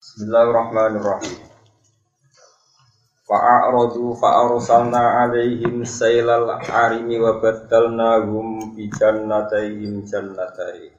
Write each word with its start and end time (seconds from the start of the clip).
Bismillahirrahmanirrahim. 0.00 1.44
Fa'aradu 3.28 4.16
fa'arsalna 4.16 5.28
alaihim 5.28 5.84
sailal 5.84 6.56
arimi 6.56 7.20
wa 7.20 7.36
baddalnahum 7.36 8.72
bi 8.72 8.88
jannatayhim 8.88 10.00
jannatayn. 10.08 10.96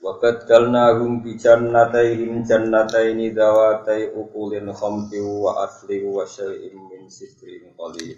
Wa 0.00 0.16
baddalnahum 0.16 1.20
bi 1.20 1.36
jannatayhim 1.36 2.40
jannatayn 2.40 3.20
dawatay 3.36 4.16
ukulin 4.16 4.72
khamti 4.72 5.20
wa 5.20 5.68
asli 5.68 6.08
wa 6.08 6.24
syai'in 6.24 6.72
min 6.88 7.12
sidrin 7.12 7.68
qalil. 7.76 8.16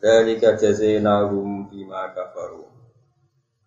Dzalika 0.00 0.56
jazainahum 0.56 1.68
bima 1.68 2.08
kafaru. 2.16 2.64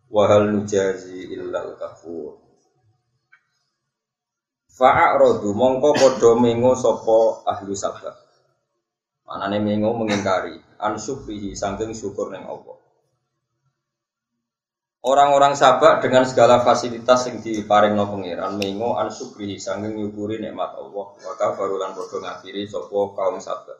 Wa 0.09 0.25
hal 0.25 0.49
nujazi 0.57 1.37
illal 1.37 1.77
kafur. 1.77 2.42
Fa'arodu 4.73 5.53
mongko 5.53 5.93
podo 5.93 6.33
mengo 6.41 6.73
sopo 6.73 7.45
ahlu 7.45 7.77
sabak. 7.77 8.17
Manane 9.29 9.61
mengo 9.61 9.93
mengingkari 9.93 10.57
an 10.81 10.97
syukrihi 10.97 11.53
sangking 11.53 11.93
syukur 11.93 12.33
neng 12.33 12.49
Allah. 12.49 12.81
Orang-orang 15.05 15.53
sabak 15.53 16.01
dengan 16.01 16.25
segala 16.25 16.65
fasilitas 16.65 17.29
yang 17.29 17.45
diparing 17.45 17.93
no 17.93 18.09
pengiran 18.09 18.57
mengo 18.57 18.97
an 18.97 19.13
syukrihi 19.13 19.61
sangking 19.61 19.93
nyukuri 19.93 20.41
nikmat 20.41 20.73
Allah. 20.73 21.05
Maka 21.21 21.53
barulan 21.53 21.93
podo 21.93 22.17
ngafiri 22.17 22.65
sopo 22.65 23.13
kaum 23.13 23.37
sabak. 23.37 23.77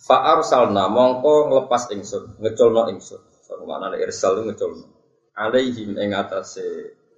Fa'ar 0.00 0.40
salna 0.40 0.88
mongko 0.88 1.52
ngelepas 1.52 1.92
ingsun, 1.92 2.40
ngecolno 2.40 2.88
ingsun. 2.88 3.20
So, 3.44 3.60
mana 3.68 3.92
irsal 4.00 4.40
ngecolno. 4.40 4.88
Alaihim 5.36 6.00
ing 6.00 6.16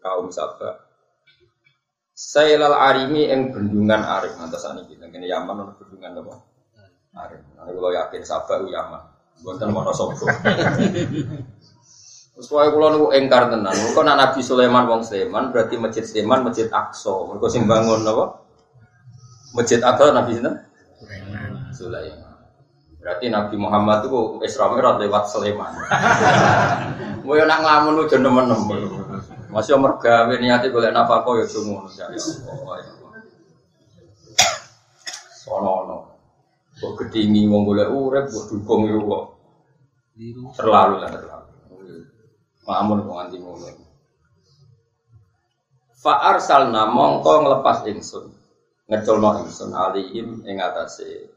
kaum 0.02 0.26
sabak 0.34 0.81
Sailal 2.22 2.78
arimi 2.78 3.26
yang 3.26 3.50
bendungan 3.50 3.98
arim 3.98 4.38
ani 4.38 4.86
kita 4.86 5.10
ini 5.10 5.26
Yaman 5.26 5.58
ada 5.58 5.74
bendungan 5.74 6.22
apa? 6.22 6.34
Arim. 7.26 7.42
Nanti 7.58 7.70
kalau 7.74 7.90
yakin 7.90 8.22
sabar 8.22 8.62
u 8.62 8.70
Yaman. 8.70 9.02
Bukan 9.42 9.68
mau 9.74 9.90
sobo. 9.90 10.30
Terus 12.32 12.46
kalau 12.46 12.70
kalau 12.70 12.88
nunggu 12.94 13.08
engkar 13.18 13.50
tenan, 13.50 13.74
kok 13.74 14.04
nak 14.06 14.16
Nabi 14.16 14.40
Sulaiman 14.40 14.86
wong 14.86 15.02
Sulaiman 15.02 15.50
berarti 15.50 15.74
masjid 15.82 16.06
Sulaiman 16.06 16.46
masjid 16.46 16.70
Aqsa. 16.70 17.10
Mereka 17.10 17.46
sing 17.50 17.66
bangun 17.66 18.06
apa? 18.06 18.38
Masjid 19.58 19.82
Aqsa 19.82 20.14
Nabi 20.14 20.38
Sulaiman. 20.38 20.54
Sulaiman. 21.74 22.38
Berarti 23.02 23.26
Nabi 23.34 23.58
Muhammad 23.58 24.06
itu 24.06 24.38
Isra 24.46 24.70
Mi'raj 24.70 25.02
lewat 25.02 25.26
Sulaiman. 25.26 25.74
Mau 27.26 27.34
yang 27.34 27.50
nak 27.50 27.66
ngelamun 27.66 27.98
lu 27.98 28.06
jodoh 28.06 28.30
menem. 28.30 28.62
Masih 29.52 29.76
umur 29.76 30.00
gawe 30.00 30.32
boleh 30.72 30.90
nafako 30.96 31.36
ya 31.36 31.44
semua 31.44 31.84
ya 31.92 32.08
Allah. 32.08 32.80
Sono 35.36 35.74
no. 35.84 35.98
Kok 36.80 36.92
kedingi 36.96 37.44
wong 37.44 37.68
boleh 37.68 37.84
urep 37.84 38.32
kok 38.32 38.48
dukung 38.48 38.88
yo 38.88 39.04
kok. 39.04 39.24
Terlalu 40.56 41.04
lah 41.04 41.10
terlalu. 41.12 41.52
Mamun 42.64 43.04
kok 43.04 43.12
nganti 43.12 43.36
ngono. 43.44 43.68
Fa 46.00 46.32
arsalna 46.32 46.88
mongko 46.88 47.44
nglepas 47.44 47.84
ingsun. 47.92 48.32
Ngeculno 48.88 49.44
ingsun 49.44 49.76
alihim 49.76 50.48
ing 50.48 50.64
atase 50.64 51.28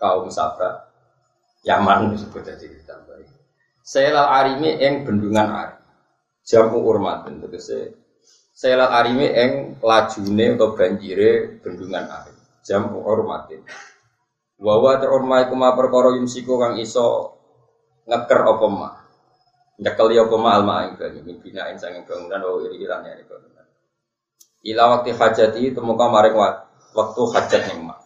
kaum 0.00 0.32
Sabah 0.32 0.88
Yaman 1.68 2.16
disebut 2.16 2.48
jadi 2.48 2.64
ditambahi. 2.64 3.28
Selal 3.84 4.24
arimi 4.24 4.72
ing 4.80 5.04
bendungan 5.04 5.52
Ari 5.52 5.75
jamu 6.46 6.78
urmatin 6.86 7.42
tegese 7.42 7.98
selat 8.54 8.88
arime 8.88 9.26
eng 9.34 9.52
lajune 9.82 10.54
atau 10.54 10.72
banjire 10.78 11.60
bendungan 11.60 12.06
air 12.06 12.34
jamu 12.62 13.02
urmatin 13.02 13.66
wawa 14.62 14.96
terormai 15.02 15.50
kuma 15.50 15.74
perkara 15.76 16.16
yumsiku 16.16 16.56
kang 16.56 16.78
iso 16.78 17.36
ngeker 18.06 18.40
apa 18.46 18.66
ma 18.70 18.90
nyekel 19.76 20.08
ya 20.14 20.24
alma 20.24 20.88
ing 20.88 20.96
banyu 20.96 21.20
bina 21.36 21.68
ing 21.68 21.76
sanging 21.76 22.08
bangunan 22.08 22.40
wa 22.40 22.64
iri 22.64 22.80
ilane 22.80 23.20
ing 23.20 23.28
bangunan. 23.28 23.66
Ila 24.64 24.82
waktu 24.96 25.12
hajati 25.12 25.76
temuka 25.76 26.08
maring 26.08 26.36
waktu 26.96 27.22
hajat 27.36 27.62
ning 27.68 27.84
ma 27.84 27.96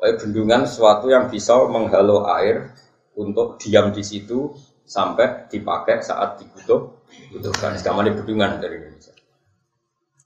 bendungan 0.00 0.64
sesuatu 0.64 1.10
yang 1.10 1.28
bisa 1.28 1.58
menghalau 1.66 2.24
air 2.30 2.72
untuk 3.18 3.60
diam 3.60 3.92
di 3.92 4.00
situ 4.00 4.54
sampai 4.86 5.50
dipakai 5.50 6.02
saat 6.02 6.40
dibutuh 6.40 7.00
butuhkan 7.30 7.78
sekarang 7.78 8.16
bedungan 8.20 8.58
dari 8.58 8.80
Indonesia. 8.80 9.14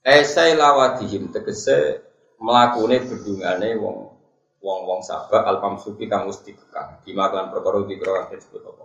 Esai 0.05 0.53
lawatihim 0.53 1.33
tegese 1.33 2.05
melakukan 2.37 3.09
bedungane 3.09 3.73
wong 3.81 4.13
wong 4.61 4.81
wong 4.89 5.01
sabak 5.05 5.45
alpam 5.45 5.81
supi 5.81 6.09
kang 6.09 6.29
mesti 6.29 6.53
kekang 6.57 7.01
dimakan 7.05 7.53
perkara 7.53 7.85
dikira 7.89 8.29
disebut 8.29 8.63
apa. 8.65 8.85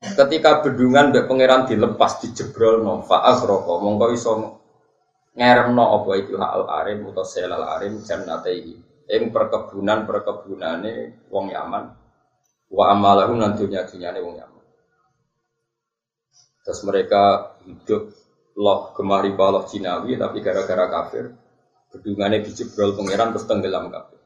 Ketika 0.00 0.64
bedungan 0.64 1.12
mbek 1.12 1.28
pangeran 1.28 1.68
dilepas 1.68 2.24
dijebrol 2.24 2.80
no 2.80 3.04
faas 3.04 3.44
roko 3.44 3.84
mongko 3.84 4.06
iso 4.16 4.32
ngeremno 5.36 5.84
apa 6.00 6.10
itu 6.16 6.40
hal 6.40 6.64
arim 6.80 7.04
utawa 7.04 7.28
selal 7.28 7.64
arim 7.76 8.00
jannataihi 8.00 8.74
ing 9.12 9.22
perkebunan 9.28 10.08
perkebunane 10.08 11.24
wong 11.28 11.52
Yaman 11.52 11.99
wa 12.70 12.84
amalahu 12.94 13.34
nan 13.34 13.58
dunya 13.58 13.82
dunyane 13.84 14.22
wong 14.22 14.38
Yaman. 14.38 14.64
Terus 16.62 16.80
mereka 16.86 17.54
hidup 17.66 18.14
loh 18.54 18.94
kemari 18.94 19.34
baloh 19.34 19.66
Cinawi 19.66 20.14
tapi 20.14 20.38
gara-gara 20.42 20.86
kafir 20.86 21.34
bedungannya 21.90 22.46
dijebrol 22.46 22.94
pangeran 22.94 23.34
terus 23.34 23.46
tenggelam 23.50 23.90
kafir. 23.90 24.20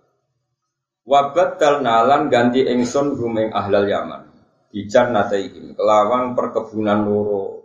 Wabat 1.04 1.60
dal 1.60 1.84
nalan 1.84 2.32
ganti 2.32 2.64
engson 2.64 3.16
rumeng 3.16 3.52
ahlal 3.52 3.88
Yaman. 3.88 4.32
Bijan 4.72 5.12
nataihim 5.14 5.76
kelawan 5.76 6.34
perkebunan 6.34 7.04
loro 7.06 7.62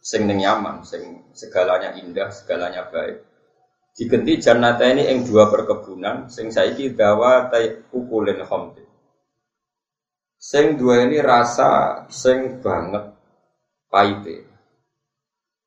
sing 0.00 0.24
ning 0.24 0.40
Yaman, 0.40 0.82
sing 0.88 1.28
segalanya 1.36 1.94
indah, 2.00 2.32
segalanya 2.32 2.88
baik. 2.88 3.22
Digenti 3.92 4.40
jannata 4.40 4.88
ini 4.88 5.04
eng 5.10 5.28
dua 5.28 5.52
perkebunan 5.52 6.32
sing 6.32 6.48
saiki 6.48 6.96
dawa 6.96 7.52
tai 7.52 7.84
ukulin 7.92 8.40
khamdi. 8.46 8.87
Sing 10.38 10.78
dua 10.78 11.02
ini 11.02 11.18
rasa 11.18 12.06
sing 12.06 12.62
banget 12.62 13.10
paite. 13.90 14.46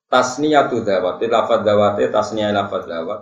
Tasniyatu 0.07 0.83
dawat, 0.83 1.23
lafad 1.23 1.63
dawate 1.63 2.07
tasniyah 2.07 2.51
lafad 2.55 2.83
dawat. 2.87 3.21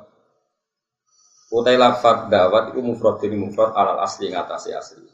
Utai 1.49 1.77
lafad 1.77 2.29
dawat 2.29 2.73
itu 2.73 2.81
mufrad 2.85 3.17
ini 3.25 3.37
mufrad 3.37 3.73
alal 3.73 4.01
asli 4.01 4.29
ngatasi 4.29 4.69
asli. 4.73 5.09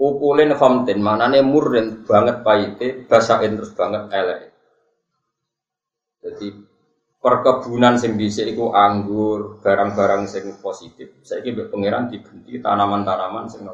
Ukulin 0.00 0.56
khamtin 0.56 1.00
manane 1.04 1.44
murren 1.44 2.08
banget 2.08 2.40
paite, 2.40 3.04
basain 3.04 3.52
terus 3.52 3.76
banget 3.76 4.08
elek. 4.16 4.40
Jadi 6.24 6.48
perkebunan 7.20 8.00
sing 8.00 8.16
dhisik 8.16 8.48
iku 8.48 8.72
anggur, 8.72 9.60
barang-barang 9.60 10.24
sing 10.24 10.56
positif. 10.60 11.20
Saiki 11.20 11.52
mbek 11.52 11.68
pangeran 11.68 12.08
dibenti 12.08 12.56
tanaman-tanaman 12.60 13.48
sing 13.52 13.64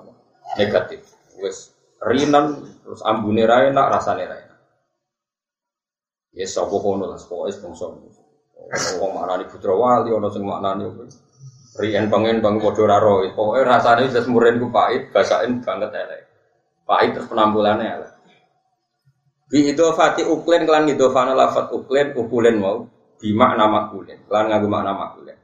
negatif. 0.59 1.16
Wes 1.41 1.73
rinan 2.01 2.61
terus 2.85 3.01
ambune 3.03 3.45
ra 3.45 3.67
enak, 3.67 3.87
rasane 3.93 4.25
ra 4.25 4.37
enak. 4.37 4.61
Ya 6.37 6.45
sapa 6.45 6.77
kono 6.77 7.09
lah, 7.09 7.21
pokoke 7.21 7.57
bangsa. 7.61 7.87
Wong 9.01 9.11
maknani 9.15 9.45
putra 9.49 9.73
wali 9.73 10.13
ana 10.13 10.29
sing 10.29 10.45
maknani 10.45 10.85
Rien 11.77 12.09
pengen 12.09 12.41
bang 12.41 12.57
padha 12.57 12.85
ra 12.89 12.99
ro. 13.01 13.25
Pokoke 13.33 13.61
rasane 13.65 14.09
wis 14.09 14.29
muren 14.29 14.61
ku 14.61 14.69
pahit, 14.69 15.13
basain 15.13 15.61
banget 15.65 15.93
elek. 15.93 16.23
Pahit 16.85 17.17
terus 17.17 17.29
penampilannya 17.29 17.87
elek. 18.01 18.13
Bi 19.47 19.71
itu 19.71 19.87
fati 19.95 20.27
uklen 20.27 20.67
kelan 20.67 20.91
itu 20.91 21.07
fana 21.15 21.31
lafat 21.31 21.71
uklen 21.71 22.19
ukulen 22.19 22.59
mau 22.59 22.83
bima 23.23 23.55
nama 23.55 23.87
kulen 23.95 24.27
kelan 24.27 24.51
ngagu 24.51 24.67
makna 24.67 24.93
makulen. 24.93 25.39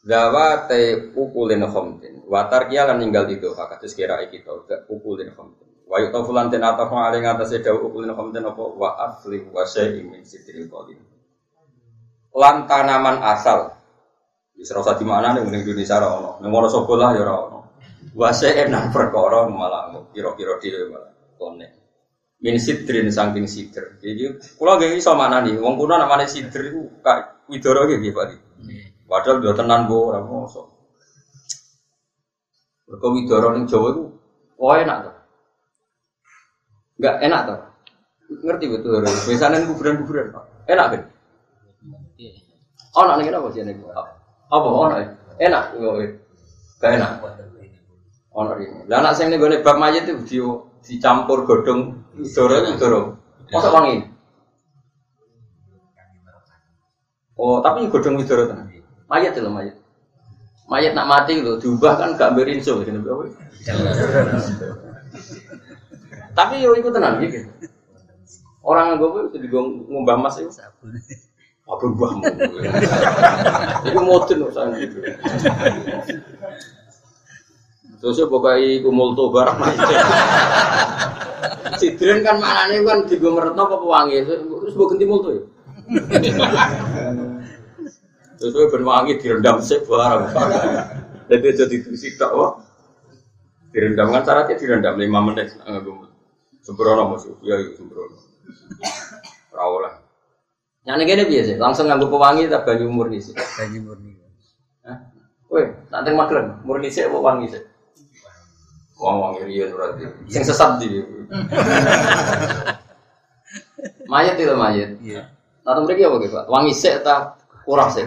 Dawa 0.00 0.64
te 0.64 1.12
ukulin 1.12 1.60
khomtin. 1.68 2.24
Watar 2.24 2.72
kia 2.72 2.88
lan 2.88 3.04
ninggal 3.04 3.28
itu 3.28 3.52
kados 3.52 3.92
kira 3.92 4.24
iki 4.24 4.40
to 4.40 4.64
ukulin 4.88 5.32
khomtin. 5.36 5.68
Wa 5.84 6.00
yuta 6.00 6.24
fulan 6.24 6.48
ten 6.48 6.64
ataf 6.64 6.88
aling 6.88 7.28
atase 7.28 7.60
dawa 7.60 7.84
ukulin 7.84 8.16
khomtin 8.16 8.46
apa 8.48 8.62
wa 8.64 8.96
asli 8.96 9.44
wa 9.52 9.62
syai'in 9.68 10.08
min 10.08 10.24
sitril 10.24 10.70
qadim. 10.72 11.00
Lan 12.32 12.64
tanaman 12.64 13.20
asal 13.20 13.80
Wis 14.60 14.68
ora 14.76 14.84
usah 14.84 15.00
dimaknani 15.00 15.40
ning 15.48 15.64
Indonesia 15.64 15.96
ora 15.96 16.08
ono. 16.20 16.30
Ning 16.44 16.52
Wonosobo 16.52 16.92
lah 16.92 17.16
ya 17.16 17.24
ono. 17.24 17.72
Wase 18.12 18.52
enak 18.52 18.92
perkara 18.92 19.48
malah 19.48 19.88
kira-kira 20.12 20.60
dhewe 20.60 20.92
malah 20.92 21.12
kone. 21.40 21.68
Min 22.44 22.60
sidrin 22.60 23.08
saking 23.08 23.48
sidr. 23.48 23.96
Jadi 24.04 24.36
kula 24.60 24.76
nggih 24.76 25.00
iso 25.00 25.16
maknani 25.16 25.56
wong 25.56 25.80
kuno 25.80 25.96
namane 25.96 26.28
sidr 26.28 26.76
kak 27.00 27.48
widoro 27.48 27.88
nggih 27.88 28.12
Pak. 28.12 28.49
Padahal 29.10 29.42
dia 29.42 29.50
tenan 29.58 29.90
go 29.90 30.14
ora 30.14 30.22
mosok. 30.22 30.70
Mergo 32.86 33.08
widoro 33.10 33.50
ning 33.58 33.66
Jawa 33.66 33.90
iku 33.90 34.02
oh 34.62 34.74
enak 34.78 34.98
to. 35.02 35.10
Enggak 37.02 37.16
enak 37.26 37.40
to. 37.42 37.54
Ngerti 38.46 38.66
betul. 38.70 39.02
Biasanya 39.02 39.66
kuburan-kuburan. 39.66 40.30
Enak 40.70 40.86
kan? 40.94 41.02
Oh, 42.94 43.02
nak 43.06 43.18
nih 43.18 43.34
apa 43.34 43.48
sih 43.50 43.62
nih? 43.66 43.74
Apa? 44.50 44.66
Oh, 44.70 44.86
nak 44.86 45.02
enak, 45.38 45.64
gak 46.78 46.90
enak. 46.94 47.10
Oh, 48.30 48.46
nak 48.46 48.58
ini. 48.62 48.86
Lah 48.86 49.02
anak 49.02 49.18
saya 49.18 49.30
nih 49.30 49.38
gue 49.42 49.62
bab 49.62 49.78
mayat 49.78 50.06
itu 50.06 50.22
di 50.22 50.38
dicampur 50.86 51.42
godong 51.46 51.98
dorong 52.14 52.78
dorong. 52.78 53.06
Masa 53.50 53.74
wangi? 53.74 54.06
Oh, 57.34 57.58
tapi 57.58 57.90
godong 57.90 58.18
widoro 58.18 58.46
tenan. 58.46 58.79
Mayat 59.10 59.34
itu 59.34 59.50
mayat. 59.50 59.76
Mayat 60.70 60.94
nak 60.94 61.10
mati 61.10 61.42
itu 61.42 61.58
diubah 61.58 61.98
kan 61.98 62.14
gak 62.14 62.38
berinso 62.38 62.78
gitu. 62.86 63.02
Tapi 66.30 66.62
yo 66.62 66.78
ikut 66.78 66.94
tenan 66.94 67.18
gitu. 67.18 67.50
Orang 68.62 69.02
gue 69.02 69.34
itu 69.34 69.50
ngubah 69.90 70.14
mas 70.14 70.38
itu. 70.38 70.54
Apa 71.66 71.86
buahmu? 71.90 72.22
Itu 73.82 73.98
modern 73.98 74.46
urusan 74.46 74.78
gitu. 74.78 74.98
Terus 78.00 78.16
ya 78.16 78.26
pokoknya 78.30 78.80
iku 78.80 78.94
multo 78.94 79.34
barang 79.34 79.58
macam. 79.58 79.90
Sidren 81.82 82.22
kan 82.22 82.38
maknanya 82.38 82.78
kan 82.86 82.98
di 83.10 83.18
gue 83.18 83.32
meretno 83.34 83.66
apa 83.66 83.86
wangi. 83.86 84.22
Terus 84.22 84.74
gue 84.78 84.86
ganti 84.86 85.06
multo 85.06 85.28
ya. 85.34 85.42
Terus 88.40 88.56
gue 88.56 88.66
berwangi 88.72 89.20
direndam 89.20 89.60
sih 89.60 89.84
barang. 89.84 90.32
Jadi 91.28 91.46
jadi 91.60 91.76
tusi 91.84 92.16
tak 92.16 92.32
wah. 92.32 92.56
Direndam 93.68 94.08
kan 94.16 94.24
syaratnya 94.24 94.56
direndam 94.56 94.96
lima 94.96 95.20
menit. 95.20 95.52
Sembrono 96.64 97.12
musuh, 97.12 97.36
ya 97.44 97.60
sembrono. 97.76 98.16
Rawol 99.52 99.84
lah. 99.84 99.94
Yang 100.88 101.12
ini 101.12 101.24
biasa, 101.28 101.52
langsung 101.60 101.84
nganggo 101.92 102.08
pewangi 102.08 102.48
tak 102.48 102.64
banyu 102.64 102.88
murni 102.88 103.20
sih. 103.20 103.36
Banyu 103.36 103.84
murni. 103.84 104.16
Woi, 105.50 105.66
nanti 105.90 106.14
maklum, 106.14 106.62
murni 106.62 106.88
sih 106.88 107.04
apa 107.04 107.18
wangi 107.18 107.50
sih? 107.50 107.62
Wong 109.02 109.16
wangi 109.18 109.50
riyen 109.50 109.74
berarti. 109.74 110.06
Sing 110.30 110.46
sesat 110.46 110.78
di. 110.78 111.02
mayat 114.06 114.38
itu 114.38 114.54
mayat. 114.54 114.94
Iya. 115.02 115.22
Nah, 115.66 115.82
mereka 115.82 116.08
apa 116.08 116.16
gitu, 116.22 116.34
Pak? 116.38 116.46
Wangi 116.48 116.72
sih 116.72 116.94
tak 117.02 117.39
kurang 117.64 117.90
sih. 117.92 118.06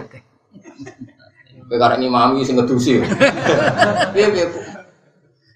Kowe 1.64 1.76
karek 1.80 1.98
ngimami 2.00 2.44
sing 2.44 2.60
ngedusi. 2.60 3.00
Piye 4.12 4.26
piye? 4.30 4.46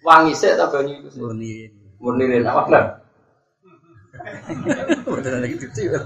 Wangi 0.03 0.33
sih 0.33 0.57
banyu 0.57 0.93
itu 1.05 1.09
sih. 1.13 1.21
Murni. 1.21 1.51
Murni 2.01 2.25
riyen 2.31 2.49
apa 2.49 2.63
lah? 2.73 2.85
Betul 5.05 5.33
lagi 5.39 5.57
itu. 5.61 5.99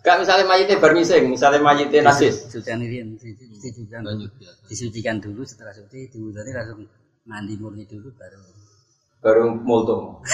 Gak 0.00 0.16
misalnya 0.16 0.48
mayitnya 0.48 0.80
bermising, 0.80 1.28
misalnya 1.28 1.60
mayitnya 1.60 2.08
nasis. 2.08 2.48
Sucian 2.48 2.80
ini 2.80 3.04
disucikan 3.20 4.00
disucikan 4.64 5.16
dulu 5.20 5.44
setelah 5.44 5.76
suci 5.76 6.08
diwudani 6.08 6.56
langsung 6.56 6.88
mandi 7.28 7.60
murni 7.60 7.84
dulu 7.84 8.08
baru 8.16 8.40
Baru 9.20 9.52
multo. 9.60 10.24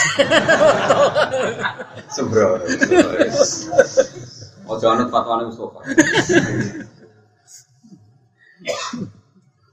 Sembro. 2.14 2.62
Ojo 4.66 4.86
anut 4.90 5.08
fatwane 5.14 5.46
Mustafa. 5.46 5.80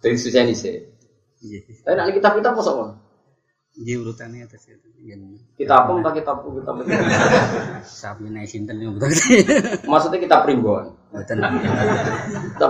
Dari 0.04 0.18
susah 0.20 0.44
ini 0.46 0.54
sih. 0.54 0.76
iya 1.44 1.60
Tapi 1.84 1.96
nanti 1.98 2.12
kitab 2.20 2.38
kita 2.38 2.52
apa 2.54 2.62
sama? 2.64 2.88
dia 3.74 3.98
urutannya 3.98 4.46
atas 4.46 4.70
itu 4.70 4.86
yang 5.02 5.34
Kita 5.58 5.74
apa 5.74 5.98
entah 5.98 6.14
kitab 6.14 6.46
kita 6.46 6.70
apa? 6.70 6.86
sapi 7.82 8.30
naik 8.30 8.46
sinten 8.46 8.78
yang 8.78 8.94
betul 8.94 9.10
Maksudnya 9.90 10.22
kita 10.22 10.46
primbon. 10.46 10.94
betul 11.10 11.42
Kita? 11.42 12.68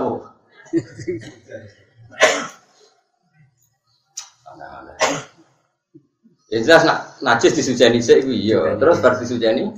Aneh-aneh. 4.48 4.96
Ya 6.52 6.58
jelas 6.62 6.82
nak 6.86 6.98
najis 7.20 7.52
disujani 7.58 7.98
sih, 8.00 8.20
iya. 8.24 8.78
Terus 8.78 9.02
baru 9.02 9.18
disujani, 9.18 9.74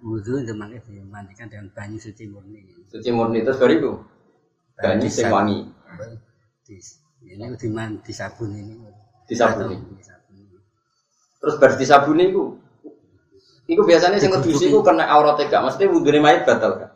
wudhu 0.00 0.40
itu 0.40 0.52
makanya 0.56 0.82
dimandikan 0.88 1.46
dengan 1.48 1.68
banyu 1.72 2.00
suci 2.00 2.24
murni 2.26 2.64
suci 2.88 3.08
murni 3.12 3.44
terus 3.44 3.60
baru 3.60 3.72
itu. 3.76 3.92
Banyu 4.80 5.08
sing 5.12 5.28
wangi, 5.28 5.68
ini 7.20 7.44
diman 7.60 8.00
disabun 8.00 8.50
ini 8.56 8.74
disabuni. 9.28 9.76
Terus 11.40 11.54
baru 11.60 11.74
disabuni 11.76 12.24
itu. 12.32 12.44
Iku 13.70 13.86
biasanya 13.86 14.18
sing 14.18 14.34
ngedusi 14.34 14.66
iku 14.66 14.82
kena 14.82 15.06
auratnya 15.06 15.46
gak, 15.46 15.62
maksudnya 15.62 15.94
wudune 15.94 16.18
mayit 16.18 16.42
batal 16.42 16.82
gak? 16.82 16.90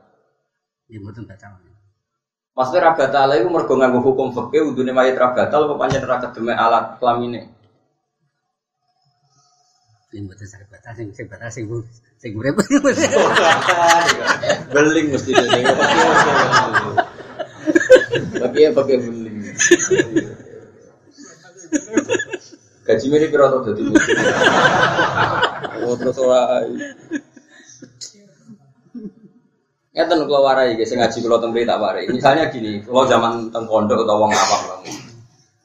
ya 0.90 0.98
betul 1.00 1.24
batal 1.24 1.54
Maksudnya 2.54 2.86
ra 2.86 2.92
batal 2.98 3.30
iku 3.34 3.48
mergo 3.50 3.74
nganggo 3.78 4.00
hukum 4.02 4.34
fikih 4.34 4.74
wudune 4.74 4.90
mayit 4.90 5.14
ra 5.14 5.30
batal 5.34 5.70
apa 5.70 5.74
pancen 5.78 6.02
ra 6.02 6.18
kedeme 6.18 6.50
alat 6.50 6.98
kelamine. 6.98 7.53
Yang 10.14 10.30
betul 10.30 10.46
sakit 10.46 10.70
batal 10.70 10.94
sing 10.94 11.10
sing 11.10 11.26
batal 11.26 11.50
sing 11.50 11.66
sing 12.22 12.32
beling 14.74 15.06
mesti 15.10 15.30
dene. 15.34 15.60
Tapi 18.38 18.56
ya 18.62 18.70
pakai 18.70 18.96
beling. 19.02 19.36
Gaji 22.86 23.06
mirip 23.10 23.28
kira 23.34 23.50
dadi 23.58 23.82
mesti. 23.90 24.12
Oh 25.82 25.98
terus 25.98 26.18
ora. 26.22 26.62
Ngeten 29.94 30.26
kula 30.30 30.40
warai 30.46 30.78
sing 30.86 31.02
ngaji 31.02 31.18
kula 31.26 31.42
teng 31.42 31.50
tak 31.58 31.82
warai. 31.82 32.06
Misalnya 32.06 32.54
gini, 32.54 32.86
kalau 32.86 33.10
zaman 33.10 33.50
teng 33.50 33.66
atau 33.66 34.14
wong 34.14 34.30
awam 34.30 34.62
lah. 34.70 34.78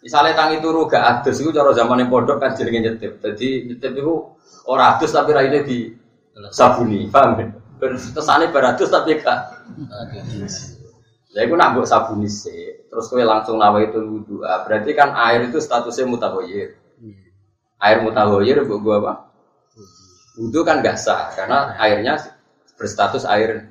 Misalnya 0.10 0.34
tangi 0.34 0.58
turu 0.58 0.90
gak 0.90 1.22
adus 1.22 1.38
itu 1.38 1.54
cara 1.54 1.70
zaman 1.70 2.02
yang 2.02 2.10
pondok 2.10 2.42
kan 2.42 2.58
jenenge 2.58 2.82
nyetip. 2.82 3.22
Jadi 3.22 3.70
nyetip 3.70 3.94
itu 3.94 4.26
ora 4.66 4.98
adus 4.98 5.14
tapi 5.14 5.38
raine 5.38 5.62
di 5.62 5.86
sabuni, 6.50 7.06
paham 7.14 7.38
kan? 7.38 7.50
Kesane 8.18 8.50
beradus 8.50 8.90
tapi 8.90 9.22
gak 9.22 9.38
Ya 11.30 11.46
itu 11.46 11.54
nak 11.54 11.78
mbok 11.78 11.86
sabuni 11.86 12.26
sih. 12.26 12.90
Terus 12.90 13.06
kowe 13.06 13.22
langsung 13.22 13.62
nawa 13.62 13.86
itu 13.86 14.02
wudhu. 14.02 14.42
Berarti 14.42 14.98
kan 14.98 15.14
air 15.14 15.46
itu 15.46 15.62
statusnya 15.62 16.10
mutahoyir. 16.10 16.74
Air 17.78 18.02
mutahoyir 18.02 18.66
mbok 18.66 18.82
gua 18.82 18.96
apa? 18.98 19.14
Wudhu 20.42 20.66
kan 20.66 20.82
gak 20.82 20.98
sah 20.98 21.30
karena 21.38 21.78
airnya 21.78 22.18
berstatus 22.82 23.30
air 23.30 23.70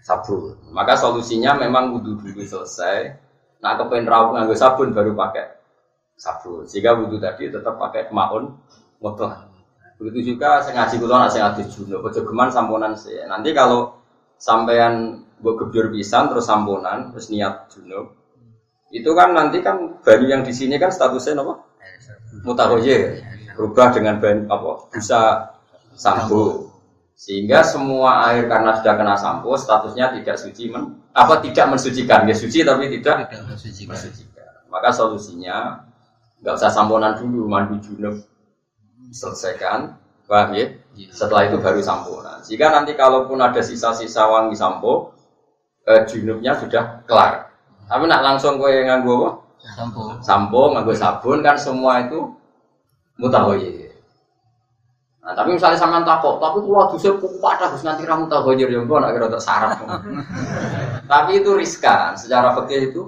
sabun. 0.00 0.56
Maka 0.72 0.96
solusinya 0.96 1.60
memang 1.60 1.92
wudhu 1.92 2.24
dulu 2.24 2.40
selesai. 2.40 3.20
Nah 3.62 3.78
kepengen 3.78 4.10
rawuh 4.10 4.34
nganggo 4.34 4.58
sabun 4.58 4.90
baru 4.90 5.14
pakai 5.14 5.46
sabun. 6.18 6.66
Sehingga 6.66 6.98
wudhu 6.98 7.22
tadi 7.22 7.48
tetap 7.48 7.78
pakai 7.78 8.10
maun 8.10 8.58
mutlak. 8.98 9.48
Begitu 10.02 10.34
juga 10.34 10.58
saya 10.66 10.82
ngaji 10.82 10.94
kulo 10.98 11.14
nak 11.14 11.30
saya 11.30 11.50
ngaji 11.50 11.62
junub. 11.70 12.02
Ojo 12.02 12.20
geman 12.26 12.50
samponan 12.50 12.98
sih. 12.98 13.22
Nanti 13.30 13.54
kalau 13.54 14.02
sampean 14.34 15.22
buat 15.38 15.58
gebyur 15.62 15.94
pisan 15.94 16.26
terus 16.30 16.50
samponan 16.50 17.14
terus 17.14 17.30
niat 17.30 17.70
junub 17.70 18.22
itu 18.92 19.10
kan 19.16 19.32
nanti 19.32 19.64
kan 19.64 19.98
banyu 20.04 20.28
yang 20.28 20.42
di 20.44 20.52
sini 20.52 20.76
kan 20.76 20.92
statusnya 20.92 21.40
apa? 21.40 21.64
Mutahoyir 22.44 23.24
berubah 23.56 23.88
dengan 23.96 24.20
banyu 24.20 24.44
apa? 24.52 24.92
Bisa 24.92 25.48
sampo 25.96 26.71
sehingga 27.22 27.62
semua 27.62 28.26
air 28.26 28.50
karena 28.50 28.74
sudah 28.74 28.98
kena 28.98 29.14
sampo 29.14 29.54
statusnya 29.54 30.10
tidak 30.18 30.34
suci 30.42 30.66
men, 30.66 30.98
apa 31.14 31.38
tidak 31.38 31.70
mensucikan? 31.70 32.26
Ya 32.26 32.34
suci 32.34 32.66
tapi 32.66 32.90
tidak 32.98 33.30
mensucikan. 33.46 33.94
maka 34.66 34.90
solusinya 34.90 35.86
nggak 36.42 36.54
usah 36.58 36.74
samponan 36.74 37.14
dulu 37.14 37.46
mandi 37.46 37.78
junub. 37.78 38.18
Selesaikan. 39.14 40.02
Paham 40.26 40.56
ya? 40.58 40.66
Setelah 41.14 41.46
itu 41.46 41.62
baru 41.62 41.78
samponan. 41.78 42.42
Jika 42.42 42.74
nanti 42.74 42.98
kalaupun 42.98 43.38
ada 43.38 43.62
sisa-sisa 43.62 44.26
wangi 44.26 44.58
sampo 44.58 45.14
eh, 45.86 46.02
junubnya 46.10 46.58
sudah 46.58 47.06
kelar. 47.06 47.54
Tapi 47.86 48.02
nak 48.10 48.26
langsung 48.26 48.58
kue 48.58 48.82
nganggo 48.82 49.14
apa? 49.14 49.30
sampo. 49.78 50.02
Sampo 50.18 50.60
nganggo 50.74 50.90
sabun 50.98 51.38
kan 51.38 51.54
semua 51.54 52.02
itu 52.02 52.34
mutahoyir 53.14 53.81
Nah, 55.22 55.38
tapi 55.38 55.54
misalnya 55.54 55.78
sama 55.78 56.02
takut, 56.02 56.42
tapi 56.42 56.58
kalau 56.66 56.90
dusnya 56.90 57.14
kupat 57.14 57.56
harus 57.62 57.82
nanti 57.86 58.02
ramu 58.02 58.26
tahu 58.26 58.58
aja 58.58 58.66
yang 58.66 58.90
gua 58.90 59.06
nak 59.06 59.14
kira 59.14 59.30
tersarap. 59.30 59.78
tapi 61.12 61.30
itu 61.38 61.50
riskan, 61.54 62.18
secara 62.18 62.54
fikih 62.58 62.90
itu 62.90 63.02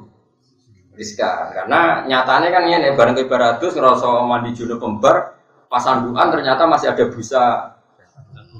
riskan 0.94 1.50
karena 1.50 2.06
nyatanya 2.06 2.48
kan 2.54 2.62
ini 2.70 2.94
barang 2.94 3.14
ke 3.18 3.24
baratus 3.26 3.74
ngerasa 3.74 4.06
mandi 4.30 4.54
junub 4.54 4.78
pembar 4.78 5.34
pas 5.66 5.82
sanduan 5.82 6.30
ternyata 6.30 6.70
masih 6.70 6.94
ada 6.94 7.04
busa 7.10 7.74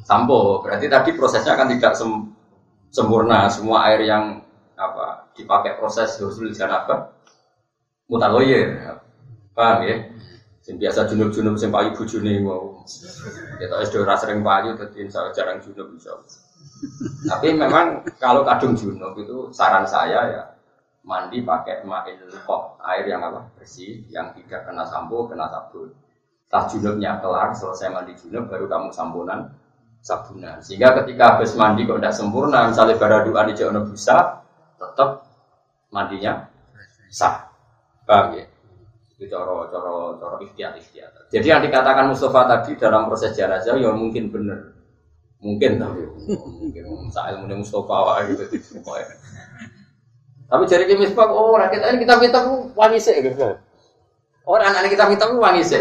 sampo 0.04 0.60
berarti 0.62 0.86
tadi 0.90 1.10
prosesnya 1.14 1.54
kan 1.54 1.70
tidak 1.70 1.94
sem- 1.94 2.34
sempurna 2.90 3.46
semua 3.50 3.86
air 3.90 4.02
yang 4.06 4.42
apa 4.74 5.30
dipakai 5.38 5.78
proses 5.78 6.18
husul 6.18 6.50
janabah 6.50 7.14
mutaloyer 8.10 8.98
paham 9.56 9.78
ya 9.86 9.96
Sing 10.64 10.82
biasa 10.82 11.06
junub-junub 11.12 11.60
sing 11.60 11.70
payu 11.70 11.94
bojone 11.94 12.42
mau. 12.42 12.73
Kita 13.58 13.74
wis 13.80 13.90
ora 13.96 14.14
sering 14.16 14.44
payu 14.44 14.76
dadi 14.76 15.04
insya 15.04 15.24
Allah 15.24 15.32
jarang 15.32 15.58
junub 15.64 15.88
insya. 15.96 16.12
Tapi 17.24 17.56
memang 17.56 18.04
kalau 18.20 18.44
kadung 18.44 18.76
junub 18.76 19.16
itu 19.16 19.48
saran 19.50 19.88
saya 19.88 20.20
ya 20.28 20.42
mandi 21.04 21.44
pakai 21.44 21.84
mail 21.84 22.28
kok 22.32 22.80
air 22.80 23.04
yang 23.08 23.20
apa 23.24 23.44
bersih 23.56 24.04
yang 24.08 24.32
tidak 24.36 24.68
kena 24.68 24.84
sampo 24.84 25.28
kena 25.28 25.48
sabun. 25.48 25.92
Setelah 26.44 26.64
junubnya 26.70 27.10
kelar 27.24 27.50
selesai 27.56 27.88
mandi 27.88 28.12
junub 28.20 28.48
baru 28.48 28.68
kamu 28.68 28.88
sampunan 28.92 29.48
sabunan. 30.04 30.60
Sehingga 30.60 30.92
ketika 31.02 31.34
habis 31.40 31.56
mandi 31.56 31.88
kok 31.88 31.96
tidak 31.96 32.12
sempurna, 32.12 32.68
misalnya 32.68 33.00
bara 33.00 33.24
doa 33.24 33.42
di 33.48 33.56
jono 33.56 33.88
bisa, 33.88 34.44
tetap 34.76 35.24
mandinya 35.88 36.44
sah. 37.08 37.48
Paham 38.04 38.36
ya? 38.36 38.44
Itu 39.14 39.30
coro 39.30 39.70
coro 39.70 40.18
coro 40.18 40.36
ikhtiar 40.42 40.74
ikhtiar. 40.74 41.10
Jadi 41.30 41.46
yang 41.46 41.62
dikatakan 41.62 42.10
Mustafa 42.10 42.50
tadi 42.50 42.74
dalam 42.74 43.06
proses 43.06 43.34
jenazah 43.34 43.78
ya 43.78 43.94
mungkin 43.94 44.30
benar. 44.30 44.74
Mungkin 45.44 45.76
tapi 45.76 46.02
mungkin 46.08 46.84
saya 47.12 47.36
ilmu 47.38 47.62
Mustafa 47.62 47.94
wah 47.94 48.18
gitu 48.26 48.44
Tapi 50.44 50.62
jadi 50.68 50.84
kita 50.84 51.00
misbah, 51.00 51.26
oh 51.32 51.56
kita 51.56 51.96
ini 51.96 52.04
kita 52.04 52.20
kita 52.20 52.40
wangi 52.76 53.00
sih 53.00 53.16
gitu. 53.18 53.58
Oh 54.44 54.60
anak-anak 54.60 54.92
kita 54.92 55.04
kita 55.16 55.24
wangi 55.34 55.62
sih. 55.64 55.80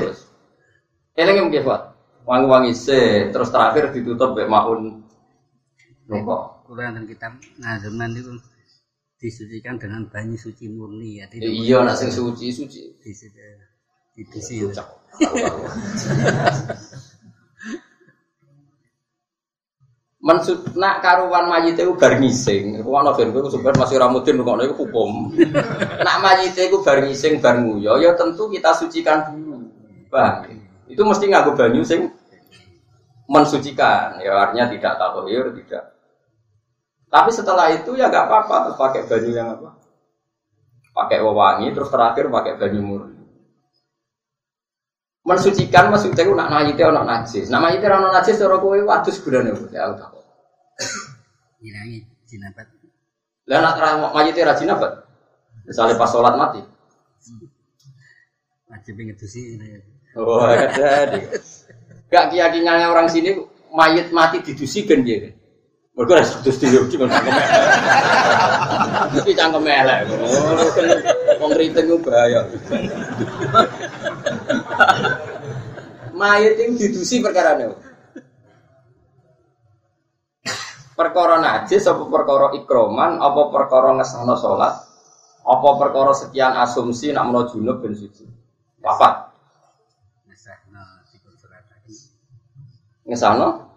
Eleng 1.13 1.45
yang 1.45 1.49
wangi-wangi 2.23 2.71
se 2.71 3.29
terus 3.35 3.51
terakhir 3.51 3.91
ditutup 3.91 4.35
be 4.35 4.47
maun 4.47 5.03
nopo 6.07 6.63
Quran 6.67 6.95
dan 6.95 7.03
kitab 7.07 7.31
nazaman 7.59 8.15
itu 8.15 8.31
disucikan 9.23 9.79
dengan 9.79 10.03
banyu 10.11 10.35
suci 10.35 10.67
murni 10.67 11.23
ya 11.23 11.31
tidak 11.31 11.47
iya 11.47 11.79
nak 11.79 11.95
sing 11.95 12.11
suci 12.11 12.51
suci 12.51 12.91
di 12.99 13.11
sini 13.15 14.67
Mensud 20.23 20.71
nak 20.79 21.03
karuan 21.03 21.51
mayit 21.51 21.75
itu 21.75 21.99
bar 21.99 22.15
ngising. 22.15 22.79
Iku 22.79 22.95
ana 22.95 23.11
ben 23.11 23.35
kowe 23.35 23.43
sebenarnya 23.51 23.83
masih 23.83 23.99
ramudin 23.99 24.39
kok 24.39 24.55
itu 24.63 24.75
hukum. 24.79 25.35
nak 26.07 26.17
mayit 26.23 26.55
itu 26.55 26.79
bar 26.79 27.03
ngising 27.03 27.43
bar 27.43 27.59
nguyo 27.59 27.99
ya 27.99 28.15
tentu 28.15 28.47
kita 28.47 28.71
sucikan 28.71 29.35
dulu. 29.35 29.67
Bang. 30.07 30.47
Itu 30.87 31.03
mesti 31.03 31.27
nganggo 31.27 31.59
banyu 31.59 31.83
sing 31.83 32.07
mensucikan. 33.27 34.23
Ya 34.23 34.47
artinya 34.47 34.71
tidak 34.71 34.95
tahoir, 34.95 35.51
tidak. 35.59 35.92
Tapi 37.13 37.29
setelah 37.29 37.69
itu 37.69 37.93
ya 37.93 38.09
nggak 38.09 38.25
apa-apa 38.25 38.73
pakai 38.73 39.05
baju 39.05 39.29
yang 39.29 39.53
apa? 39.53 39.69
Pakai 40.97 41.21
wewangi 41.21 41.69
terus 41.69 41.93
terakhir 41.93 42.25
pakai 42.33 42.57
baju 42.57 42.79
murni. 42.81 43.21
Mensucikan 45.21 45.93
maksudnya 45.93 46.25
itu 46.25 46.33
nak 46.33 46.49
najis 46.49 46.73
nak 46.73 47.05
najis. 47.05 47.45
Nama 47.53 47.69
itu 47.77 47.85
orang 47.85 48.17
najis 48.17 48.41
cara 48.41 48.57
kowe 48.57 48.73
wadus 48.81 49.21
gulane 49.21 49.53
ya 49.69 49.93
udah. 49.93 50.09
Ngilangi 51.61 52.01
jinabat. 52.25 52.65
Lah 53.45 53.61
nak 53.61 54.09
mayite 54.17 54.41
ra 54.41 54.57
jinabat. 54.57 55.05
Misalnya 55.69 56.01
pas 56.01 56.09
sholat 56.09 56.33
mati. 56.33 56.65
Wajib 58.73 58.97
ngedusi. 58.97 59.61
Oh, 60.17 60.41
ada. 60.41 61.13
Gak 62.09 62.25
keyakinannya 62.33 62.89
orang 62.89 63.05
sini 63.05 63.37
mayat 63.69 64.09
mati 64.09 64.41
didusikan 64.41 65.05
dia. 65.05 65.29
Mereka 65.93 66.11
ada 66.17 66.25
satu 66.25 66.49
studio 66.49 66.89
cuma 66.89 67.05
cangkem 67.05 67.33
Tapi 69.13 69.31
cangkem 69.37 69.61
elek. 69.69 69.99
Wong 71.37 71.51
kriting 71.53 71.85
ku 71.85 71.97
bahaya. 72.01 72.49
Mayat 76.17 76.57
yang 76.57 76.73
didusi 76.81 77.21
perkara 77.21 77.61
ini. 77.61 77.77
Perkara 80.97 81.37
najis 81.37 81.85
apa 81.85 82.03
perkara 82.09 82.57
ikroman 82.57 83.21
apa 83.21 83.53
perkara 83.53 83.93
ngesana 83.97 84.33
sholat 84.37 84.73
apa 85.45 85.69
perkara 85.77 86.13
sekian 86.17 86.57
asumsi 86.57 87.13
nak 87.13 87.29
menuju 87.29 87.61
junub 87.61 87.85
ben 87.85 87.93
suci. 87.93 88.25
Papat. 88.81 89.29
Ngesano? 93.05 93.72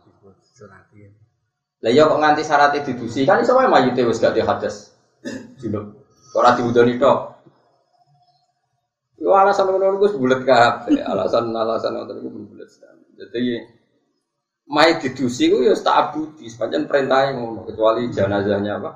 Lah 1.87 1.95
iya 1.95 2.02
kok 2.02 2.19
nganti 2.19 2.43
syaratnya 2.43 2.83
didusi 2.83 3.23
kan 3.23 3.38
iso 3.38 3.55
wae 3.55 3.71
mayite 3.71 4.02
wis 4.02 4.19
gak 4.19 4.35
hadas. 4.35 4.90
Junub. 5.62 5.95
Ora 6.35 6.59
diudoni 6.59 6.99
tok. 6.99 7.38
Yo 9.23 9.31
alasan 9.31 9.71
ngono 9.71 9.95
iku 9.95 10.19
bulet 10.19 10.43
kabeh. 10.43 10.99
Alasan-alasan 10.99 11.95
ngono 11.95 12.19
iku 12.19 12.28
bulet. 12.43 12.66
Jadi 13.14 13.62
mayit 14.66 14.99
didusi 14.99 15.47
ku 15.47 15.62
ya 15.62 15.78
tak 15.78 16.11
abudi, 16.11 16.50
sepanjang 16.50 16.90
perintahnya 16.90 17.38
ngono 17.38 17.62
kecuali 17.71 18.11
jenazahnya 18.11 18.83
apa? 18.83 18.90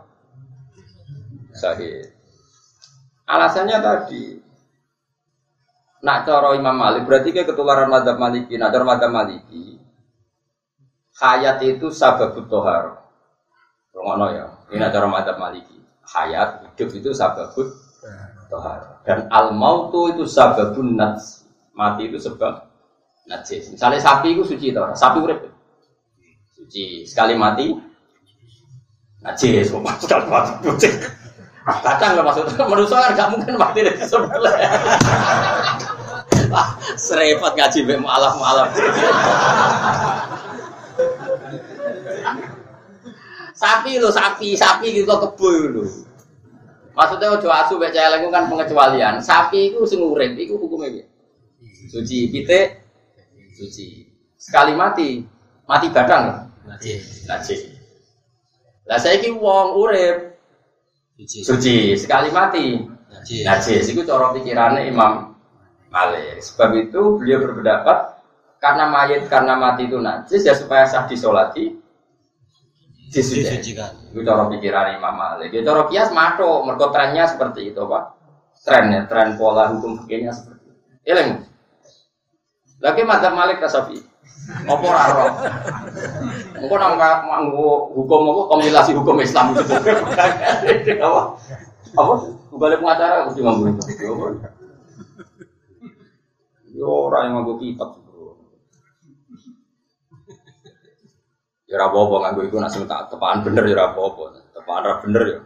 Sahih. 1.54 2.11
Alasannya 3.30 3.78
tadi 3.78 4.23
Nak 6.00 6.26
coro 6.26 6.59
Imam 6.59 6.75
Malik 6.75 7.06
berarti 7.06 7.30
ke 7.30 7.47
ketularan 7.47 7.87
madhab 7.87 8.18
Maliki. 8.18 8.59
Nak 8.59 8.75
coro 8.75 8.82
madhab 8.82 9.14
Maliki 9.14 9.79
hayat 11.20 11.60
itu 11.62 11.92
sababut 11.92 12.48
tohar. 12.48 13.04
Ngono 13.92 14.26
ya. 14.32 14.46
Ini 14.72 14.88
cara 14.88 15.06
madzhab 15.06 15.36
Maliki. 15.36 15.76
Hayat 16.08 16.64
hidup 16.64 16.88
itu 16.96 17.10
sababut 17.12 17.68
tohar. 18.48 19.04
Dan 19.04 19.28
al 19.28 19.52
mautu 19.52 20.10
itu 20.10 20.24
sababun 20.24 20.96
nats. 20.96 21.44
Mati 21.76 22.10
itu 22.10 22.18
sebab 22.20 22.66
najis. 23.24 23.72
Misalnya 23.72 24.02
sapi 24.02 24.34
itu 24.34 24.42
suci 24.44 24.74
toh. 24.74 24.90
Sapi 24.96 25.18
urip. 25.22 25.48
Suci. 26.56 27.04
Sekali 27.06 27.36
mati 27.36 27.72
najis. 29.20 29.70
Sekali 30.02 30.24
mati 30.28 30.52
suci. 30.66 30.88
Kadang 31.60 32.16
lah 32.18 32.24
maksudnya 32.24 32.64
manusia 32.72 32.96
kan 32.98 33.12
gak 33.14 33.28
mungkin 33.36 33.54
mati 33.60 33.84
dari 33.84 34.00
sebelah. 34.00 34.56
Serepot 36.98 37.54
ngaji 37.54 37.86
be 37.86 37.94
malam 38.00 38.34
malam. 38.42 38.66
Sapi 43.61 44.00
lo 44.00 44.09
sapi, 44.09 44.57
sapi 44.57 44.88
gitu 44.97 45.12
kebo 45.12 45.49
lo. 45.69 45.85
Maksudnya 46.97 47.37
ojo 47.37 47.49
asu 47.52 47.76
baca 47.76 47.93
celeng 47.93 48.33
kan 48.33 48.49
pengecualian. 48.49 49.21
Sapi 49.21 49.69
itu 49.69 49.85
sing 49.85 50.00
urip 50.00 50.33
iku 50.40 50.57
hukumnya 50.57 51.05
Suci 51.93 52.33
pite 52.33 52.88
suci. 53.52 54.09
Sekali 54.40 54.73
mati, 54.73 55.21
mati 55.69 55.93
badang. 55.93 56.49
Najis. 56.64 57.29
Najis. 57.29 57.61
Lah 58.88 58.97
saiki 58.97 59.29
wong 59.37 59.76
urip 59.76 60.40
suci. 61.21 61.45
Suci, 61.45 61.76
sekali 62.00 62.33
mati. 62.33 62.81
Najis. 63.12 63.45
Najis 63.45 63.85
iku 63.93 64.09
cara 64.09 64.33
pikirannya 64.33 64.88
Imam 64.88 65.37
Malik. 65.93 66.40
Sebab 66.40 66.71
itu 66.81 67.21
beliau 67.21 67.45
berpendapat 67.45 68.25
karena 68.57 68.88
mayat 68.88 69.25
karena 69.29 69.57
mati 69.57 69.88
itu 69.88 69.97
najis 69.97 70.45
ya 70.45 70.52
supaya 70.52 70.85
sah 70.85 71.09
disolati 71.09 71.79
disucikan. 73.11 73.93
Itu 74.14 74.23
cara 74.23 74.47
pikiran 74.47 74.95
Imam 74.95 75.14
Malik. 75.19 75.50
Ya 75.50 75.67
cara 75.67 75.90
kias 75.90 76.14
mato, 76.14 76.62
mergo 76.62 76.95
trennya 76.95 77.26
seperti 77.26 77.75
itu, 77.75 77.83
Pak. 77.83 78.05
Trennya, 78.62 79.11
tren 79.11 79.35
pola 79.35 79.75
hukum 79.75 79.99
fikihnya 80.05 80.31
seperti 80.31 80.71
itu. 80.71 80.83
Ilmu. 81.11 81.37
Lagi 82.81 83.02
madzhab 83.05 83.35
Malik 83.35 83.59
Rasafi. 83.61 83.99
Apa 84.67 84.83
ora 84.83 85.02
ora? 85.12 85.25
Engko 86.59 86.75
nang 86.81 86.97
nganggo 86.97 87.93
hukum 87.93 88.35
apa 88.35 88.43
kompilasi 88.57 88.97
hukum 88.97 89.21
Islam 89.21 89.52
itu. 89.52 89.62
Apa? 90.97 91.23
Apa? 91.99 92.14
Balik 92.57 92.81
pengacara 92.81 93.29
mesti 93.29 93.40
nganggo 93.45 93.64
itu. 93.69 93.83
Yo 96.73 96.88
ora 97.11 97.29
yang 97.29 97.43
nganggo 97.43 97.61
kitab. 97.61 98.00
Ya 101.70 101.78
ora 101.78 101.86
apa-apa 101.94 102.16
nganggo 102.26 102.42
iku 102.50 102.56
nek 102.58 102.74
tak 102.90 103.14
tepaan 103.14 103.46
bener 103.46 103.62
ya 103.70 103.74
ora 103.78 103.86
apa-apa. 103.94 104.22
Tepaan 104.50 104.82
ora 104.82 104.94
bener 104.98 105.22
ya. 105.22 105.40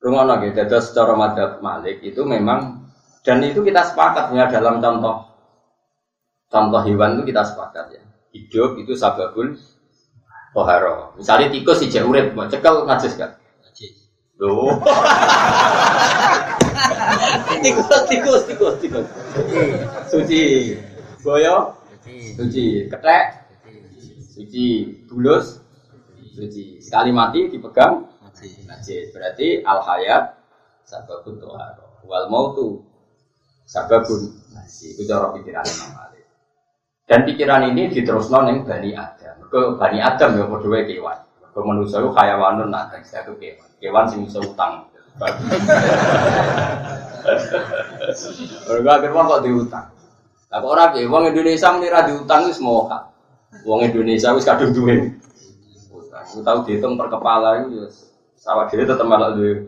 Rumah 0.00 0.24
lagi, 0.24 0.56
jadi 0.56 0.80
secara 0.80 1.12
madhab 1.12 1.60
Malik 1.60 2.00
itu 2.00 2.24
memang 2.24 2.80
dan 3.20 3.44
itu 3.44 3.60
kita 3.60 3.84
sepakat 3.84 4.32
ya 4.32 4.48
dalam 4.48 4.80
contoh 4.80 5.28
contoh 6.48 6.80
hewan 6.82 7.20
itu 7.20 7.30
kita 7.30 7.42
sepakat 7.44 7.86
ya 7.92 8.02
hidup 8.32 8.80
itu 8.80 8.96
sababul 8.96 9.54
toharo 10.56 11.14
misalnya 11.14 11.52
tikus 11.52 11.84
si 11.84 11.92
urip 12.00 12.32
mau 12.32 12.48
cekal 12.48 12.88
najis 12.88 13.14
kan 13.20 13.36
najis 13.62 14.08
loh 14.40 14.80
tikus 17.62 18.00
tikus 18.08 18.42
tikus 18.48 18.74
tikus 18.80 19.06
suci 20.08 20.40
boyo 21.20 21.76
suci 22.40 22.88
ketek 22.88 23.39
suci 24.40 24.66
bulus 25.04 25.60
suci 26.32 26.80
sekali 26.80 27.12
mati 27.12 27.52
dipegang 27.52 28.08
najis 28.64 29.12
berarti 29.12 29.60
al 29.60 29.84
hayat 29.84 30.32
sababun 30.88 31.36
toharo 31.36 32.00
wal 32.08 32.24
mautu 32.32 32.80
sababun 33.68 34.32
najis 34.56 34.96
itu 34.96 35.04
cara 35.04 35.28
pikiran 35.36 35.60
Imam 35.60 35.92
Malik 35.92 36.24
Dan 37.10 37.26
pikiran 37.26 37.66
ini 37.66 37.90
diterusno 37.90 38.46
ning 38.46 38.62
Bani 38.62 38.94
Adam. 38.94 39.42
Ke 39.50 39.74
Bani 39.74 39.98
Adam 39.98 40.30
ya 40.38 40.46
wae 40.46 40.86
kewan. 40.86 41.18
Ke 41.50 41.58
manusa 41.58 41.98
ku 41.98 42.14
hayawanun 42.14 42.70
nak 42.70 42.94
aku 42.94 43.34
kewan. 43.34 43.66
Kewan 43.82 44.06
sing 44.06 44.30
iso 44.30 44.38
utang. 44.38 44.86
Mereka 48.70 48.90
akhirnya 48.94 49.26
kok 49.26 49.42
diutang. 49.42 49.90
Lah 50.54 50.58
kok 50.62 50.70
ora 50.70 50.94
piye 50.94 51.10
wong 51.10 51.34
Indonesia 51.34 51.74
muni 51.74 51.90
ra 51.90 52.06
diutang 52.06 52.46
wis 52.46 52.62
moha. 52.62 53.10
Wong 53.66 53.80
Indonesia 53.84 54.30
wis 54.32 54.46
kadung 54.46 54.70
duwe. 54.70 55.10
Aku 56.10 56.44
tahu 56.46 56.58
dihitung 56.68 56.94
per 56.94 57.10
kepala 57.10 57.64
itu 57.66 57.82
ya 57.82 57.86
sawah 58.38 58.70
dhewe 58.70 58.86
tetep 58.86 59.06
malah 59.06 59.34
duwe. 59.34 59.66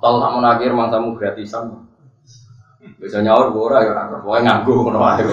Tol 0.00 0.16
tak 0.16 0.30
mau 0.32 0.40
akhir 0.40 0.72
mangsamu 0.72 1.12
gratisan. 1.12 1.84
Bisa 2.96 3.20
nyaur 3.20 3.52
ora 3.52 3.84
ya 3.84 3.92
ora 3.92 4.20
pokoke 4.20 4.40
nganggo 4.40 4.72
ngono 4.88 4.98
wae. 5.00 5.24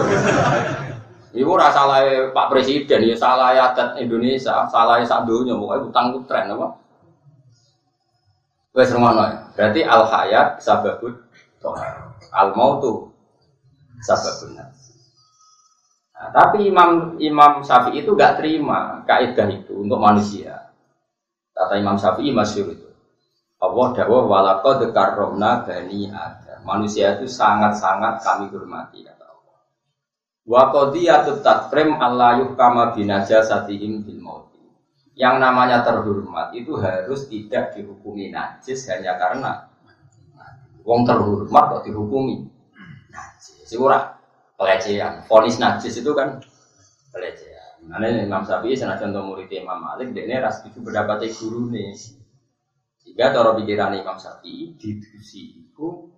Iku 1.36 1.50
ora 1.56 1.72
salah 1.72 2.04
Pak 2.32 2.48
Presiden 2.51 3.08
ya 3.08 3.16
salah 3.16 3.56
adat 3.56 4.00
Indonesia, 4.00 4.68
salah 4.68 5.00
sak 5.04 5.24
donya 5.24 5.56
pokoke 5.56 5.92
utang 5.92 6.16
ku 6.16 6.20
tren 6.27 6.51
apa? 6.51 6.68
Wes 8.75 8.92
rumono. 8.92 9.24
Berarti 9.56 9.82
al 9.88 10.04
hayat 10.06 10.60
sababut 10.60 11.16
tohar. 11.63 12.12
Al 12.36 12.51
mautu 12.54 13.10
sababun. 14.04 14.60
Nah, 16.17 16.33
tapi 16.33 16.65
Imam 16.65 17.13
Imam 17.21 17.62
Syafi'i 17.62 18.01
itu 18.01 18.17
gak 18.17 18.41
terima 18.41 19.05
kaidah 19.05 19.47
itu 19.53 19.86
untuk 19.86 20.01
manusia. 20.01 20.74
Kata 21.53 21.77
Imam 21.77 21.93
Syafi'i 21.93 22.33
masyhur 22.33 22.74
itu. 22.74 22.89
Allah 23.57 23.88
dawuh 23.93 24.25
walaqad 24.25 24.93
karramna 24.93 25.65
bani 25.65 26.09
Adam. 26.09 26.62
Manusia 26.65 27.17
itu 27.17 27.29
sangat-sangat 27.29 28.21
kami 28.21 28.50
hormati 28.50 29.05
kata 29.05 29.25
Allah. 29.25 29.57
Wa 30.45 30.62
qadiyatut 30.74 31.41
takrim 31.45 31.97
Allah 31.97 32.41
yuhkama 32.45 32.97
binajasatihim 32.97 34.05
bil 34.05 34.21
mauti. 34.21 34.62
Yang 35.17 35.36
namanya 35.41 35.81
terhormat 35.81 36.53
itu 36.53 36.77
harus 36.77 37.25
tidak 37.29 37.74
dihukumi 37.74 38.29
najis 38.29 38.86
hanya 38.93 39.17
karena 39.17 39.69
wong 40.86 41.05
terhormat 41.05 41.63
kok 41.77 41.83
dihukumi 41.89 42.45
najis. 43.09 43.65
Pelecehan. 44.58 45.24
Fonis 45.30 45.62
najis 45.62 46.02
itu 46.02 46.12
kan 46.18 46.42
pelecehan. 47.14 47.58
Nah, 47.88 48.04
Imam 48.04 48.44
Syafi'i 48.44 48.76
senajan 48.76 49.16
contoh 49.16 49.32
murid 49.32 49.48
Imam 49.54 49.80
Malik, 49.80 50.12
dia 50.12 50.28
ini 50.28 50.44
ras 50.44 50.60
itu 50.68 50.84
pendapat 50.84 51.24
guru 51.40 51.72
nih. 51.72 51.96
Sehingga 53.00 53.32
cara 53.32 53.56
pikiran 53.56 53.96
Imam 53.96 54.20
Syafi'i 54.20 54.76
didusi 54.76 55.64
itu 55.64 56.12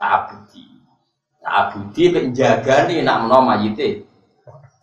abudi. 0.00 0.66
Abudi 1.44 2.04
penjaga 2.10 2.90
nih 2.90 3.06
nak 3.06 3.28
menawa 3.28 3.54
mayite. 3.54 4.08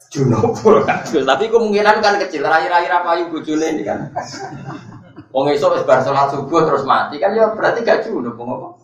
Junub 0.08 0.56
Tapi 1.36 1.46
kemungkinan 1.52 2.00
kan 2.00 2.16
kecil. 2.24 2.48
Rai-rai 2.48 2.88
rapayu 2.88 3.28
bojone 3.28 3.76
ini 3.76 3.84
kan. 3.84 4.16
Wong 5.36 5.52
wis 5.52 5.60
bar 5.60 6.00
salat 6.00 6.32
subuh 6.32 6.64
terus 6.64 6.88
mati 6.88 7.20
kan 7.20 7.36
ya 7.36 7.52
berarti 7.52 7.84
gak 7.84 8.08
junub 8.08 8.40
apa? 8.40 8.80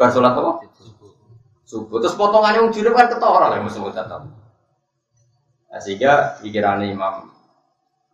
Bar 0.00 0.08
salat 0.08 0.32
apa? 0.32 0.64
Subuh. 1.72 2.04
Terus 2.04 2.20
potongannya 2.20 2.68
wong 2.68 2.72
junub 2.76 2.92
kan 2.92 3.08
ketara 3.08 3.48
lah 3.48 3.64
musuh 3.64 3.88
tetap. 3.88 4.28
Nah, 5.72 5.80
sehingga 5.80 6.36
pikiran 6.44 6.84
Imam 6.84 7.32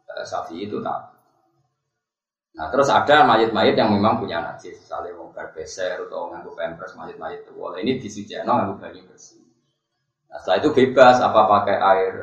eh, 0.06 0.22
Syafi'i 0.22 0.70
itu 0.70 0.78
tak 0.78 1.18
Nah 2.58 2.66
terus 2.74 2.90
ada 2.90 3.22
mayat-mayat 3.22 3.78
yang 3.78 3.94
memang 3.94 4.18
punya 4.18 4.42
najis, 4.42 4.82
misalnya 4.82 5.14
mau 5.14 5.30
berbeser 5.30 5.94
atau 6.10 6.34
nganggu 6.34 6.58
pampers 6.58 6.98
mayat-mayat 6.98 7.46
itu, 7.46 7.54
boleh 7.54 7.86
ini 7.86 8.02
disucikan 8.02 8.50
nganggu 8.50 8.82
banyu 8.82 9.06
bersih. 9.06 9.46
Nah 10.26 10.42
setelah 10.42 10.66
itu 10.66 10.70
bebas 10.74 11.22
apa 11.22 11.46
pakai 11.46 11.76
air 11.78 12.14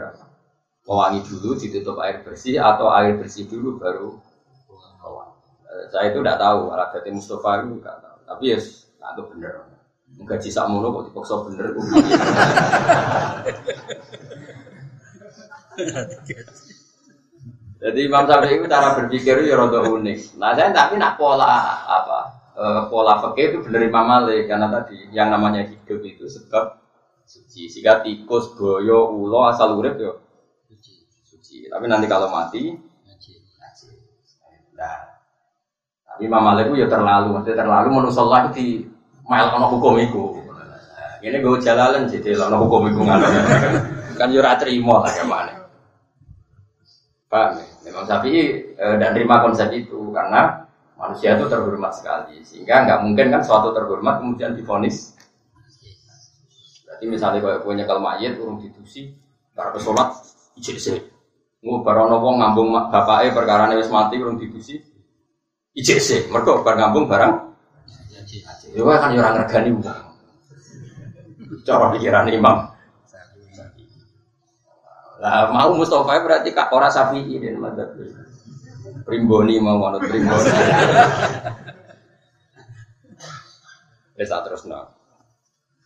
pewangi 0.84 1.24
dulu 1.24 1.56
ditutup 1.56 2.04
air 2.04 2.20
bersih 2.28 2.60
atau 2.60 2.92
air 2.92 3.16
bersih 3.16 3.48
dulu 3.48 3.80
baru 3.80 4.20
pewangi. 5.00 5.40
Eh, 5.72 5.88
saya 5.96 6.12
itu 6.12 6.20
tidak 6.20 6.36
tahu, 6.36 6.68
alat 6.68 6.92
Mustafa 7.16 7.64
itu 7.64 7.80
tidak 7.80 7.98
tahu. 8.04 8.18
Tapi 8.28 8.44
ya, 8.52 8.58
nah, 9.00 9.10
itu 9.16 9.24
benar. 9.32 9.75
Jisa 10.42 10.66
mulu 10.66 10.90
kok 10.90 11.04
dipaksa 11.12 11.36
bener. 11.46 11.68
Jadi 17.76 18.00
Imam 18.02 18.26
Syafi'i 18.26 18.58
itu 18.58 18.66
cara 18.66 18.98
berpikir 18.98 19.46
ya 19.46 19.60
rada 19.60 19.86
unik. 19.86 20.42
Nah 20.42 20.58
saya 20.58 20.74
tapi 20.74 20.98
nak 20.98 21.20
pola 21.22 21.86
apa 21.86 22.20
eh, 22.58 22.82
pola 22.90 23.22
fikih 23.22 23.46
itu 23.54 23.58
benar 23.70 23.86
Imam 23.86 24.06
Malik 24.08 24.50
karena 24.50 24.72
tadi 24.72 24.98
yang 25.14 25.30
namanya 25.30 25.62
hidup 25.68 26.02
itu 26.02 26.26
sebab 26.26 26.82
suci. 27.28 27.70
Sehingga 27.70 28.02
tikus, 28.02 28.58
boyo, 28.58 29.14
ulo 29.14 29.46
asal 29.46 29.78
urip 29.78 30.02
yo 30.02 30.18
suci. 30.66 31.06
suci. 31.28 31.70
Tapi 31.70 31.86
nanti 31.86 32.10
kalau 32.10 32.34
mati 32.34 32.74
Nah, 34.76 35.08
tapi 36.04 36.28
Imam 36.28 36.44
Malik 36.44 36.68
itu 36.68 36.84
ya 36.84 36.88
terlalu, 36.92 37.32
maksudnya 37.32 37.64
terlalu 37.64 37.88
menurut 37.96 38.12
Allah 38.20 38.52
di 38.52 38.84
mail 39.26 39.48
ono 39.54 39.66
hukum. 39.74 39.98
Nah, 39.98 41.14
ini 41.22 41.38
gue 41.42 41.62
jalalan 41.62 42.06
jadi 42.10 42.38
ono 42.38 42.58
hukum 42.62 42.90
itu 42.90 43.02
kan 44.16 44.32
yo 44.32 44.42
terima 44.58 45.04
lah 45.04 45.12
gimana. 45.12 45.54
Paham 47.28 47.60
ya? 47.60 47.66
Memang 47.86 48.06
sapi 48.08 48.32
e, 48.74 48.86
dan 48.98 49.12
terima 49.12 49.44
konsep 49.44 49.70
itu 49.76 50.10
karena 50.16 50.66
manusia 50.96 51.36
itu 51.36 51.46
terhormat 51.52 51.92
sekali 51.92 52.40
sehingga 52.48 52.88
nggak 52.88 53.00
mungkin 53.04 53.28
kan 53.30 53.42
suatu 53.44 53.76
terhormat 53.76 54.24
kemudian 54.24 54.56
difonis. 54.56 55.14
Berarti 56.88 57.06
misalnya 57.12 57.44
kalau 57.44 57.60
punya 57.60 57.84
kalau 57.84 58.02
mayat 58.02 58.40
urung 58.40 58.64
ditusi, 58.64 59.12
para 59.52 59.76
pesolat 59.76 60.16
ijek 60.56 60.80
Ngu 61.66 61.82
barono 61.82 62.22
wong 62.22 62.40
ngambung 62.40 62.70
bapake 62.72 63.34
perkara 63.34 63.68
wis 63.74 63.90
mati 63.90 64.16
urung 64.22 64.40
ditusi 64.40 64.80
ijek 65.76 66.00
sih. 66.00 66.20
Mereka 66.32 66.64
bar 66.64 66.80
ngambung 66.80 67.12
barang. 67.12 67.34
Ya 68.76 68.82
kan 68.84 69.16
ya 69.16 69.22
orang 69.24 69.36
regani 69.46 69.70
wong. 69.76 69.86
Cara 71.64 71.86
pikiran 71.96 72.28
imam. 72.30 72.76
Lah 75.22 75.50
mau 75.50 75.72
Mustafa 75.74 76.22
berarti 76.22 76.52
kak 76.52 76.70
ora 76.76 76.92
Syafi'i 76.92 77.40
dan 77.40 77.58
madzhab. 77.58 77.96
Primboni 79.06 79.62
mau 79.62 79.80
manut 79.80 80.04
primboni. 80.04 80.52
Wis 84.16 84.32
terus 84.32 84.64
no. 84.68 84.92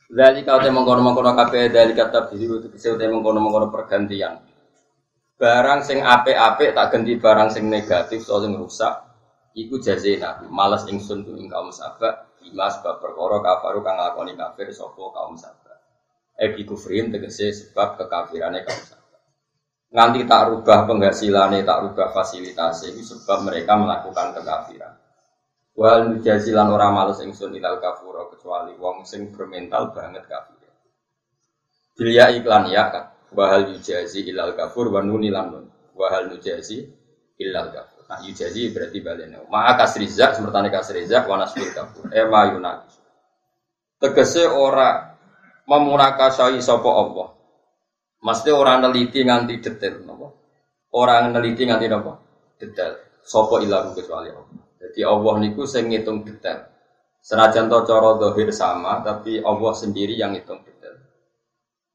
Dari 0.09 0.41
kau 0.41 0.57
temu 0.57 0.81
mengkono 0.81 1.05
mengkono 1.05 1.37
kafe 1.37 1.69
dari 1.69 1.93
kata 1.93 2.33
biru 2.33 2.57
itu 2.57 2.67
bisa 2.73 2.97
temu 2.97 3.21
mengkono 3.21 3.39
mengkono 3.41 3.67
pergantian. 3.69 4.41
Barang 5.39 5.85
sing 5.85 6.01
ape-ape 6.01 6.73
tak 6.75 6.91
ganti 6.91 7.15
barang 7.15 7.49
sing 7.53 7.69
negatif 7.69 8.25
soal 8.25 8.43
sing 8.43 8.57
rusak. 8.57 9.05
Iku 9.53 9.81
jazina, 9.81 10.45
malas 10.49 10.85
ingsun 10.89 11.25
tu 11.25 11.33
ing 11.37 11.49
kaum 11.49 11.69
lima 12.49 12.67
sebab 12.73 12.97
perkara 12.97 13.37
kafaru 13.45 13.79
kang 13.85 13.95
lakoni 14.01 14.33
kafir 14.33 14.73
sopo 14.73 15.13
kaum 15.13 15.37
sahabat. 15.37 15.77
Ebi 16.35 16.65
kufrin 16.65 17.13
tegese 17.13 17.53
sebab 17.53 18.01
kekafirannya 18.01 18.65
kaum 18.65 18.81
sahabat 18.81 18.99
nganti 19.89 20.21
tak 20.29 20.53
rubah 20.53 20.85
penghasilannya, 20.85 21.65
tak 21.65 21.79
rubah 21.81 22.13
fasilitasnya 22.13 22.93
itu 22.93 23.01
sebab 23.17 23.49
mereka 23.49 23.73
melakukan 23.73 24.37
kekafiran. 24.37 24.93
Wal 25.73 26.11
mujazilan 26.13 26.67
orang 26.69 26.91
males 26.91 27.23
ingsun 27.23 27.55
ilal 27.55 27.79
kafuro 27.79 28.27
kecuali 28.35 28.75
wong 28.75 29.07
sing 29.07 29.31
bermental 29.31 29.95
banget 29.95 30.27
kafir. 30.27 30.59
Bilya 31.95 32.35
iklan 32.35 32.67
ya 32.67 32.91
kan. 32.91 33.05
Wahal 33.31 33.71
yujazi 33.71 34.27
ilal 34.27 34.57
kafur 34.57 34.91
wa 34.91 34.99
nuni 34.99 35.31
nun. 35.31 35.71
Wahal 35.95 36.35
yujazi 36.35 36.83
ilal 37.39 37.71
kafur. 37.71 37.98
Nah 38.09 38.19
yujazi 38.25 38.73
berarti 38.73 39.05
balene. 39.05 39.45
Ma'a 39.53 39.77
kasrizak 39.77 40.33
semertane 40.33 40.73
kasrizak 40.73 41.29
wa 41.29 41.37
nasbil 41.37 41.69
kafur. 41.69 42.09
Ema 42.09 42.49
yunak. 42.49 42.89
Tegese 44.01 44.49
ora 44.49 45.13
memurakasai 45.69 46.57
sapa 46.63 46.89
Allah 46.89 47.29
Maksudnya 48.19 48.53
orang 48.59 48.77
neliti 48.83 49.23
nganti 49.23 49.63
detail, 49.63 50.03
nopo. 50.03 50.27
Orang 50.91 51.31
neliti 51.31 51.63
nganti 51.63 51.87
nopo 51.87 52.11
detail. 52.59 53.23
Sopo 53.23 53.63
ilahu 53.63 53.95
kecuali 53.95 54.27
Allah. 54.27 54.59
Jadi 54.79 54.99
Allah 55.07 55.33
niku 55.39 55.63
sing 55.63 55.87
ngitung 55.87 56.27
detail. 56.27 56.67
Senajan 57.19 57.67
to 57.67 57.83
dohir 57.87 58.49
sama, 58.51 59.03
tapi 59.03 59.39
Allah 59.39 59.71
sendiri 59.75 60.15
yang 60.19 60.35
ngitung. 60.35 60.59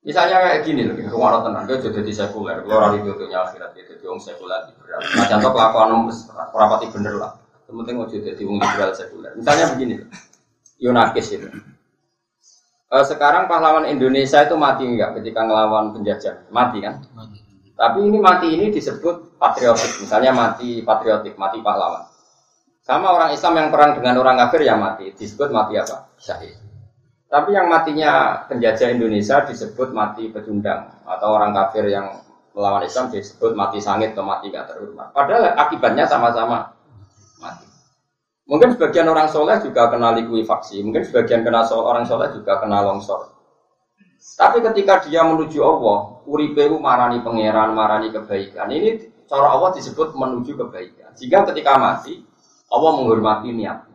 Misalnya 0.04 0.36
kayak 0.36 0.68
gini 0.68 0.84
loh, 0.84 1.00
rumah 1.16 1.40
tenang, 1.40 1.64
dia 1.64 1.80
jadi 1.80 2.12
sekuler, 2.12 2.60
kalau 2.60 2.76
orang 2.76 3.00
itu 3.00 3.24
akhirat 3.24 3.72
itu 3.72 3.96
jadi 3.96 4.04
orang 4.04 4.20
sekuler 4.20 4.60
liberal. 4.68 5.00
Nah 5.00 5.26
contoh 5.32 5.50
kelakuan 5.56 5.88
om 5.96 6.02
rapati 6.52 6.86
bener 6.92 7.16
lah. 7.16 7.32
Penting 7.64 7.96
mau 7.96 8.04
jadi 8.04 8.36
orang 8.36 8.60
liberal 8.60 8.92
sekuler. 8.92 9.32
Misalnya 9.32 9.72
begini 9.72 10.04
loh, 10.04 10.08
Yunakis 10.76 11.26
itu. 11.32 11.48
Uh, 12.92 13.00
sekarang 13.00 13.48
pahlawan 13.48 13.88
Indonesia 13.88 14.44
itu 14.44 14.54
mati 14.60 14.84
enggak 14.84 15.16
ketika 15.18 15.40
ngelawan 15.40 15.96
penjajah? 15.96 16.52
Mati 16.52 16.84
kan? 16.84 17.00
Mati. 17.16 17.40
Tapi 17.74 17.98
ini 18.06 18.18
mati 18.20 18.46
ini 18.54 18.70
disebut 18.70 19.40
patriotik. 19.40 20.04
Misalnya 20.04 20.30
mati 20.30 20.84
patriotik, 20.84 21.34
mati 21.40 21.58
pahlawan. 21.64 22.06
Sama 22.84 23.08
orang 23.08 23.32
Islam 23.32 23.56
yang 23.56 23.68
perang 23.72 23.96
dengan 23.96 24.20
orang 24.20 24.36
kafir 24.36 24.68
ya 24.68 24.76
mati, 24.76 25.10
disebut 25.16 25.48
mati 25.48 25.80
apa? 25.80 26.12
Syahid. 26.20 26.63
Tapi 27.34 27.50
yang 27.50 27.66
matinya 27.66 28.46
penjajah 28.46 28.94
Indonesia 28.94 29.42
disebut 29.42 29.90
mati 29.90 30.30
pecundang 30.30 30.86
atau 31.02 31.34
orang 31.34 31.50
kafir 31.50 31.90
yang 31.90 32.22
melawan 32.54 32.86
Islam 32.86 33.10
disebut 33.10 33.58
mati 33.58 33.82
sangit 33.82 34.14
atau 34.14 34.22
mati 34.22 34.54
gak 34.54 34.70
terhormat. 34.70 35.10
Padahal 35.10 35.50
akibatnya 35.58 36.06
sama-sama 36.06 36.70
mati. 37.42 37.66
Mungkin 38.46 38.78
sebagian 38.78 39.10
orang 39.10 39.26
soleh 39.26 39.58
juga 39.66 39.90
kena 39.90 40.14
likuifaksi, 40.14 40.78
mungkin 40.86 41.02
sebagian 41.02 41.42
kena 41.42 41.66
orang 41.74 42.06
soleh 42.06 42.30
juga 42.30 42.62
kena 42.62 42.86
longsor. 42.86 43.34
Tapi 44.38 44.62
ketika 44.70 45.02
dia 45.02 45.26
menuju 45.26 45.58
Allah, 45.58 46.22
uripewu 46.30 46.78
marani 46.78 47.18
pangeran, 47.18 47.74
marani 47.74 48.14
kebaikan. 48.14 48.70
Ini 48.70 49.10
cara 49.26 49.58
Allah 49.58 49.74
disebut 49.74 50.14
menuju 50.14 50.54
kebaikan. 50.54 51.10
Jika 51.18 51.50
ketika 51.50 51.82
mati, 51.82 52.22
Allah 52.70 52.90
menghormati 52.94 53.50
niatnya. 53.50 53.93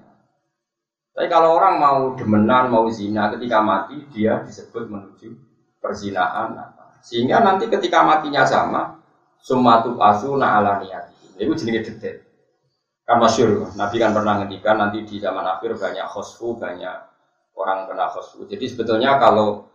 Tapi 1.20 1.28
kalau 1.28 1.60
orang 1.60 1.76
mau 1.84 2.00
demenan, 2.16 2.72
mau 2.72 2.88
zina, 2.88 3.28
ketika 3.36 3.60
mati 3.60 4.08
dia 4.16 4.40
disebut 4.40 4.88
menuju 4.88 5.36
perzinahan. 5.84 6.56
Sehingga 7.04 7.44
nanti 7.44 7.68
ketika 7.68 8.08
matinya 8.08 8.48
sama, 8.48 9.04
sumatu 9.44 10.00
asuna 10.00 10.64
ala 10.64 10.80
niyati. 10.80 11.36
Itu 11.36 11.60
jenis 11.60 11.92
detail. 11.92 12.24
Kan 13.04 13.20
masyur, 13.20 13.68
Nabi 13.76 14.00
kan 14.00 14.16
pernah 14.16 14.40
ngendikan 14.40 14.80
nanti 14.80 15.04
di 15.04 15.20
zaman 15.20 15.44
akhir 15.44 15.76
banyak 15.76 16.08
khosfu, 16.08 16.56
banyak 16.56 16.96
orang 17.52 17.92
kena 17.92 18.08
khosfu. 18.16 18.48
Jadi 18.48 18.72
sebetulnya 18.72 19.20
kalau 19.20 19.68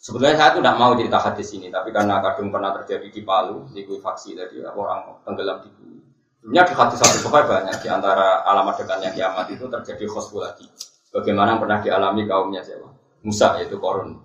Sebetulnya 0.00 0.32
saya 0.32 0.56
tuh 0.56 0.64
tidak 0.64 0.80
mau 0.80 0.96
cerita 0.96 1.20
hadis 1.20 1.48
ini, 1.52 1.68
tapi 1.68 1.92
karena 1.92 2.24
kadung 2.24 2.48
pernah 2.48 2.72
terjadi 2.72 3.12
di 3.12 3.20
Palu, 3.20 3.68
di 3.68 3.84
faksi 3.84 4.32
tadi 4.32 4.64
orang 4.64 5.20
tenggelam 5.28 5.60
di 5.60 5.68
bumi. 5.76 6.00
Sebenarnya 6.40 6.72
di 6.72 6.74
hadis 6.80 6.98
satu 7.04 7.28
banyak 7.28 7.76
di 7.84 7.88
antara 7.92 8.40
alamat 8.48 8.80
dekatnya 8.80 9.12
kiamat 9.12 9.52
itu 9.52 9.68
terjadi 9.68 10.04
khosbu 10.08 10.40
lagi. 10.40 10.64
Bagaimana 11.10 11.58
pernah 11.58 11.82
dialami 11.82 12.22
kaumnya 12.24 12.62
siapa? 12.62 12.86
Musa 13.26 13.58
yaitu 13.58 13.76
Korun. 13.76 14.16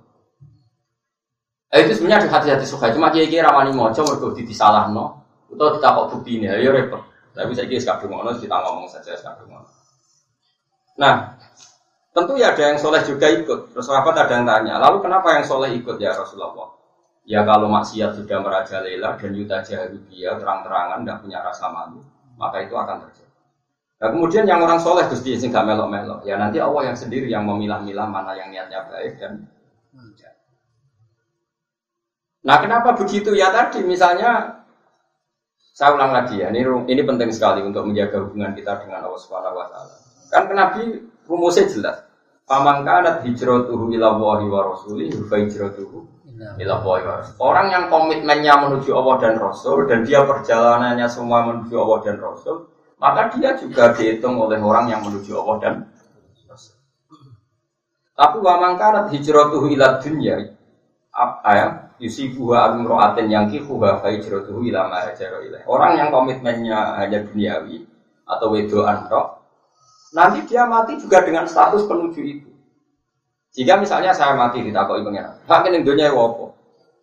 Eh, 1.73 1.83
itu 1.83 1.99
sebenarnya 1.99 2.29
di 2.29 2.31
hati-hati 2.31 2.65
suka 2.65 2.93
cuma 2.93 3.11
kiai 3.11 3.27
kiai 3.27 3.43
ramani 3.43 3.73
mojo 3.75 4.05
mergo 4.05 4.31
salah 4.55 4.87
no, 4.87 5.25
atau 5.51 5.75
kok 5.75 6.07
bukti 6.13 6.39
ini, 6.39 6.47
ya 6.47 6.71
repot. 6.71 7.03
Tapi 7.35 7.51
saya 7.51 7.67
kira 7.67 7.83
sekarang 7.83 8.15
ngono 8.15 8.31
kita 8.39 8.55
ngomong 8.55 8.87
saja 8.87 9.11
sekarang 9.11 9.51
ngono. 9.51 9.67
Nah, 10.95 11.35
tentu 12.15 12.39
ya 12.39 12.55
ada 12.55 12.71
yang 12.71 12.79
soleh 12.79 13.03
juga 13.03 13.27
ikut. 13.27 13.75
Terus 13.75 13.91
ada 13.91 14.23
yang 14.31 14.47
tanya, 14.47 14.79
lalu 14.79 15.03
kenapa 15.03 15.35
yang 15.35 15.43
soleh 15.43 15.75
ikut 15.75 15.99
ya 15.99 16.15
Rasulullah? 16.15 16.71
Ya 17.25 17.41
kalau 17.43 17.67
maksiat 17.67 18.21
sudah 18.21 18.37
merajalela 18.39 19.17
dan 19.17 19.31
yuta 19.33 19.59
dia 19.65 20.31
terang-terangan 20.37 21.01
tidak 21.01 21.17
punya 21.25 21.39
rasa 21.41 21.67
malu, 21.73 21.99
maka 22.37 22.61
itu 22.61 22.77
akan 22.77 23.01
terjadi. 23.03 23.24
Nah 23.95 24.11
kemudian 24.11 24.43
yang 24.43 24.59
orang 24.59 24.79
soleh 24.79 25.07
Gusti 25.07 25.39
sing 25.39 25.55
gak 25.55 25.63
melok-melok, 25.63 26.27
ya 26.27 26.35
nanti 26.35 26.59
Allah 26.59 26.91
yang 26.91 26.97
sendiri 26.99 27.31
yang 27.31 27.47
memilah-milah 27.47 28.07
mana 28.11 28.35
yang 28.35 28.51
niatnya 28.51 28.83
baik 28.91 29.15
dan. 29.19 29.47
Nah 32.45 32.57
kenapa 32.61 32.93
begitu 32.93 33.33
ya 33.33 33.49
tadi 33.49 33.81
misalnya 33.81 34.61
saya 35.57 35.97
ulang 35.97 36.13
lagi 36.13 36.37
ya 36.37 36.53
ini 36.53 36.61
ini 36.87 37.01
penting 37.01 37.33
sekali 37.33 37.65
untuk 37.65 37.89
menjaga 37.89 38.21
hubungan 38.21 38.53
kita 38.53 38.85
dengan 38.85 39.07
Allah 39.07 39.19
Subhanahu 39.19 39.57
Wa 39.57 39.67
Taala. 39.71 39.95
Kan 40.29 40.43
Nabi 40.53 40.83
rumusnya 41.25 41.65
jelas. 41.71 41.97
Pamangkanat 42.45 43.25
hijratuhu 43.25 43.89
ila 43.97 44.13
Allahi 44.13 44.45
wa 44.45 44.61
rasulih 44.69 45.09
fa 45.25 45.41
hijratuhu 45.41 46.15
Orang 47.39 47.71
yang 47.71 47.87
komitmennya 47.87 48.53
menuju 48.59 48.91
Allah 48.91 49.15
dan 49.23 49.35
Rasul 49.39 49.87
dan 49.87 50.03
dia 50.03 50.27
perjalanannya 50.27 51.07
semua 51.07 51.47
menuju 51.47 51.75
Allah 51.79 51.99
dan 52.03 52.17
Rasul, 52.19 52.67
maka 52.95 53.31
dia 53.35 53.55
juga 53.59 53.91
dihitung 53.91 54.39
oleh 54.39 54.59
orang 54.59 54.87
yang 54.87 55.03
menuju 55.03 55.31
Allah 55.35 55.57
dan. 55.61 55.75
Tapi 58.15 58.37
wa 58.39 58.55
mangkanat 58.63 59.11
hijratuhu 59.11 59.75
ila 59.75 59.99
dunya 59.99 60.55
ya 61.43 61.67
yusibuha 61.99 62.75
amro'atin 62.75 63.27
yang 63.31 63.47
kifuha 63.47 63.99
fa 63.99 64.07
hijratuhu 64.11 64.63
ila 64.71 64.87
ma 64.87 64.99
Orang 65.67 65.99
yang 65.99 66.11
komitmennya 66.11 66.99
hanya 66.99 67.23
duniawi 67.27 67.87
atau 68.25 68.47
wedoan 68.51 69.07
tok, 69.11 69.43
nanti 70.11 70.43
dia 70.49 70.65
mati 70.65 70.97
juga 70.97 71.21
dengan 71.23 71.45
status 71.45 71.85
penuju 71.85 72.21
itu. 72.23 72.49
Jika 73.55 73.79
misalnya 73.79 74.11
saya 74.11 74.35
mati 74.35 74.59
di 74.59 74.71
takoi 74.73 75.05
pengiran, 75.05 75.39
hakin 75.47 75.79
yang 75.79 75.85
dunia 75.87 76.11
wopo. 76.11 76.51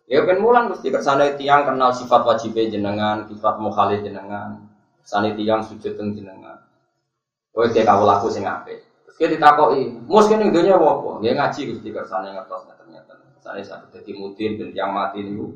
Ya 0.05 0.21
kan 0.27 0.37
mulan 0.37 0.69
mesti 0.69 0.91
kersane 0.91 1.39
tiang 1.39 1.65
kenal 1.65 1.95
sifat 1.95 2.21
wajib 2.27 2.53
jenengan, 2.53 3.25
sifat 3.25 3.55
mukhalif 3.57 4.03
jenengan, 4.03 4.72
sani 5.03 5.35
tiang 5.35 5.61
sujud 5.63 5.93
teng 5.95 6.15
jenengan. 6.15 6.59
Kowe 7.53 7.69
dia 7.69 7.85
kau 7.85 8.07
laku 8.07 8.33
sing 8.33 8.47
apik. 8.47 8.81
Terus 9.05 9.15
dia 9.19 9.27
ditakoi, 9.37 9.93
mus 10.09 10.25
kene 10.25 10.49
dunia 10.49 10.79
wopo? 10.79 11.21
Dia 11.21 11.37
ngaji 11.37 11.69
Gusti 11.69 11.93
kersane 11.93 12.33
ngertos 12.33 12.65
ternyata. 12.65 13.13
Saya 13.43 13.61
satu 13.61 13.93
jadi 13.93 14.11
mutin 14.17 14.57
dan 14.57 14.73
tiang 14.73 14.91
mati 14.95 15.21
niku 15.21 15.53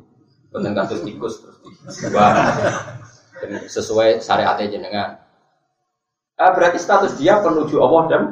boten 0.54 0.76
kados 0.78 1.02
tikus 1.04 1.42
terus 1.42 1.58
sesuai 3.72 4.22
syariat 4.22 4.60
jenengan. 4.62 5.20
Ah, 6.38 6.54
berarti 6.54 6.78
status 6.78 7.18
dia 7.18 7.42
penuju 7.42 7.82
Allah 7.82 8.04
dan 8.12 8.24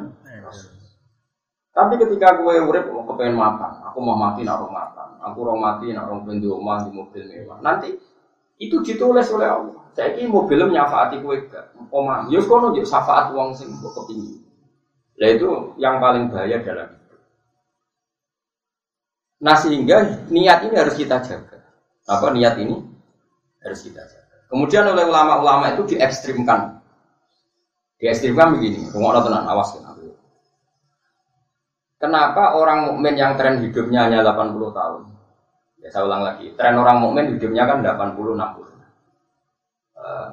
tapi 1.76 2.00
ketika 2.00 2.40
gue 2.40 2.56
urip 2.56 2.88
mau 2.88 3.04
kepengen 3.04 3.36
makan, 3.36 3.84
aku 3.84 4.00
mau 4.00 4.16
mati 4.16 4.48
nak 4.48 4.64
makan, 4.64 5.20
aku 5.20 5.44
mau 5.44 5.60
mati 5.60 5.92
nak 5.92 6.08
rong 6.08 6.24
rumah 6.24 6.88
di 6.88 6.90
mobil 6.96 7.20
mewah. 7.28 7.60
Nanti 7.60 7.92
itu 8.56 8.80
ditulis 8.84 9.28
oleh 9.32 9.48
Allah. 9.48 9.78
Saya 9.96 10.12
ini 10.16 10.28
mobil 10.28 10.60
nyafaati 10.60 11.24
gue 11.24 11.48
gak, 11.48 11.72
omah. 11.88 12.28
Yus 12.28 12.44
kono 12.44 12.76
yuk 12.76 12.84
syafaat 12.84 13.32
uang 13.32 13.56
sing 13.56 13.72
gue 13.72 13.90
kepingin. 13.92 14.38
Nah 15.16 15.28
itu 15.32 15.48
yang 15.80 15.96
paling 15.96 16.28
bahaya 16.28 16.60
dalam 16.60 16.92
itu. 16.92 17.16
Nah 19.40 19.56
sehingga 19.56 20.28
niat 20.28 20.68
ini 20.68 20.74
harus 20.76 20.94
kita 20.96 21.24
jaga. 21.24 21.64
Apa 22.04 22.32
niat 22.36 22.60
ini 22.60 22.76
harus 23.64 23.80
kita 23.80 24.04
jaga. 24.04 24.36
Kemudian 24.52 24.84
oleh 24.84 25.08
ulama-ulama 25.08 25.72
itu 25.72 25.96
diekstrimkan. 25.96 26.76
Diekstrimkan 27.96 28.60
begini, 28.60 28.92
rumah 28.92 29.24
tenang, 29.24 29.48
awas 29.48 29.72
kan. 29.72 29.96
Kenapa 31.96 32.52
orang 32.60 32.92
mukmin 32.92 33.16
yang 33.16 33.40
tren 33.40 33.64
hidupnya 33.64 34.04
hanya 34.04 34.20
80 34.20 34.52
tahun? 34.76 35.15
Ya 35.86 35.88
saya 35.94 36.02
ulang 36.10 36.26
lagi, 36.26 36.50
tren 36.58 36.74
orang 36.74 36.98
mukmin 36.98 37.38
hidupnya 37.38 37.62
kan 37.62 37.78
80 37.78 38.34
60. 38.34 38.34
Uh, 39.94 40.28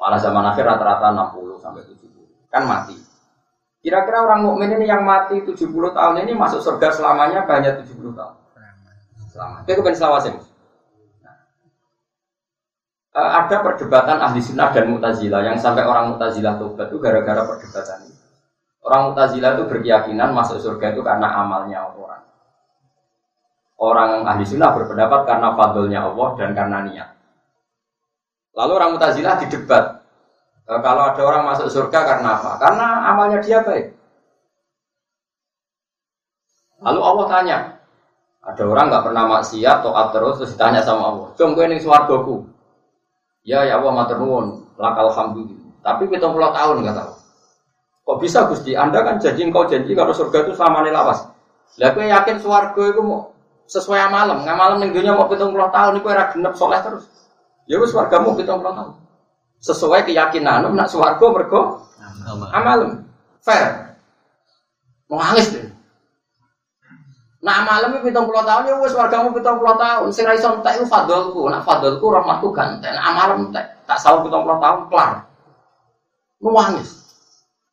malah 0.00 0.16
zaman 0.16 0.40
akhir 0.48 0.64
rata-rata 0.64 1.12
60 1.12 1.60
sampai 1.60 1.84
70. 1.84 2.48
Kan 2.48 2.64
mati. 2.64 2.96
Kira-kira 3.84 4.24
orang 4.24 4.48
mukmin 4.48 4.72
ini 4.72 4.88
yang 4.88 5.04
mati 5.04 5.44
70 5.44 5.68
tahun 5.68 6.24
ini 6.24 6.32
masuk 6.32 6.64
surga 6.64 6.88
selamanya 6.96 7.44
banyak 7.44 7.84
70 7.84 8.16
tahun. 8.16 8.34
Selama. 9.28 9.68
Itu 9.68 9.84
kan 9.84 9.92
selawasin. 9.92 10.34
Nah. 11.20 11.36
Uh, 13.12 13.30
ada 13.44 13.60
perdebatan 13.60 14.16
ahli 14.16 14.40
sunnah 14.40 14.72
dan 14.72 14.88
mutazilah 14.88 15.44
yang 15.44 15.60
sampai 15.60 15.84
orang 15.84 16.16
mutazilah 16.16 16.56
tobat 16.56 16.88
itu 16.88 16.96
gara-gara 16.96 17.44
perdebatan 17.44 18.08
ini. 18.08 18.16
Orang 18.86 19.10
Mu'tazilah 19.10 19.58
itu 19.58 19.66
berkeyakinan 19.66 20.30
masuk 20.30 20.62
surga 20.62 20.94
itu 20.94 21.02
karena 21.02 21.26
amalnya 21.42 21.90
orang. 21.90 22.22
Orang 23.76 24.24
ahli 24.24 24.44
sunnah 24.48 24.72
berpendapat 24.72 25.28
karena 25.28 25.52
fadlnya 25.52 26.00
Allah 26.08 26.28
dan 26.40 26.56
karena 26.56 26.78
niat. 26.88 27.08
Lalu 28.56 28.72
orang 28.72 28.90
Mu'tazilah 28.96 29.36
didebat. 29.44 30.00
E, 30.64 30.72
kalau 30.80 31.12
ada 31.12 31.20
orang 31.20 31.44
masuk 31.44 31.68
surga 31.68 32.00
karena 32.08 32.40
apa? 32.40 32.56
Karena 32.56 32.86
amalnya 33.12 33.38
dia 33.44 33.60
baik. 33.60 33.92
Lalu 36.80 37.00
Allah 37.04 37.26
tanya, 37.28 37.58
ada 38.40 38.62
orang 38.64 38.88
nggak 38.88 39.04
pernah 39.04 39.24
maksiat, 39.36 39.76
toat 39.84 40.06
terus, 40.16 40.34
terus 40.40 40.52
ditanya 40.56 40.80
sama 40.80 41.12
Allah, 41.12 41.28
Jom 41.36 41.52
gue 41.52 41.64
ini 41.68 41.76
suargoku. 41.76 42.48
Ya 43.44 43.60
ya 43.68 43.76
Allah 43.76 43.92
matur 43.92 44.24
nuwun, 44.24 44.64
lakal 44.80 45.12
hamdu. 45.12 45.52
Tapi 45.84 46.08
kita 46.08 46.32
puluh 46.32 46.48
tahun 46.48 46.80
nggak 46.80 46.96
tahu. 46.96 47.12
Kok 48.08 48.18
bisa 48.24 48.48
Gusti? 48.48 48.72
Anda 48.72 49.04
kan 49.04 49.20
janji 49.20 49.44
engkau 49.44 49.68
janji 49.68 49.92
kalau 49.92 50.16
surga 50.16 50.48
itu 50.48 50.56
sama 50.56 50.80
nih 50.80 50.96
lawas. 50.96 51.28
Lah 51.76 51.92
gue 51.92 52.08
yakin 52.08 52.40
swarga 52.40 52.82
itu 52.88 53.02
mau 53.04 53.35
sesuai 53.66 54.10
amalam. 54.10 54.42
Nggak 54.46 54.56
malam 54.58 54.76
ning 54.82 54.90
dunia 54.94 55.14
mau 55.14 55.30
pitung 55.30 55.54
puluh 55.54 55.70
tahun 55.70 55.98
itu 55.98 56.08
era 56.10 56.30
genep 56.30 56.54
soleh 56.54 56.80
terus. 56.82 57.04
Ya 57.66 57.78
wis 57.82 57.90
mau 57.94 58.32
pitung 58.38 58.62
puluh 58.62 58.74
tahun. 58.74 58.94
Sesuai 59.62 60.06
keyakinan 60.06 60.70
nak 60.72 60.88
swarga 60.90 61.26
mergo 61.30 61.82
amalem. 62.54 63.02
Fair. 63.42 63.98
Mau 65.06 65.22
nangis 65.22 65.54
deh. 65.54 65.66
Nah 67.46 67.62
malam 67.62 67.94
itu 67.94 68.10
pitung 68.10 68.26
puluh 68.26 68.42
tahun 68.42 68.66
ya 68.66 68.74
wes 68.82 68.94
wargamu 68.94 69.30
pitung 69.30 69.62
puluh 69.62 69.78
tahun. 69.78 70.10
Sing 70.10 70.26
iso 70.30 70.50
entek 70.50 70.82
itu 70.82 70.86
fadolku. 70.90 71.46
Nak 71.46 71.62
fadolku 71.62 72.10
rahmatku 72.10 72.50
ganteng. 72.50 72.90
Nah 72.90 73.14
malam 73.14 73.50
entek 73.50 73.66
tak 73.86 74.02
salah 74.02 74.26
pitung 74.26 74.42
puluh 74.42 74.58
tahun 74.58 74.90
kelar. 74.90 75.22
Nangis. 76.42 76.90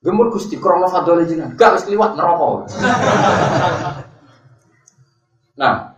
Gemur 0.03 0.27
gusti 0.29 0.59
krono 0.59 0.91
fadole 0.91 1.23
jenengan. 1.23 1.55
Gak 1.55 1.79
harus 1.79 1.87
liwat 1.87 2.19
neraka. 2.19 2.67
Nah, 5.59 5.93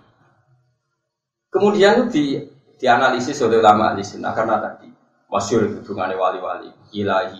kemudian 1.52 2.12
di 2.12 2.40
dianalisis 2.76 3.40
oleh 3.44 3.64
ulama 3.64 3.96
ahli 3.96 4.04
sunnah 4.04 4.36
karena 4.36 4.60
tadi 4.60 4.92
masyur 5.32 5.80
hubungannya 5.80 6.20
wali-wali 6.20 6.70
ilahi 6.92 7.40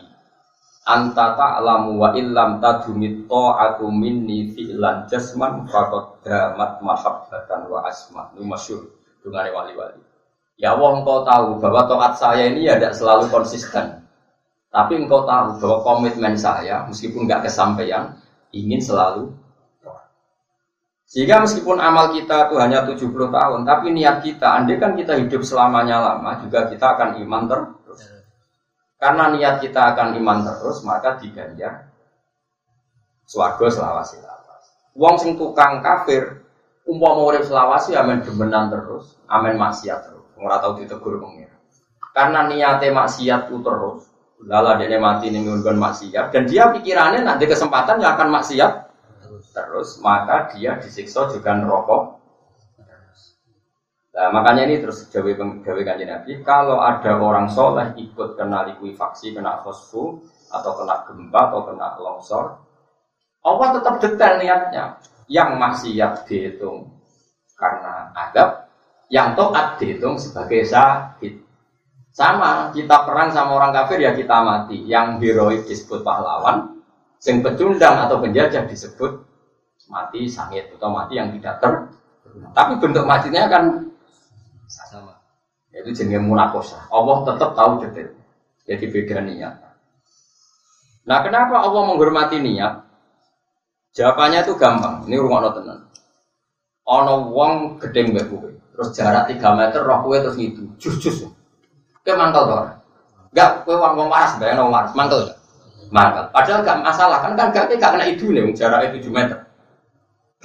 anta 0.86 1.34
ta'lamu 1.34 1.98
wa 1.98 2.14
illam 2.14 2.62
tadumit 2.62 3.26
ta'atu 3.26 3.90
minni 3.90 4.54
fi'lan 4.54 5.10
jasman 5.10 5.66
faqad 5.66 6.22
damat 6.22 6.80
mahabbatan 6.80 7.68
wa 7.68 7.82
asma 7.90 8.30
ini 8.38 8.46
masyhur 8.46 8.86
dengan 9.26 9.50
wali-wali. 9.50 10.02
Ya 10.56 10.78
Allah 10.78 11.02
engkau 11.02 11.26
tahu 11.26 11.60
bahwa 11.60 11.90
taat 11.90 12.14
saya 12.16 12.48
ini 12.48 12.70
ya 12.70 12.78
tidak 12.80 12.96
selalu 12.96 13.28
konsisten. 13.28 14.06
Tapi 14.70 14.94
engkau 14.96 15.26
tahu 15.26 15.60
bahwa 15.60 15.78
komitmen 15.84 16.38
saya 16.38 16.86
meskipun 16.88 17.28
nggak 17.28 17.50
kesampaian 17.50 18.16
ingin 18.54 18.80
selalu 18.80 19.34
sehingga 21.16 21.48
meskipun 21.48 21.80
amal 21.80 22.12
kita 22.12 22.52
itu 22.52 22.60
hanya 22.60 22.84
70 22.84 23.08
tahun, 23.32 23.64
tapi 23.64 23.88
niat 23.96 24.20
kita, 24.20 24.60
andai 24.60 24.76
kan 24.76 25.00
kita 25.00 25.16
hidup 25.16 25.48
selamanya 25.48 26.04
lama, 26.04 26.44
juga 26.44 26.68
kita 26.68 26.92
akan 26.92 27.24
iman 27.24 27.48
terus. 27.48 28.04
Karena 29.00 29.32
niat 29.32 29.64
kita 29.64 29.96
akan 29.96 30.20
iman 30.20 30.44
terus, 30.44 30.84
maka 30.84 31.16
diganjar 31.16 31.88
swarga 33.24 33.64
selawasi 33.64 34.20
lawas. 34.20 34.64
Wong 34.92 35.16
sing 35.16 35.40
tukang 35.40 35.80
kafir, 35.80 36.44
umpama 36.84 37.32
urip 37.32 37.48
selawasi 37.48 37.96
amen 37.96 38.20
demenan 38.20 38.68
terus, 38.68 39.16
amen 39.32 39.56
maksiat 39.56 40.12
terus. 40.12 40.28
Ora 40.36 40.60
tau 40.60 40.76
ditegur 40.76 41.16
pengen. 41.24 41.48
Karena 42.12 42.44
niatnya 42.44 42.92
maksiat 42.92 43.48
itu 43.48 43.64
terus, 43.64 44.04
lala 44.44 44.76
dia 44.76 45.00
mati 45.00 45.32
ning 45.32 45.48
maksiat 45.48 46.36
dan 46.36 46.44
dia 46.44 46.76
pikirannya 46.76 47.24
nanti 47.24 47.48
kesempatan 47.48 48.04
yang 48.04 48.20
akan 48.20 48.36
maksiat 48.36 48.72
terus 49.56 50.04
maka 50.04 50.52
dia 50.52 50.76
disiksa 50.76 51.32
juga 51.32 51.56
neraka 51.56 52.20
Nah, 54.16 54.32
makanya 54.32 54.64
ini 54.72 54.80
terus 54.80 55.12
jawa 55.12 55.36
jawa 55.36 55.82
kanjeng 55.84 56.08
Nabi, 56.08 56.40
kalau 56.40 56.80
ada 56.80 57.20
orang 57.20 57.52
soleh 57.52 58.00
ikut 58.00 58.40
kena 58.40 58.64
likuifaksi, 58.72 59.36
kena 59.36 59.60
fosfu, 59.60 60.24
atau 60.48 60.72
kena 60.80 61.04
gempa, 61.04 61.52
atau 61.52 61.68
kena 61.68 62.00
longsor, 62.00 62.64
Allah 63.44 63.68
tetap 63.76 64.00
detail 64.00 64.40
niatnya. 64.40 65.04
Yang 65.28 65.50
maksiat 65.60 66.14
dihitung 66.32 66.96
karena 67.60 68.16
adab, 68.16 68.72
yang 69.12 69.36
toat 69.36 69.84
dihitung 69.84 70.16
sebagai 70.16 70.64
sakit. 70.64 71.44
Sama, 72.16 72.72
kita 72.72 73.04
perang 73.04 73.36
sama 73.36 73.60
orang 73.60 73.76
kafir 73.76 74.00
ya 74.00 74.16
kita 74.16 74.48
mati. 74.48 74.80
Yang 74.88 75.28
heroik 75.28 75.62
disebut 75.68 76.08
pahlawan, 76.08 76.80
yang 77.20 77.44
pecundang 77.44 78.08
atau 78.08 78.24
penjajah 78.24 78.64
disebut 78.64 79.35
mati 79.92 80.26
sangit 80.26 80.70
atau 80.76 80.90
mati 80.90 81.18
yang 81.18 81.30
tidak 81.38 81.62
ter 81.62 81.74
tapi 82.52 82.78
bentuk 82.82 83.06
matinya 83.06 83.48
kan 83.48 83.64
sama 84.66 85.14
yaitu 85.72 85.94
jenis 85.94 86.20
munakosa 86.20 86.84
Allah 86.90 87.24
tetap 87.28 87.54
tahu 87.54 87.86
detail 87.86 88.16
jadi 88.66 88.86
beda 88.90 89.18
niat. 89.22 89.54
Nah 91.06 91.20
kenapa 91.22 91.62
Allah 91.62 91.82
menghormati 91.86 92.42
niat? 92.42 92.82
Jawabannya 93.94 94.44
itu 94.44 94.58
gampang. 94.58 95.06
Ini 95.06 95.22
rumah 95.22 95.54
tenan. 95.54 95.86
Ono 96.86 97.30
wong 97.32 97.78
gedeng 97.82 98.14
mbek 98.14 98.30
kowe 98.30 98.50
terus 98.76 98.92
jarak 98.92 99.32
3 99.32 99.42
meter 99.58 99.82
roh 99.82 100.06
kowe 100.06 100.18
terus 100.18 100.38
gitu 100.38 100.66
jus 100.82 100.98
jus. 101.02 101.18
Kowe 102.02 102.14
mantel 102.18 102.44
to 102.46 102.56
enggak 103.34 103.50
kowe 103.66 103.78
wong 103.78 103.94
wong 103.98 104.10
waras 104.10 104.38
bayang 104.42 104.66
wong 104.66 104.74
waras. 104.74 104.94
Mantel 104.98 105.34
mantel 105.94 106.26
padahal 106.34 106.66
gak 106.66 106.82
masalah 106.82 107.18
kan 107.22 107.38
kan 107.38 107.54
gak 107.54 107.70
gak 107.78 107.94
kena 107.94 108.06
itu 108.10 108.34
nih 108.34 108.54
jaraknya 108.58 108.98
7 108.98 109.06
meter 109.14 109.40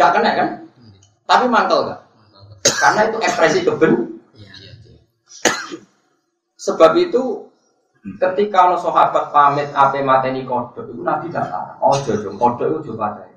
Gak 0.01 0.17
kena 0.17 0.31
kan? 0.33 0.49
Tapi 1.29 1.45
mantel 1.53 1.93
gak? 1.93 2.01
Karena 2.81 3.01
itu 3.13 3.21
ekspresi 3.21 3.61
keben. 3.69 4.17
Sebab 6.57 6.97
itu 6.97 7.53
ketika 8.17 8.73
no 8.73 8.81
sahabat 8.81 9.29
pamit 9.29 9.69
ape 9.77 10.01
mateni 10.01 10.49
kodok 10.49 10.89
itu 10.89 11.05
Nabi 11.05 11.29
gak 11.29 11.53
tahu. 11.53 11.69
Oh 11.85 11.97
jodoh 12.01 12.33
kodok 12.41 12.81
itu 12.81 12.97
deh. 12.97 13.29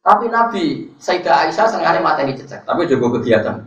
Tapi 0.00 0.26
Nabi 0.26 0.90
Sayyidah 0.98 1.46
Aisyah 1.46 1.70
sengaja 1.70 2.00
mateni 2.02 2.32
cecek, 2.34 2.64
tapi 2.64 2.88
juga 2.88 3.20
kegiatan. 3.20 3.62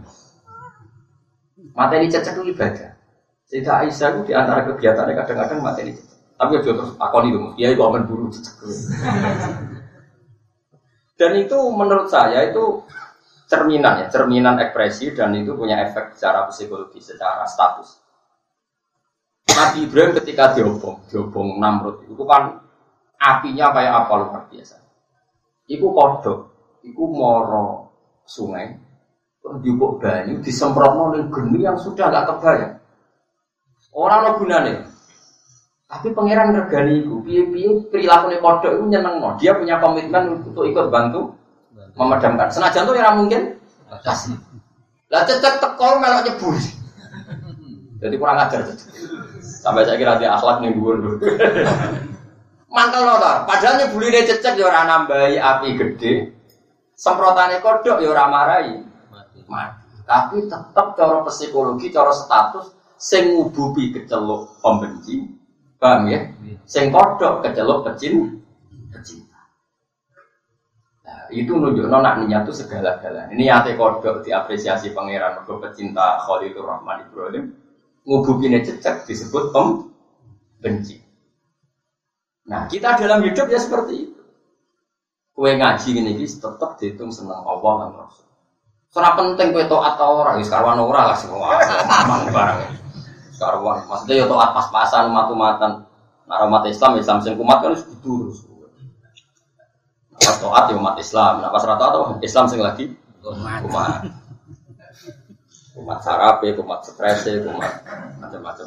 Mateni 1.78 2.10
cecek 2.12 2.36
itu 2.36 2.52
ibadah. 2.52 3.00
Sayyidah 3.48 3.76
Aisyah 3.86 4.08
itu 4.18 4.22
di 4.28 4.34
antara 4.34 4.66
kegiatannya 4.66 5.14
kadang-kadang 5.14 5.62
mateni 5.62 5.94
cecek. 5.94 6.18
Tapi 6.36 6.60
juga 6.60 6.84
terus 6.84 6.92
akoni 6.98 7.30
dulu, 7.32 7.54
dia 7.54 7.70
itu 7.70 7.80
aman 7.86 8.04
buru 8.10 8.34
cecek. 8.34 8.60
Dan 11.24 11.40
itu 11.40 11.56
menurut 11.72 12.12
saya 12.12 12.52
itu 12.52 12.84
cerminan 13.48 14.04
ya, 14.04 14.08
cerminan 14.12 14.60
ekspresi 14.60 15.16
dan 15.16 15.32
itu 15.40 15.56
punya 15.56 15.80
efek 15.88 16.20
secara 16.20 16.52
psikologi, 16.52 17.00
secara 17.00 17.48
status. 17.48 17.96
Nabi 19.56 19.88
Ibrahim 19.88 20.20
ketika 20.20 20.52
diobong, 20.52 21.08
diobong 21.08 21.64
Namrud 21.64 22.04
itu 22.12 22.28
kan 22.28 22.60
apinya 23.16 23.72
kayak 23.72 24.04
apa 24.04 24.14
luar 24.20 24.44
biasa. 24.52 24.76
Iku 25.72 25.96
kodok, 25.96 26.40
iku 26.84 27.04
moro 27.08 27.96
sungai, 28.28 28.76
terus 29.40 29.64
diubuk 29.64 30.04
banyu, 30.04 30.44
disemprot 30.44 30.92
ning 31.16 31.32
geni 31.32 31.64
yang 31.64 31.80
sudah 31.80 32.12
nggak 32.12 32.36
kebayang. 32.36 32.76
Orang 33.96 34.20
lo 34.28 34.32
gunanya, 34.44 34.92
tapi 35.94 36.10
pangeran 36.10 36.58
regani 36.58 37.06
itu, 37.06 37.22
piye-piye 37.22 37.70
perilaku 37.94 38.34
kodok 38.42 38.72
itu 38.74 38.84
nyeneng 38.90 39.22
no. 39.22 39.38
Dia 39.38 39.54
punya 39.54 39.78
komitmen 39.78 40.42
untuk 40.42 40.66
ikut 40.66 40.90
bantu 40.90 41.38
memadamkan. 41.94 42.50
Senajan 42.50 42.90
tuh 42.90 42.98
yang 42.98 43.22
mungkin 43.22 43.62
kasih. 44.02 44.34
Lah 45.14 45.22
cecek 45.30 45.62
teko 45.62 46.02
melok 46.02 46.26
nyebur. 46.26 46.56
Jadi 48.04 48.16
kurang 48.20 48.36
ajar 48.36 48.68
Sampai 49.40 49.88
saya 49.88 49.96
kira 49.96 50.20
dia 50.20 50.36
akhlak 50.36 50.60
nih 50.60 50.76
gue 50.76 50.94
dulu. 51.00 51.12
Mantel 52.74 53.06
lo 53.06 53.16
Padahal 53.48 53.80
nyebuli 53.80 54.12
dia 54.12 54.28
cecek 54.28 54.60
ya 54.60 54.68
orang 54.68 54.90
nambahi 54.90 55.38
api 55.40 55.70
gede. 55.78 56.14
Semprotannya 56.98 57.62
kodok 57.62 58.02
ya 58.02 58.10
orang 58.12 58.30
marahi. 58.34 58.76
Mati. 59.46 60.02
Tapi 60.04 60.52
tetap 60.52 61.00
cara 61.00 61.24
psikologi, 61.24 61.88
cara 61.94 62.12
status, 62.12 62.76
sing 63.00 63.40
ngububi 63.40 63.96
keceluk 63.96 64.60
pembenci, 64.60 65.32
Paham 65.84 66.08
ya? 66.08 66.20
Sing 66.64 66.96
kodok 66.96 67.44
kecelok 67.44 67.84
pecin 67.92 68.40
pecinta. 68.88 69.52
Nah, 71.04 71.28
itu 71.28 71.52
nunjuk 71.52 71.92
nona 71.92 72.24
niat 72.24 72.48
itu 72.48 72.56
segala-galanya. 72.64 73.36
Ini 73.36 73.52
ate 73.52 73.76
kodok 73.76 74.24
diapresiasi 74.24 74.96
pangeran 74.96 75.44
mergo 75.44 75.60
pecinta 75.60 76.24
Khalilur 76.24 76.64
Rahman 76.64 77.04
Ibrahim. 77.04 77.52
Ngubukine 78.08 78.64
cecek 78.64 79.04
disebut 79.04 79.52
pem 79.52 79.92
benci. 80.64 81.04
Nah, 82.48 82.72
kita 82.72 82.96
dalam 82.96 83.20
hidup 83.28 83.52
ya 83.52 83.60
seperti 83.60 84.08
itu. 84.08 84.24
Kue 85.36 85.52
ngaji 85.60 85.90
ini 86.00 86.16
tetap 86.16 86.80
dihitung 86.80 87.12
senang 87.12 87.44
Allah 87.44 87.74
dan 87.84 87.92
Rasul. 88.00 88.28
Soalnya 88.88 89.20
penting 89.20 89.52
kue 89.52 89.66
toat 89.68 90.00
atau 90.00 90.22
orang, 90.22 90.40
sekarang 90.46 90.80
orang 90.80 91.12
lah 91.12 91.18
semua, 91.18 91.60
mamang 92.08 92.83
karuan. 93.44 93.84
Maksudnya 93.92 94.24
ya 94.24 94.26
toat 94.32 94.50
pas-pasan 94.56 95.12
umat-umatan. 95.12 95.84
Nah, 96.24 96.48
umat 96.48 96.64
Islam 96.72 96.96
Islam 96.96 97.20
sing 97.20 97.36
kumat 97.36 97.60
kan 97.60 97.76
harus 97.76 97.84
gitu 97.84 98.32
Pas 100.24 100.38
toat 100.40 100.72
ya 100.72 100.76
umat 100.80 100.96
Islam. 100.96 101.44
Nah 101.44 101.50
pas 101.52 101.64
rata 101.68 101.86
atau 101.92 102.04
Islam 102.24 102.46
sing 102.48 102.64
lagi 102.64 102.96
umat. 103.24 104.08
Umat 105.74 106.00
sarape, 106.06 106.54
umat 106.62 106.86
stres, 106.86 107.28
umat 107.44 107.74
macam-macam. 108.22 108.66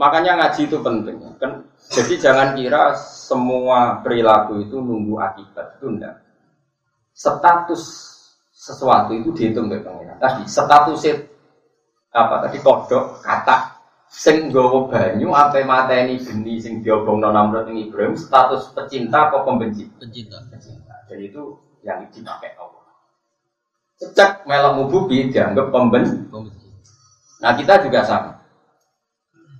Makanya 0.00 0.32
ngaji 0.40 0.62
itu 0.64 0.78
penting. 0.80 1.16
Kan 1.36 1.68
jadi 1.92 2.14
jangan 2.16 2.48
kira 2.56 2.96
semua 2.96 4.00
perilaku 4.00 4.64
itu 4.64 4.80
nunggu 4.80 5.20
akibat 5.20 5.76
itu 5.76 5.86
enggak. 5.92 6.16
Status 7.12 7.82
sesuatu 8.50 9.12
itu 9.12 9.28
dihitung 9.36 9.68
oleh 9.68 9.84
pengiran. 9.84 10.16
Tadi 10.16 10.42
status 10.48 11.00
apa 12.10 12.46
tadi? 12.46 12.58
Kodok 12.58 13.22
kata 13.22 13.78
sing 14.10 14.50
gowo 14.50 14.90
banyu 14.90 15.30
apa 15.30 15.62
mateni 15.62 16.18
geni 16.18 16.58
sing 16.58 16.82
diobong 16.82 17.22
Namrud 17.22 17.70
ing 17.70 17.86
Ibrahim 17.86 18.18
status 18.18 18.74
pecinta 18.74 19.30
atau 19.30 19.46
pembenci? 19.46 19.86
Pecinta. 19.94 20.42
Pecinta. 20.50 21.06
Jadi 21.06 21.30
itu 21.30 21.42
yang 21.86 22.10
dipakai 22.10 22.58
Allah. 22.58 22.82
Sejak 23.94 24.42
melok 24.48 24.82
mububi 24.82 25.30
dianggap 25.30 25.70
pembenci. 25.70 26.18
Nah 27.40 27.52
kita 27.54 27.86
juga 27.86 28.02
sama. 28.02 28.32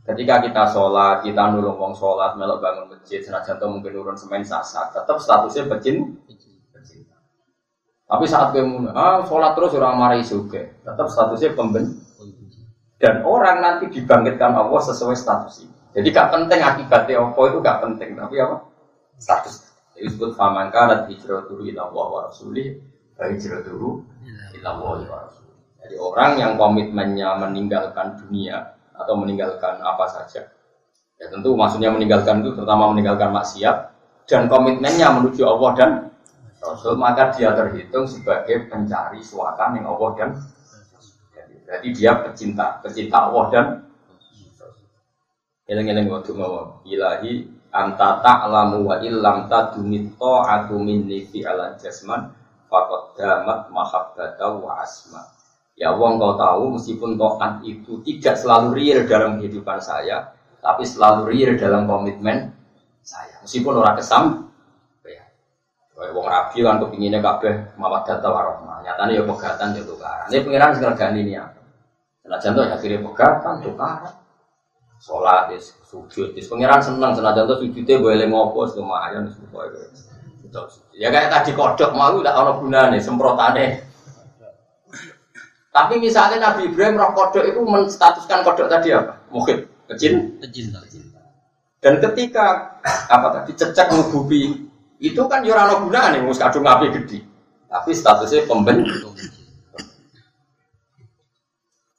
Ketika 0.02 0.42
kita 0.42 0.74
sholat 0.74 1.22
kita 1.22 1.54
nulung 1.54 1.78
wong 1.78 1.94
sholat 1.94 2.34
melok 2.34 2.58
bangun 2.58 2.90
masjid 2.90 3.22
senajan 3.22 3.62
mungkin 3.70 3.94
urun 3.94 4.18
semen 4.18 4.42
sasar 4.42 4.90
tetap 4.90 5.22
statusnya 5.22 5.70
pecin 5.70 6.18
pecinta. 6.26 7.14
Tapi 8.10 8.26
saat 8.26 8.50
kemudian 8.50 8.90
ah 8.90 9.22
sholat 9.22 9.54
terus 9.54 9.70
orang 9.78 10.02
marahi 10.02 10.26
juga 10.26 10.66
tetap 10.66 11.06
statusnya 11.06 11.54
pembenci 11.54 12.09
dan 13.00 13.24
orang 13.24 13.64
nanti 13.64 13.88
dibangkitkan 13.88 14.52
Allah 14.52 14.80
sesuai 14.84 15.16
status 15.16 15.64
ini. 15.64 15.74
Jadi 15.96 16.08
gak 16.14 16.28
penting 16.30 16.60
akibatnya 16.60 17.18
apa 17.18 17.40
itu 17.48 17.58
gak 17.64 17.78
penting, 17.82 18.10
tapi 18.14 18.36
apa? 18.38 18.56
Status. 19.16 19.54
Jadi 19.96 20.06
disebut 20.06 20.36
faman 20.36 20.68
kanat 20.70 21.08
hijratuhu 21.08 21.64
ila 21.72 21.88
Allah 21.90 22.06
wa 22.06 22.20
rasulih 22.28 22.78
wa 23.16 23.24
hijratuhu 23.26 23.88
ila 24.60 24.68
Allah 24.68 24.98
wa 25.08 25.18
rasulih. 25.26 25.56
Jadi 25.80 25.96
orang 25.96 26.30
yang 26.36 26.52
komitmennya 26.60 27.28
meninggalkan 27.40 28.20
dunia 28.20 28.76
atau 28.94 29.16
meninggalkan 29.16 29.80
apa 29.80 30.04
saja 30.12 30.44
Ya 31.20 31.28
tentu 31.28 31.52
maksudnya 31.52 31.92
meninggalkan 31.92 32.40
itu 32.40 32.56
terutama 32.56 32.88
meninggalkan 32.96 33.28
maksiat 33.28 33.92
dan 34.24 34.48
komitmennya 34.48 35.20
menuju 35.20 35.44
Allah 35.44 35.70
dan 35.76 35.90
Rasul 36.64 36.96
maka 36.96 37.28
dia 37.36 37.52
terhitung 37.52 38.08
sebagai 38.08 38.68
pencari 38.72 39.20
suaka 39.20 39.68
yang 39.76 39.84
Allah 39.84 40.10
dan 40.16 40.30
jadi 41.70 41.88
dia 41.94 42.12
pecinta 42.26 42.82
pecinta 42.82 43.30
Allah 43.30 43.46
dan 43.54 43.66
Eleng-eleng 45.70 46.10
waktu 46.10 46.34
mau 46.34 46.82
ilahi 46.82 47.46
anta 47.70 48.18
ta'lamu 48.18 48.90
wa 48.90 48.98
illam 48.98 49.46
tadumi 49.46 50.10
ta'atu 50.18 50.74
minni 50.82 51.22
fi 51.30 51.46
ala 51.46 51.78
jasman 51.78 52.26
faqad 52.66 53.14
damat 53.14 53.70
mahabbata 53.70 54.50
wa 54.58 54.82
asma 54.82 55.22
ya 55.78 55.94
wong 55.94 56.18
kau 56.18 56.34
tahu 56.34 56.74
meskipun 56.74 57.14
taat 57.14 57.62
itu 57.62 58.02
tidak 58.02 58.34
selalu 58.34 58.82
real 58.82 59.06
dalam 59.06 59.38
kehidupan 59.38 59.78
saya 59.78 60.34
tapi 60.58 60.82
selalu 60.82 61.30
real 61.30 61.54
dalam 61.54 61.86
komitmen 61.86 62.50
saya. 63.00 63.40
Meskipun 63.42 63.80
orang 63.80 63.96
kesam, 63.96 64.24
ya. 65.04 65.24
Wong 66.12 66.26
rabi 66.28 66.60
kan 66.64 66.80
kepinginnya 66.80 67.20
kabeh 67.20 67.54
data 67.76 68.28
warohmah. 68.28 68.84
Nyatanya 68.84 69.20
ya 69.20 69.22
pegatan 69.24 69.76
ya 69.76 69.82
tukaran. 69.84 70.26
Ini 70.28 70.44
pengiran 70.44 71.16
ini 71.16 71.32
apa? 71.36 71.59
Senajan 72.30 72.54
tuh 72.54 72.62
akhirnya 72.62 73.02
pegatan 73.02 73.54
tukaran. 73.58 74.14
Sholat, 75.02 75.50
is, 75.50 75.74
sujud, 75.82 76.30
is. 76.38 76.46
Pengiran 76.46 76.78
seneng. 76.78 77.10
Senajan 77.18 77.50
tuh 77.50 77.58
sujudnya 77.58 77.98
boleh 77.98 78.30
ngopo, 78.30 78.70
lumayan. 78.78 79.26
Ya 80.94 81.10
kayak 81.10 81.26
tadi 81.34 81.50
kodok 81.58 81.90
mau 81.90 82.14
udah 82.14 82.30
ono 82.38 82.62
gunane 82.62 83.02
semprotane. 83.02 83.82
Tapi 85.74 85.94
misalnya 85.98 86.54
Nabi 86.54 86.70
Ibrahim 86.70 87.02
roh 87.02 87.10
kodok 87.18 87.42
itu 87.50 87.58
menstatuskan 87.66 88.46
kodok 88.46 88.70
tadi 88.70 88.94
apa? 88.94 89.26
Mungkin 89.34 89.66
kecil 89.90 90.38
Kecinta. 90.38 90.78
dan 91.80 91.98
ketika 91.98 92.78
apa 93.10 93.40
tadi 93.40 93.56
cecek 93.56 93.90
ngububi 93.90 94.68
itu 95.00 95.22
kan 95.26 95.42
yo 95.42 95.56
ora 95.56 95.66
ono 95.66 95.88
gunane 95.88 96.22
wis 96.28 96.38
kadung 96.38 96.68
api 96.68 96.92
gede 96.92 97.24
tapi 97.66 97.90
statusnya 97.96 98.44
pemben 98.46 98.84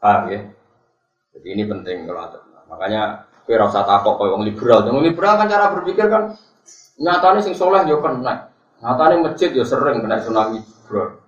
paham 0.01 0.21
ya 0.33 0.41
jadi 1.37 1.47
ini 1.53 1.63
penting 1.69 2.09
kalau 2.09 2.21
ada 2.25 2.39
makanya 2.65 3.29
kowe 3.45 3.53
ora 3.53 3.69
usah 3.69 3.85
takok 3.85 4.17
koyo 4.17 4.35
wong 4.35 4.43
liberal 4.49 4.81
wong 4.89 5.05
liberal 5.05 5.37
kan 5.37 5.47
cara 5.47 5.69
berpikir 5.77 6.09
kan 6.09 6.33
nyatane 6.97 7.39
sing 7.45 7.53
soleh 7.53 7.85
yo 7.85 8.01
kena 8.01 8.49
nyatane 8.81 9.21
masjid 9.21 9.53
yo 9.53 9.61
sering 9.61 10.01
kena 10.01 10.19
tsunami 10.19 10.59
bro 10.89 11.21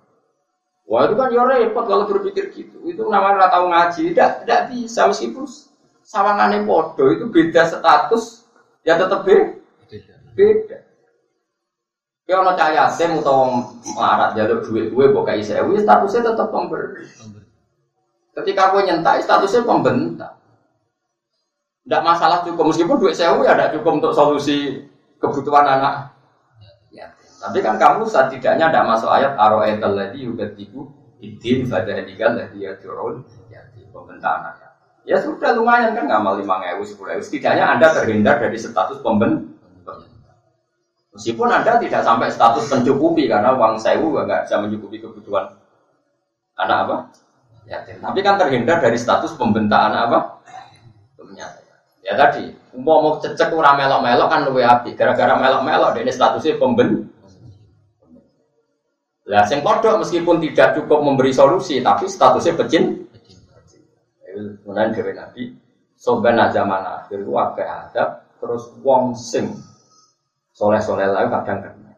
Wah 0.84 1.08
itu 1.08 1.16
kan 1.16 1.32
yo 1.32 1.48
repot 1.48 1.88
kalau 1.88 2.04
berpikir 2.04 2.52
gitu. 2.52 2.76
Itu 2.84 3.08
namanya 3.08 3.40
ora 3.40 3.48
tahu 3.48 3.72
ngaji. 3.72 4.12
Tidak, 4.12 4.44
tidak 4.44 4.60
bisa 4.68 5.08
meskipun 5.08 5.48
sawangane 6.04 6.68
podo 6.68 7.08
itu 7.08 7.24
beda 7.32 7.64
status 7.64 8.44
ya 8.84 9.00
tetap 9.00 9.24
beda. 9.24 9.56
Beda. 10.36 10.78
Ya 12.24 12.40
ono 12.40 12.56
cah 12.56 12.68
yatim 12.72 13.20
utawa 13.20 13.68
marat 13.96 14.32
jaluk 14.32 14.64
duit 14.64 14.88
gue 14.88 15.12
kok 15.12 15.24
kayak 15.28 15.44
sewu 15.44 15.76
statusnya 15.76 16.32
tetap 16.32 16.48
pemberi. 16.52 17.04
Ketika 18.34 18.70
aku 18.70 18.82
nyentak 18.82 19.22
statusnya 19.22 19.62
pembentak. 19.62 20.32
Tidak 21.84 22.02
masalah 22.02 22.40
cukup 22.42 22.72
meskipun 22.72 22.96
duit 22.96 23.12
sewu 23.12 23.44
ya 23.44 23.52
tidak 23.54 23.76
cukup 23.76 24.00
untuk 24.00 24.12
solusi 24.16 24.88
kebutuhan 25.20 25.68
anak. 25.68 26.16
Ya, 26.88 27.12
tapi 27.38 27.60
kan 27.60 27.76
kamu 27.76 28.08
setidaknya 28.08 28.72
tidak 28.72 28.88
masuk 28.88 29.12
ayat 29.12 29.36
aroetal 29.36 29.92
lagi 29.92 30.24
udah 30.24 30.48
tibu 30.56 30.88
idin 31.20 31.68
pada 31.68 32.00
tinggal 32.00 32.40
lagi 32.40 32.64
ya 32.64 32.72
turun 32.80 33.20
ya 33.52 33.60
pembentak 33.92 34.32
anak. 34.32 34.54
Ya 35.04 35.20
sudah 35.20 35.52
lumayan 35.52 35.92
kan 35.92 36.08
ngamal 36.08 36.40
lima 36.40 36.64
ewu 36.72 36.88
sepuluh 36.88 37.20
ewu. 37.20 37.22
Setidaknya 37.22 37.76
anda 37.76 37.92
terhindar 37.92 38.40
dari 38.40 38.56
status 38.56 39.04
pemben. 39.04 39.52
Meskipun 41.14 41.46
anda 41.46 41.78
tidak 41.78 42.02
sampai 42.02 42.26
status 42.26 42.66
mencukupi 42.72 43.30
karena 43.30 43.54
uang 43.54 43.78
sewu 43.78 44.18
nggak 44.18 44.48
bisa 44.48 44.56
mencukupi 44.58 44.98
kebutuhan 44.98 45.52
anak 46.58 46.78
apa? 46.88 46.96
Yatim. 47.64 47.96
Tapi 48.00 48.20
kan 48.20 48.36
terhindar 48.36 48.78
dari 48.80 49.00
status 49.00 49.32
pembentaan 49.40 49.92
apa? 49.96 50.44
Ternyata. 51.16 51.60
Ya 52.04 52.12
tadi, 52.20 52.52
mau 52.76 53.00
mau 53.00 53.16
cecek 53.16 53.48
ora 53.56 53.72
melok-melok 53.72 54.28
kan 54.28 54.40
luwe 54.44 54.60
api. 54.60 54.92
Gara-gara 54.92 55.40
melok-melok 55.40 55.96
ini 56.04 56.12
statusnya 56.12 56.60
pemben. 56.60 57.08
Lah 59.24 59.48
sing 59.48 59.64
kodok 59.64 60.04
meskipun 60.04 60.36
tidak 60.44 60.76
cukup 60.76 61.00
memberi 61.00 61.32
solusi 61.32 61.80
tapi 61.80 62.04
statusnya 62.04 62.60
pecin. 62.60 63.08
Kemudian 64.60 64.92
dari 64.92 65.12
Nabi, 65.16 65.42
soban 65.96 66.36
zaman 66.52 66.82
akhir 66.84 67.22
itu 67.22 67.32
agak 67.38 67.68
ada 67.88 68.04
terus 68.36 68.68
wong 68.84 69.16
sing 69.16 69.48
soleh 70.52 70.82
soleh 70.82 71.08
lain 71.08 71.32
kadang 71.32 71.64
kena. 71.64 71.92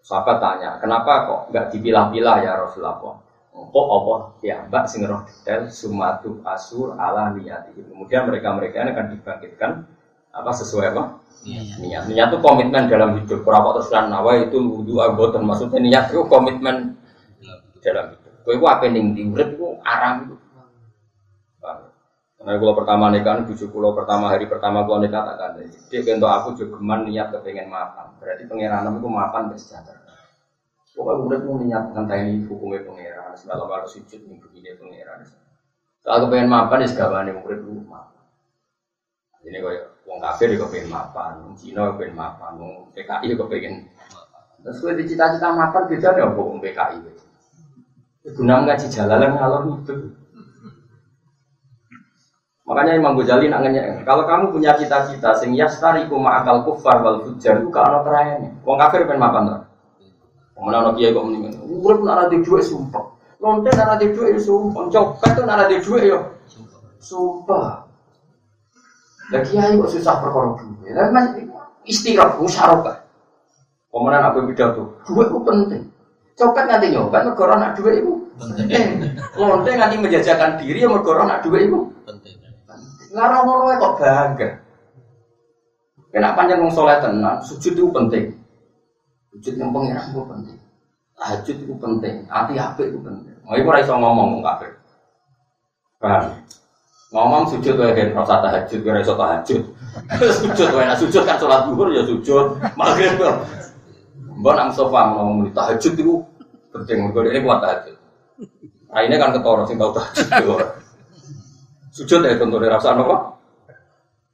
Sahabat 0.00 0.40
tanya, 0.40 0.80
kenapa 0.80 1.28
kok 1.28 1.40
nggak 1.52 1.66
dipilah-pilah 1.74 2.36
ya 2.40 2.52
Rasulullah? 2.58 3.20
Kok 3.72 3.86
apa 3.88 4.14
ya 4.44 4.68
mbak 4.68 4.84
sing 4.84 5.00
roh 5.08 5.24
detail 5.24 5.72
sumatu 5.72 6.44
asur 6.44 6.92
ala 7.00 7.32
niyati. 7.32 7.72
Kemudian 7.72 8.28
mereka 8.28 8.52
mereka 8.52 8.84
ini 8.84 8.92
akan 8.92 9.06
dibangkitkan 9.16 9.70
apa 10.28 10.50
sesuai 10.52 10.92
apa 10.92 11.02
niat. 11.80 12.04
Niat 12.12 12.28
itu 12.28 12.38
komitmen 12.44 12.92
dalam 12.92 13.16
hidup. 13.16 13.40
Berapa 13.48 13.80
terus 13.80 13.88
nawa 13.88 14.44
itu 14.44 14.60
wudhu 14.60 15.00
anggota 15.00 15.40
maksudnya 15.40 15.80
niat 15.80 16.04
itu 16.12 16.20
komitmen 16.28 17.00
dalam 17.80 18.12
hidup. 18.12 18.32
Kau 18.44 18.52
itu 18.52 18.66
apa 18.68 18.84
ning 18.92 19.16
diurip 19.16 19.56
itu 19.56 19.66
aram 19.80 20.28
itu. 20.28 20.36
Karena 22.42 22.58
kalau 22.58 22.74
pertama 22.74 23.06
nikah, 23.06 23.46
tujuh 23.46 23.70
pulau 23.70 23.94
pertama 23.94 24.26
hari 24.26 24.50
pertama 24.50 24.82
kalau 24.82 24.98
nikah 24.98 25.22
tak 25.22 25.36
kan. 25.38 25.62
Dia 25.62 26.02
untuk 26.10 26.26
aku 26.26 26.58
juga 26.58 26.74
geman 26.74 27.06
niat 27.06 27.30
kepengen 27.30 27.70
makan. 27.70 28.18
Berarti 28.18 28.50
pangeran 28.50 28.98
itu 28.98 29.06
mapan 29.06 29.42
bersejahtera. 29.54 30.01
Pokoknya 30.92 31.24
udah 31.24 31.40
mau 31.48 31.56
niat 31.56 31.84
ini 31.96 32.44
hukumnya 32.44 32.84
pangeran. 32.84 33.32
Semalam 33.32 33.64
harus 33.72 33.96
sujud 33.96 34.20
nih 34.28 34.36
begini 34.36 34.76
pangeran. 34.76 35.24
Kalau 36.04 36.28
kepengen 36.28 36.52
mapan 36.52 36.84
ya 36.84 36.88
segala 36.92 37.24
nih 37.24 37.32
murid 37.32 37.64
dulu 37.64 37.80
mapan. 37.88 38.20
Ini 39.42 39.58
kayak 39.58 39.84
wong 40.04 40.18
kafir 40.20 40.52
ya 40.52 40.60
kepengen 40.60 40.92
mapan, 40.92 41.32
wong 41.40 41.54
Cina 41.56 41.94
kepengen 41.94 42.14
mapan, 42.18 42.52
wong 42.60 42.92
PKI 42.92 43.32
kepengen. 43.32 43.74
Terus 44.62 44.78
gue 44.78 44.92
dicita-cita 45.00 45.48
mapan 45.56 45.88
beda 45.88 46.08
ya 46.12 46.26
wong 46.28 46.60
PKI. 46.60 46.98
Guna 48.36 48.54
ngaji 48.68 48.86
jalalan 48.92 49.32
ngalor 49.34 49.62
itu. 49.80 49.94
Makanya 52.62 52.94
Imam 52.94 53.18
Ghazali 53.18 53.50
nak 53.50 53.66
kalau 54.06 54.22
kamu 54.28 54.54
punya 54.54 54.78
cita-cita 54.78 55.34
sing 55.34 55.56
yastariku 55.58 56.14
ma'akal 56.20 56.62
kufar 56.62 57.02
wal 57.02 57.18
fujar 57.26 57.58
itu 57.58 57.68
kalau 57.74 58.06
terakhirnya. 58.06 58.54
Wong 58.62 58.76
kafir 58.78 59.08
pengen 59.08 59.22
makan 59.24 59.42
tuh. 59.48 59.71
Mana 60.62 60.78
anak 60.86 60.94
kiai 60.94 61.10
kok 61.10 61.26
mendingan. 61.26 61.58
Urip 61.66 62.00
nak 62.06 62.30
ada 62.30 62.36
duit 62.38 62.62
sumpah. 62.62 63.04
Lonte 63.42 63.70
nak 63.74 63.98
ada 63.98 64.06
duit 64.06 64.38
sumpah. 64.38 64.86
Copet 64.94 65.30
tuh 65.34 65.42
nak 65.42 65.66
ada 65.66 65.76
duit 65.82 66.02
yo. 66.06 66.18
Sumpah. 67.02 67.82
Lah 69.34 69.42
kiai 69.42 69.74
kok 69.74 69.90
susah 69.90 70.14
perkara. 70.22 70.54
Lah 70.94 71.06
men 71.10 71.50
istirahat 71.82 72.38
musyarakah. 72.38 73.02
Pemenang 73.90 74.22
apa 74.30 74.38
pidato? 74.46 75.02
Duit 75.02 75.26
itu 75.26 75.40
penting. 75.42 75.82
Copet 76.38 76.64
nganti 76.64 76.86
nyoba 76.94 77.18
negara 77.26 77.54
nak 77.58 77.74
duit 77.74 78.00
itu 78.00 78.12
penting. 78.38 79.10
Lonte 79.34 79.70
nganti 79.74 79.96
menjajakan 79.98 80.62
diri 80.62 80.86
ya 80.86 80.88
negara 80.88 81.26
nak 81.26 81.42
duit 81.42 81.66
itu 81.66 81.90
penting. 82.06 82.38
Ngarang 83.12 83.42
ngono 83.44 83.76
kok 83.76 83.94
bangga. 84.00 84.48
Kena 86.12 86.36
panjang 86.36 86.60
wong 86.60 86.72
soleh 86.72 87.00
tenan, 87.00 87.40
sujud 87.40 87.72
itu 87.72 87.88
penting. 87.88 88.36
Sujud 89.42 89.58
yang 89.58 89.74
pengiran 89.74 90.06
itu 90.06 90.22
penting. 90.22 90.58
Tahajud 91.18 91.56
itu 91.66 91.74
penting. 91.82 92.14
Hati 92.30 92.54
apik 92.54 92.94
itu 92.94 92.98
penting. 93.02 93.34
Mau 93.42 93.58
ibu 93.58 93.74
raiso 93.74 93.90
ngomong 93.98 94.38
wong 94.38 94.42
kafir. 94.46 94.70
Paham? 95.98 96.30
Ngomong 97.10 97.50
sujud 97.50 97.74
wae 97.74 97.90
kan 97.90 98.14
rasa 98.14 98.38
tahajud, 98.38 98.86
ora 98.86 99.02
iso 99.02 99.18
tahajud. 99.18 99.62
sujud 100.46 100.68
wae 100.78 100.86
nah 100.86 100.94
sujud 100.94 101.26
kan 101.26 101.42
sholat 101.42 101.66
zuhur 101.66 101.90
ya 101.90 102.06
sujud. 102.06 102.54
Maghrib 102.78 103.18
kok. 103.18 103.42
Mbok 104.38 104.54
nang 104.54 104.70
sofa 104.70 105.10
ngomong 105.10 105.50
tahajud 105.50 105.90
itu 105.98 106.22
penting 106.70 107.02
mergo 107.02 107.26
ini 107.26 107.42
kuat 107.42 107.66
tahajud. 107.66 107.98
Nah 108.94 109.00
ini 109.02 109.18
kan 109.18 109.34
ketoro 109.34 109.66
sing 109.66 109.74
tau 109.74 109.90
tahajud. 109.90 110.70
Sujud 111.90 112.22
ya 112.22 112.38
tentu 112.38 112.62
rasa 112.62 112.94
apa? 112.94 113.42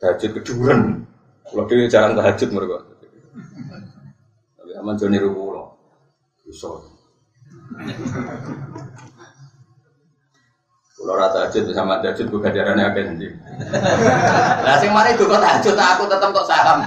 Tahajud 0.04 0.36
keduren. 0.36 1.00
Kalau 1.48 1.64
dia 1.64 1.88
jarang 1.88 2.12
tahajud 2.12 2.52
mereka. 2.52 2.97
Aman 4.78 4.94
joni 4.94 5.18
rukulo. 5.18 5.74
Bisa. 6.46 6.70
Kalau 10.98 11.14
rata 11.14 11.46
tahajud 11.46 11.70
sama 11.70 12.02
tahajud 12.02 12.26
bukan 12.26 12.50
jarannya 12.50 12.90
agak 12.90 13.06
nanti. 13.06 13.30
Nah, 14.66 14.74
sing 14.82 14.90
mari 14.90 15.14
itu 15.14 15.30
kok 15.30 15.38
tahajud 15.38 15.78
aku 15.78 16.02
tetap 16.10 16.28
kok 16.34 16.48
saham. 16.50 16.78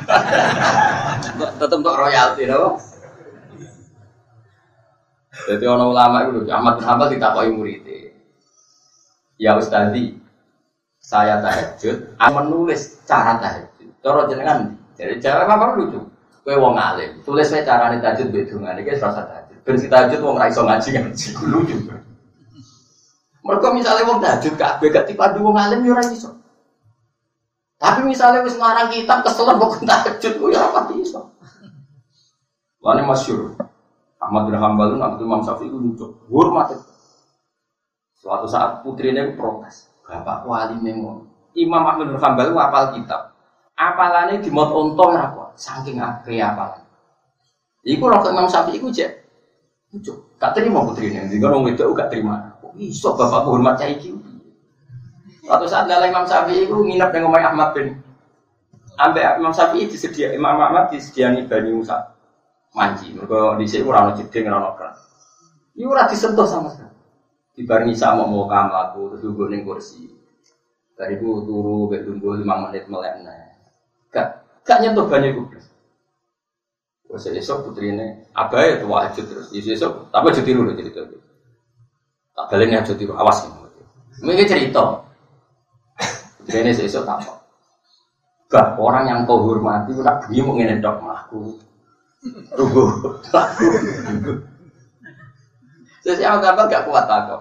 tetap 1.55 1.79
kok 1.79 1.95
royalti, 1.95 2.43
no? 2.51 2.75
Jadi 5.47 5.63
orang 5.63 5.89
ulama 5.95 6.17
itu 6.27 6.43
Ahmad 6.51 6.83
bin 6.83 6.85
Hambal 6.85 7.07
ditakoki 7.07 7.51
murid. 7.55 7.87
Ya 9.39 9.55
Ustadi, 9.55 10.19
saya 10.99 11.39
tahajud, 11.39 12.13
aku 12.19 12.31
menulis 12.35 12.99
cara 13.07 13.39
tahajud. 13.39 13.89
Cara 14.03 14.27
jenengan. 14.27 14.75
Jadi 14.99 15.23
jawab 15.23 15.49
apa 15.49 15.79
lucu. 15.79 16.10
Kowe 16.41 16.57
wong 16.57 16.73
alim, 16.73 17.21
tulis 17.21 17.53
wae 17.53 17.61
carane 17.61 18.01
tajud 18.01 18.33
bedungan 18.33 18.73
iki 18.81 18.97
rasa 18.97 19.29
tajud. 19.29 19.57
Ben 19.61 19.77
si 19.77 19.85
tajud 19.85 20.19
wong 20.25 20.41
ra 20.41 20.49
iso 20.49 20.65
ngaji 20.65 20.89
ngaji 20.97 21.27
lucu. 21.45 21.77
Mereka 23.45 23.67
misalnya 23.73 24.09
wong 24.09 24.19
tajud 24.21 24.53
kabeh 24.57 24.89
gak 24.89 25.05
dipandu 25.05 25.45
wong 25.45 25.57
alim 25.57 25.85
yo 25.85 25.93
ora 25.93 26.01
iso. 26.09 26.33
Tapi 27.81 28.05
misalnya 28.05 28.45
wis 28.45 28.57
ngarang 28.57 28.89
kitab 28.93 29.21
kesel 29.25 29.53
kok 29.53 29.85
tahajud 29.85 30.33
ku 30.37 30.49
ya 30.49 30.65
apa 30.65 30.89
iso. 30.97 31.29
Lane 32.81 33.05
masyhur. 33.05 33.53
Ahmad 34.21 34.49
bin 34.49 34.57
Hanbal 34.57 34.97
nak 34.97 35.17
Imam 35.17 35.41
Syafi'i 35.41 35.69
itu 35.69 35.77
lucu. 35.77 36.05
Hormat 36.29 36.77
itu. 36.77 36.89
Suatu 38.21 38.45
saat 38.45 38.85
putrinya 38.85 39.25
protes. 39.33 39.89
Bapak 40.05 40.45
wali 40.45 40.77
memang. 40.77 41.25
Imam 41.57 41.81
Ahmad 41.81 42.13
bin 42.13 42.21
Hanbal 42.21 42.53
itu 42.53 42.57
apal 42.61 42.85
kitab. 42.97 43.33
Apalannya 43.73 44.45
di 44.45 44.49
mot 44.53 44.69
untung 44.77 45.17
aku. 45.17 45.40
Saking 45.55 45.97
akeh 45.99 46.39
apalan. 46.39 46.83
Iku 47.81 48.05
roh 48.05 48.21
Imam 48.29 48.45
Syafi'i 48.45 48.77
itu 48.77 48.93
cek. 48.93 49.11
Lucu. 49.91 50.13
Gak 50.37 50.53
terima 50.53 50.85
putrinya. 50.85 51.25
Jadi 51.25 51.41
orang 51.41 51.67
itu 51.73 51.83
gak 51.91 52.09
terima. 52.13 52.55
Kok 52.61 52.77
iso 52.77 53.17
bapak 53.17 53.43
hormat 53.43 53.75
cai 53.81 53.97
Suatu 55.41 55.65
saat 55.65 55.89
lala 55.89 56.05
Imam 56.05 56.23
Syafi'i 56.23 56.69
itu 56.69 56.75
nginep 56.77 57.09
dengan 57.09 57.33
Umar 57.33 57.43
Ahmad 57.49 57.73
bin 57.73 57.97
Sampai 58.93 59.25
Imam 59.25 59.49
Syafi'i 59.49 59.89
disedia, 59.89 60.29
Imam 60.29 60.61
Ahmad 60.61 60.93
disediani 60.93 61.49
Bani 61.49 61.73
Musa 61.73 62.11
manji. 62.77 63.11
Mereka 63.15 63.57
di 63.59 63.65
sini 63.67 63.83
kurang 63.87 64.15
jeding, 64.15 64.45
kurang 64.47 64.77
keran. 64.77 64.95
Ini 65.75 65.85
kurang 65.87 66.07
disentuh 66.11 66.47
sama 66.47 66.69
sekali. 66.71 66.93
Di 67.51 67.61
bareng 67.67 67.91
Isa 67.91 68.15
mau 68.15 68.31
mau 68.31 68.47
kamu 68.47 68.73
aku 68.75 69.01
terus 69.11 69.21
duduk 69.27 69.51
kursi. 69.67 70.07
Dari 70.95 71.17
itu 71.17 71.27
turu, 71.43 71.89
tunggu 71.89 72.37
lima 72.39 72.69
menit 72.69 72.85
melekna. 72.85 73.33
Gak, 74.13 74.40
gak 74.67 74.79
nyentuh 74.81 75.05
banyak 75.09 75.35
gue. 75.35 75.59
Wes 77.11 77.27
esok 77.27 77.67
putri 77.67 77.91
ini, 77.91 78.23
apa 78.31 78.55
ya 78.63 78.71
tuh 78.79 78.87
wajib 78.87 79.27
terus. 79.27 79.51
Yesus 79.51 79.75
esok, 79.75 80.07
tapi 80.15 80.31
jadi 80.31 80.55
dulu 80.55 80.71
jadi 80.71 80.91
tuh. 80.95 81.19
Tak 82.31 82.45
balik 82.47 82.71
nih 82.71 82.87
jadi 82.87 83.03
awas 83.11 83.43
nih. 83.43 83.51
Mungkin 84.23 84.47
cerita. 84.47 85.03
Ini 86.47 86.71
sesuatu 86.73 87.07
apa? 87.07 87.33
Bah, 88.51 88.75
orang 88.75 89.07
yang 89.07 89.19
kau 89.23 89.39
hormati, 89.47 89.95
udah 89.95 90.27
bunyi 90.27 90.43
mau 90.43 90.53
ngene 90.59 90.83
dok 90.83 90.99
melaku. 90.99 91.55
Rugo, 92.51 92.83
Saya 96.01 96.15
siapa 96.17 96.37
kabar 96.41 96.65
gak 96.67 96.85
kuat 96.89 97.05
aku. 97.05 97.37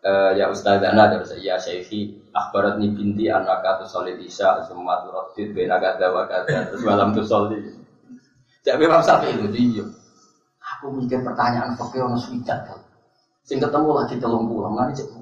Uh, 0.00 0.32
ya 0.32 0.48
Ustaz 0.48 0.80
Ana 0.80 1.12
terus 1.12 1.36
ya 1.44 1.60
Syekhi 1.60 2.08
akhbarat 2.32 2.80
ni 2.80 2.88
binti 2.88 3.28
anak 3.28 3.60
kata 3.60 3.84
solid 3.84 4.16
isya 4.16 4.64
semua 4.64 4.96
turatid 5.04 5.52
bena 5.52 5.76
kata 5.76 6.08
wa 6.08 6.24
kata 6.24 6.72
terus 6.72 6.80
malam 6.88 7.12
tuh 7.12 7.20
solid 7.20 7.60
jadi 8.64 8.80
memang 8.80 9.04
sampai 9.04 9.36
itu 9.36 9.44
dia 9.52 9.84
aku 10.56 10.88
mikir 10.96 11.20
pertanyaan 11.20 11.76
pakai 11.76 12.00
orang 12.00 12.16
swicat 12.16 12.64
kan 12.64 12.80
sing 13.44 13.60
ketemu 13.60 13.92
lagi 13.92 14.16
telung 14.16 14.48
pulang 14.48 14.72
nanti 14.72 15.04
cek 15.04 15.12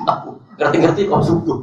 aku 0.00 0.32
ngerti-ngerti 0.56 1.02
kok 1.04 1.22
subuh. 1.28 1.58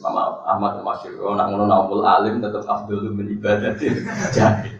Mama 0.00 0.40
Ahmad 0.48 0.80
Masyur, 0.80 1.20
oh 1.20 1.36
nak 1.36 1.52
ngono 1.52 2.00
alim 2.00 2.40
tetap 2.40 2.64
min 2.88 3.36
ibadah 3.36 3.76
jadi. 4.32 4.73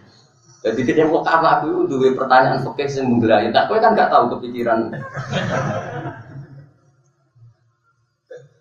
Jadi 0.64 0.80
kita 0.80 1.04
mau 1.12 1.20
karena 1.20 1.60
aku 1.60 1.84
dua 1.84 2.16
pertanyaan 2.16 2.64
fakir 2.64 2.88
yang 2.88 3.12
menggelain, 3.12 3.52
tak 3.52 3.68
kau 3.68 3.76
kan 3.76 3.92
gak 3.92 4.08
tahu 4.08 4.32
kepikiran. 4.32 4.96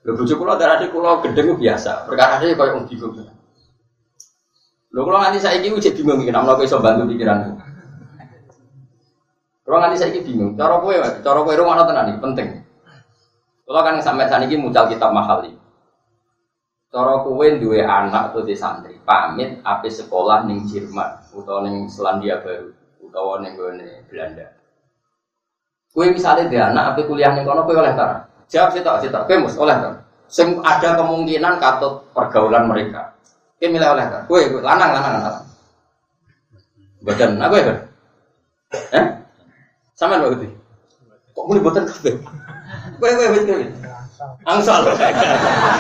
Lo 0.04 0.12
bujuk 0.20 0.36
kulo 0.36 0.60
darah 0.60 0.84
di 0.84 0.92
kulo 0.92 1.24
gedeng 1.24 1.56
biasa, 1.56 2.04
perkara 2.04 2.44
dia 2.44 2.60
kau 2.60 2.68
yang 2.68 2.84
bingung. 2.84 3.24
Lo 4.92 5.00
kalau 5.08 5.24
nanti 5.24 5.40
saya 5.40 5.64
ini 5.64 5.72
udah 5.72 5.92
bingung, 5.96 6.28
kenapa 6.28 6.60
lo 6.60 6.60
bisa 6.60 6.76
bantu 6.84 7.08
pikiran? 7.08 7.56
Kalau 9.64 9.80
nanti 9.80 9.96
saya 9.96 10.12
ini 10.12 10.28
bingung, 10.28 10.60
cara 10.60 10.84
kue, 10.84 11.00
cara 11.00 11.40
kue 11.40 11.56
rumah 11.56 11.88
tenan 11.88 12.20
penting. 12.20 12.68
Kalau 13.64 13.80
kan 13.80 13.96
sampai 14.04 14.28
saat 14.28 14.44
ini 14.44 14.60
muncul 14.60 14.92
kitab 14.92 15.16
mahal 15.16 15.48
ini. 15.48 15.63
Cara 16.94 17.26
kowe 17.26 17.48
duwe 17.58 17.82
anak 17.82 18.30
atau 18.30 18.46
di 18.46 18.54
santri, 18.54 18.94
pamit 19.02 19.66
ape 19.66 19.90
sekolah 19.90 20.46
ning 20.46 20.70
Jerman 20.70 21.26
utawa 21.34 21.66
ning 21.66 21.90
Selandia 21.90 22.38
Baru 22.38 22.70
utawa 23.02 23.42
ning 23.42 23.58
gone 23.58 24.06
Belanda. 24.06 24.46
Kowe 25.90 26.06
misalnya 26.14 26.54
di 26.54 26.58
anak 26.62 26.94
ape 26.94 27.10
kuliah 27.10 27.34
ning 27.34 27.50
kono 27.50 27.66
kowe 27.66 27.82
oleh 27.82 27.98
ta? 27.98 28.30
Jawab 28.46 28.78
sih 28.78 28.86
tak, 28.86 29.02
sih 29.02 29.10
tak. 29.10 29.26
Kowe 29.26 29.42
mus 29.42 29.58
oleh 29.58 29.74
ta? 29.74 29.90
Sing 30.30 30.62
ada 30.62 30.94
kemungkinan 31.02 31.58
katut 31.58 32.14
pergaulan 32.14 32.70
mereka. 32.70 33.18
Kowe 33.58 33.74
milih 33.74 33.90
oleh 33.90 34.06
ta? 34.14 34.30
Kowe 34.30 34.42
lanang 34.62 34.94
lanang 34.94 35.14
lanang. 35.18 35.46
Badan 37.02 37.42
aku 37.42 37.56
ya? 37.58 37.74
Eh? 38.94 39.06
Sama 39.98 40.22
lho. 40.22 40.38
Kok 41.34 41.46
muni 41.50 41.58
boten 41.58 41.90
kabeh? 41.90 42.22
Kowe 43.02 43.10
kowe 43.18 43.42
kowe. 43.50 43.93
Angsal. 44.46 44.82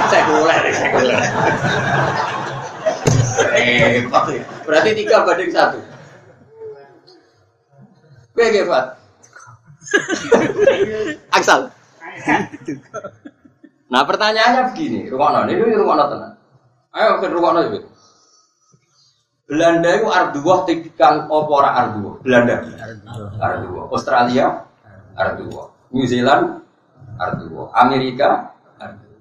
Sekuler, 0.09 0.63
sekuler. 0.71 1.21
Repot. 3.53 4.23
Berarti 4.63 4.89
tiga 4.97 5.27
banding 5.27 5.51
satu. 5.51 5.79
Oke, 8.33 8.43
oke, 8.49 8.61
Pak. 8.65 8.85
Angsal. 11.33 11.69
Nah 13.93 14.01
pertanyaannya 14.09 14.73
begini, 14.73 15.05
rumah 15.13 15.45
ini 15.45 15.77
rumah 15.77 16.09
tenang. 16.09 16.33
Ayo 16.93 17.21
ke 17.21 17.29
rumah 17.29 17.61
itu. 17.61 17.85
Belanda 19.43 19.89
itu 19.91 20.07
arduah 20.09 20.59
tikang 20.65 21.29
opora 21.29 21.77
arduah. 21.77 22.15
Belanda. 22.25 22.63
Arduah. 23.37 23.85
Australia 23.93 24.65
arduah. 25.13 25.69
New 25.93 26.09
Zealand 26.09 26.62
arduwa. 27.19 27.73
Amerika 27.73 28.53
arduwa. 28.79 29.19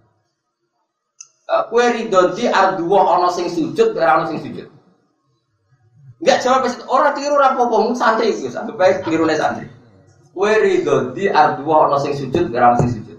Uh, 1.52 1.62
kue 1.68 1.84
ridho 1.92 2.32
di 2.32 2.48
arduwa 2.48 3.18
ono 3.18 3.28
sing 3.34 3.50
sujud, 3.50 3.96
ora 3.96 4.22
ono 4.22 4.26
sing 4.30 4.40
sujud. 4.40 4.68
Enggak 6.22 6.38
jawab 6.38 6.60
pasti 6.64 6.82
orang 6.86 7.14
tiru 7.18 7.34
rapopo 7.34 7.76
santri 7.98 8.30
itu, 8.30 8.46
sampai 8.46 8.78
baik 8.78 8.96
tiru 9.02 9.26
santri. 9.34 9.66
Kue 10.32 10.52
ridho 10.62 11.10
di 11.12 11.26
arduwa 11.26 11.90
ono 11.90 11.96
sing 11.98 12.14
sujud, 12.14 12.54
ora 12.54 12.72
ono 12.72 12.78
sing 12.84 12.90
sujud. 12.94 13.18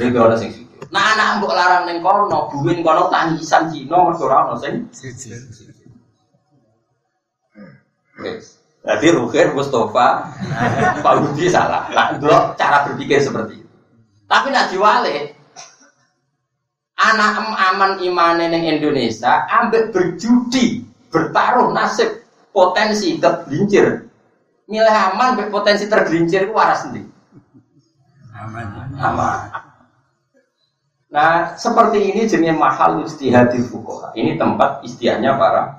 Ridho 0.00 0.20
ono 0.24 0.36
sing 0.40 0.50
sujud. 0.50 0.88
Nah 0.90 1.14
anak 1.14 1.40
mbok 1.40 1.52
larang 1.52 1.84
neng 1.86 2.00
kono, 2.00 2.50
buwin 2.50 2.82
kono 2.82 3.06
tangisan 3.12 3.70
Cina 3.70 4.02
mergo 4.08 4.24
ora 4.26 4.50
ono 4.50 4.56
sing 4.58 4.88
sujud. 4.90 5.40
Yes. 8.22 8.61
Jadi 8.82 9.14
Rukin, 9.14 9.54
Mustafa, 9.54 10.26
Pak 10.98 11.14
Budi 11.22 11.46
salah. 11.46 11.86
Nah, 11.94 12.18
cara 12.58 12.90
berpikir 12.90 13.22
seperti 13.22 13.62
itu. 13.62 13.68
Tapi 14.26 14.50
nak 14.50 14.74
diwale, 14.74 15.38
anak 16.98 17.30
em 17.38 17.48
aman 17.54 17.92
imane 18.02 18.50
neng 18.50 18.66
Indonesia, 18.66 19.46
ambek 19.46 19.94
berjudi, 19.94 20.82
bertaruh 21.14 21.70
nasib, 21.70 22.26
potensi 22.50 23.22
tergelincir. 23.22 24.10
Milih 24.66 24.96
aman, 25.14 25.38
ambek 25.38 25.54
potensi 25.54 25.86
tergelincir 25.86 26.50
itu 26.50 26.54
waras 26.54 26.82
sendiri. 26.82 27.06
Aman. 28.34 28.66
Aman. 28.98 29.38
Nah, 31.12 31.54
seperti 31.60 32.08
ini 32.08 32.24
jenis 32.24 32.56
mahal 32.56 33.04
istihadi 33.04 33.62
fukoha. 33.62 34.16
Ini 34.16 34.40
tempat 34.40 34.80
istiahnya 34.82 35.36
para 35.36 35.76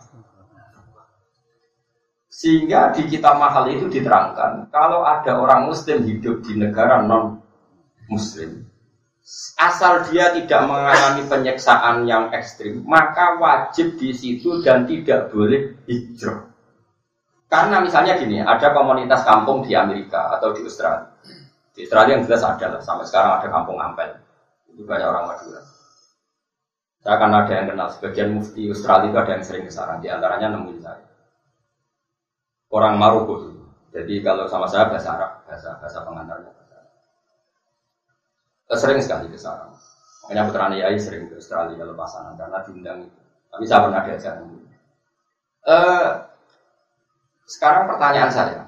sehingga 2.34 2.90
di 2.98 3.06
kitab 3.06 3.38
mahal 3.38 3.70
itu 3.70 3.86
diterangkan 3.86 4.74
kalau 4.74 5.06
ada 5.06 5.38
orang 5.38 5.70
muslim 5.70 6.02
hidup 6.02 6.42
di 6.42 6.58
negara 6.58 7.06
non 7.06 7.38
muslim 8.10 8.66
asal 9.62 10.02
dia 10.10 10.34
tidak 10.34 10.66
mengalami 10.66 11.30
penyeksaan 11.30 12.10
yang 12.10 12.34
ekstrim 12.34 12.82
maka 12.90 13.38
wajib 13.38 14.02
di 14.02 14.18
situ 14.18 14.66
dan 14.66 14.90
tidak 14.90 15.30
boleh 15.30 15.78
hijrah. 15.86 16.50
Karena 17.48 17.86
misalnya 17.86 18.18
gini 18.18 18.42
ada 18.42 18.74
komunitas 18.74 19.22
kampung 19.24 19.62
di 19.62 19.78
Amerika 19.78 20.34
atau 20.34 20.58
di 20.58 20.66
Australia. 20.66 21.14
Di 21.70 21.86
Australia 21.86 22.18
yang 22.18 22.26
jelas 22.26 22.44
ada 22.44 22.66
lah 22.66 22.82
sampai 22.82 23.06
sekarang 23.06 23.32
ada 23.40 23.48
kampung 23.54 23.78
Ampel. 23.78 24.10
Itu 24.74 24.90
banyak 24.90 25.06
orang 25.06 25.30
Madura. 25.30 25.62
Saya 27.06 27.14
akan 27.14 27.32
ada 27.46 27.54
yang 27.54 27.68
kenal 27.70 27.88
sebagian 27.94 28.34
mufti 28.34 28.74
Australia 28.74 29.14
itu 29.14 29.18
ada 29.22 29.32
yang 29.38 29.44
sering 29.46 29.64
ke 29.70 29.72
sana 29.72 30.02
di 30.02 30.10
antaranya 30.10 30.58
nemuin 30.58 30.82
saya 30.82 31.13
orang 32.74 32.98
Maroko 32.98 33.54
Jadi 33.94 34.26
kalau 34.26 34.50
sama 34.50 34.66
saya 34.66 34.90
bahasa 34.90 35.14
Arab, 35.14 35.46
bahasa 35.46 35.78
bahasa 35.78 36.02
pengantarnya 36.02 36.50
bahasa. 36.50 36.82
Sering 38.74 38.98
sekali 39.06 39.30
ke 39.30 39.38
sana. 39.38 39.70
Makanya 40.26 40.50
putra 40.50 40.74
Yai 40.74 40.98
sering 40.98 41.30
ke 41.30 41.38
Australia 41.38 41.78
kalau 41.78 41.94
pasangan 41.94 42.34
karena 42.34 42.58
diundang 42.66 43.06
itu. 43.06 43.22
Tapi 43.54 43.64
saya 43.70 43.86
pernah 43.86 44.02
diajak 44.02 44.34
uh, 45.70 46.26
sekarang 47.46 47.86
pertanyaan 47.92 48.32
saya, 48.34 48.66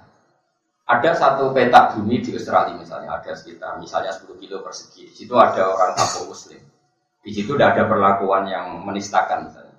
ada 0.85 1.11
satu 1.17 1.49
peta 1.57 1.97
bumi 1.97 2.21
di 2.21 2.37
Australia 2.37 2.77
misalnya, 2.77 3.17
ada 3.17 3.31
sekitar 3.33 3.81
misalnya 3.81 4.13
10 4.13 4.37
kilo 4.37 4.61
persegi. 4.61 5.09
Di 5.09 5.15
situ 5.25 5.33
ada 5.33 5.73
orang 5.73 5.97
kampung 5.97 6.29
Muslim. 6.29 6.61
Di 7.25 7.31
situ 7.33 7.57
tidak 7.57 7.73
ada 7.73 7.83
perlakuan 7.89 8.45
yang 8.45 8.85
menistakan 8.85 9.49
misalnya. 9.49 9.73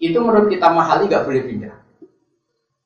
Itu 0.00 0.24
menurut 0.24 0.48
kita 0.48 0.72
mahali 0.72 1.10
nggak 1.10 1.26
boleh 1.28 1.42
pindah. 1.44 1.77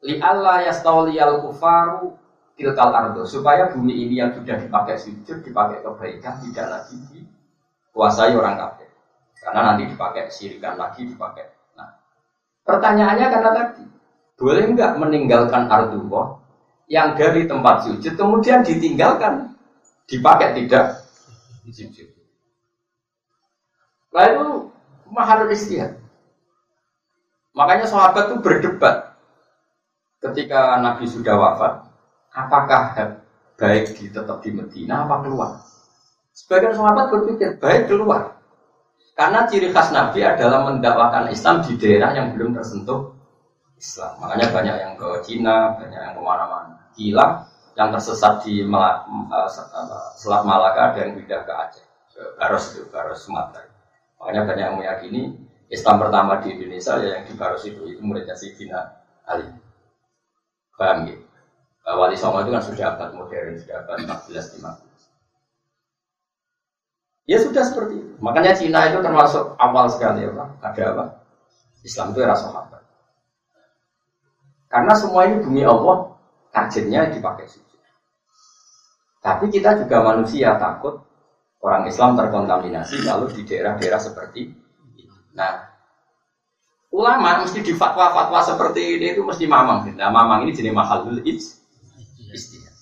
Li 0.02 0.18
Allah 0.18 0.66
yastawliyal 0.66 1.46
kufaru 1.46 2.18
tilkal 2.58 2.90
ardo 2.90 3.22
supaya 3.22 3.70
bumi 3.70 3.94
ini 4.06 4.18
yang 4.18 4.34
sudah 4.34 4.58
dipakai 4.58 4.98
sujud, 4.98 5.46
dipakai 5.46 5.80
kebaikan 5.80 6.42
tidak 6.42 6.66
lagi 6.68 6.98
dikuasai 7.10 8.34
orang 8.34 8.58
kafir. 8.58 8.90
Karena 9.42 9.60
nanti 9.72 9.90
dipakai 9.90 10.30
sirikan 10.30 10.74
lagi, 10.78 11.06
dipakai. 11.06 11.46
Nah, 11.78 11.90
pertanyaannya 12.66 13.26
karena 13.30 13.50
tadi 13.54 13.84
boleh 14.38 14.64
nggak 14.74 14.92
meninggalkan 14.98 15.70
arduwa 15.70 16.42
yang 16.90 17.14
dari 17.14 17.46
tempat 17.46 17.86
sujud 17.86 18.14
kemudian 18.18 18.66
ditinggalkan 18.66 19.54
dipakai 20.10 20.58
tidak 20.58 20.98
sujud. 21.70 22.10
Lalu 24.12 24.68
mahal 25.08 25.46
istihad. 25.48 25.96
Makanya 27.54 27.86
sahabat 27.86 28.32
itu 28.32 28.36
berdebat 28.40 29.11
ketika 30.22 30.78
Nabi 30.78 31.04
sudah 31.10 31.34
wafat, 31.34 31.72
apakah 32.30 32.82
baik 33.58 33.98
di 33.98 34.08
tetap 34.08 34.38
di 34.40 34.54
Medina 34.54 35.04
apa 35.04 35.20
keluar? 35.26 35.58
Sebagian 36.32 36.78
sahabat 36.78 37.12
berpikir 37.12 37.60
baik 37.60 37.90
keluar. 37.90 38.40
Karena 39.12 39.44
ciri 39.44 39.68
khas 39.68 39.92
Nabi 39.92 40.24
adalah 40.24 40.64
mendakwakan 40.72 41.28
Islam 41.28 41.60
di 41.60 41.76
daerah 41.76 42.16
yang 42.16 42.32
belum 42.32 42.56
tersentuh 42.56 43.12
Islam. 43.76 44.24
Makanya 44.24 44.46
banyak 44.48 44.76
yang 44.80 44.92
ke 44.96 45.08
Cina, 45.28 45.76
banyak 45.76 46.00
yang 46.00 46.14
ke 46.16 46.22
mana-mana. 46.24 46.88
Gila 46.96 47.44
yang 47.76 47.92
tersesat 47.92 48.40
di 48.44 48.64
eh, 48.64 49.48
Selat 50.16 50.42
Malaka 50.48 50.96
dan 50.96 51.12
pindah 51.12 51.40
ke 51.44 51.52
Aceh, 51.52 51.84
ke 52.16 52.22
Baros 52.40 52.72
itu, 52.72 52.88
Baros 52.88 53.20
Sumatera. 53.20 53.68
Makanya 54.16 54.42
banyak 54.48 54.64
yang 54.64 54.76
meyakini 54.80 55.22
Islam 55.68 56.00
pertama 56.00 56.40
di 56.40 56.52
Indonesia 56.56 56.96
ya 57.00 57.20
yang 57.20 57.24
di 57.28 57.34
Baros 57.36 57.64
itu, 57.68 57.84
itu 57.84 58.00
muridnya 58.00 58.32
Sayyidina 58.32 58.80
Ali. 59.28 59.61
Paham 60.82 61.06
ya? 61.06 61.14
Wali 61.94 62.18
Songo 62.18 62.42
itu 62.42 62.50
kan 62.50 62.62
sudah 62.62 62.84
abad 62.94 63.10
modern, 63.14 63.58
sudah 63.58 63.86
abad 63.86 63.96
14 64.02 64.58
15. 64.58 67.30
Ya 67.30 67.38
sudah 67.38 67.62
seperti 67.62 68.02
itu. 68.02 68.12
Makanya 68.18 68.58
Cina 68.58 68.90
itu 68.90 68.98
termasuk 68.98 69.54
awal 69.62 69.86
sekali 69.86 70.26
ya 70.26 70.34
Pak. 70.34 70.48
Ada 70.58 70.82
apa? 70.90 71.04
Islam 71.86 72.14
itu 72.14 72.20
era 72.22 72.34
sahabat. 72.34 72.82
Karena 74.66 74.94
semua 74.98 75.30
ini 75.30 75.42
bumi 75.42 75.62
Allah, 75.62 76.18
targetnya 76.50 77.14
dipakai 77.14 77.46
suci. 77.46 77.78
Tapi 79.22 79.54
kita 79.54 79.78
juga 79.78 80.02
manusia 80.02 80.58
takut 80.58 80.98
orang 81.62 81.86
Islam 81.86 82.18
terkontaminasi 82.18 83.06
kalau 83.06 83.30
di 83.30 83.46
daerah-daerah 83.46 84.00
seperti 84.02 84.50
ini. 84.50 84.58
Nah, 85.38 85.71
ulama 86.92 87.42
mesti 87.42 87.64
di 87.64 87.72
fatwa-fatwa 87.72 88.40
seperti 88.44 89.00
ini 89.00 89.16
itu 89.16 89.24
mesti 89.24 89.48
mamang. 89.48 89.96
Nah, 89.96 90.12
mamang 90.12 90.44
ini 90.44 90.52
jenis 90.52 90.76
mahalul 90.76 91.24
istilah. 91.24 92.72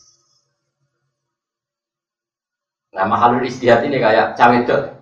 Nah, 2.90 3.06
mahalul 3.06 3.46
istihad 3.46 3.86
ini 3.86 4.02
kayak 4.02 4.34
cawedok. 4.34 4.98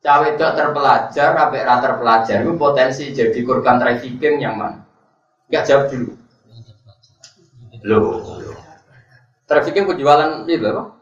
Cawedok 0.00 0.50
terpelajar, 0.56 1.28
sampai 1.36 1.60
rata 1.66 1.82
terpelajar 1.92 2.36
itu 2.40 2.52
potensi 2.56 3.04
jadi 3.12 3.36
korban 3.44 3.76
trafficking 3.76 4.40
yang 4.40 4.56
mana? 4.56 4.80
Enggak 5.52 5.64
jawab 5.68 5.86
dulu. 5.92 6.10
Loh. 7.84 8.24
Trafficking 9.46 9.86
penjualan 9.86 10.42
itu 10.48 10.66
apa? 10.66 10.96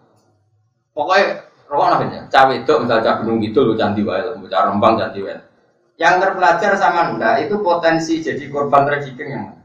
Pokoknya 0.92 1.46
rokok 1.70 1.88
namanya. 1.94 2.20
Cawedok 2.26 2.78
misalnya 2.84 3.06
cah 3.06 3.16
gunung 3.22 3.38
gitu 3.40 3.60
loh 3.62 3.76
candi 3.78 4.02
wae, 4.02 4.34
cah 4.50 4.62
rembang 4.66 4.98
candi 4.98 5.20
wae. 5.22 5.53
Yang 5.94 6.14
terpelajar 6.26 6.72
sama 6.74 7.14
enggak 7.14 7.46
itu 7.46 7.54
potensi 7.62 8.18
jadi 8.18 8.44
korban 8.50 8.82
trafficking 8.82 9.30
yang 9.30 9.44
mana? 9.46 9.62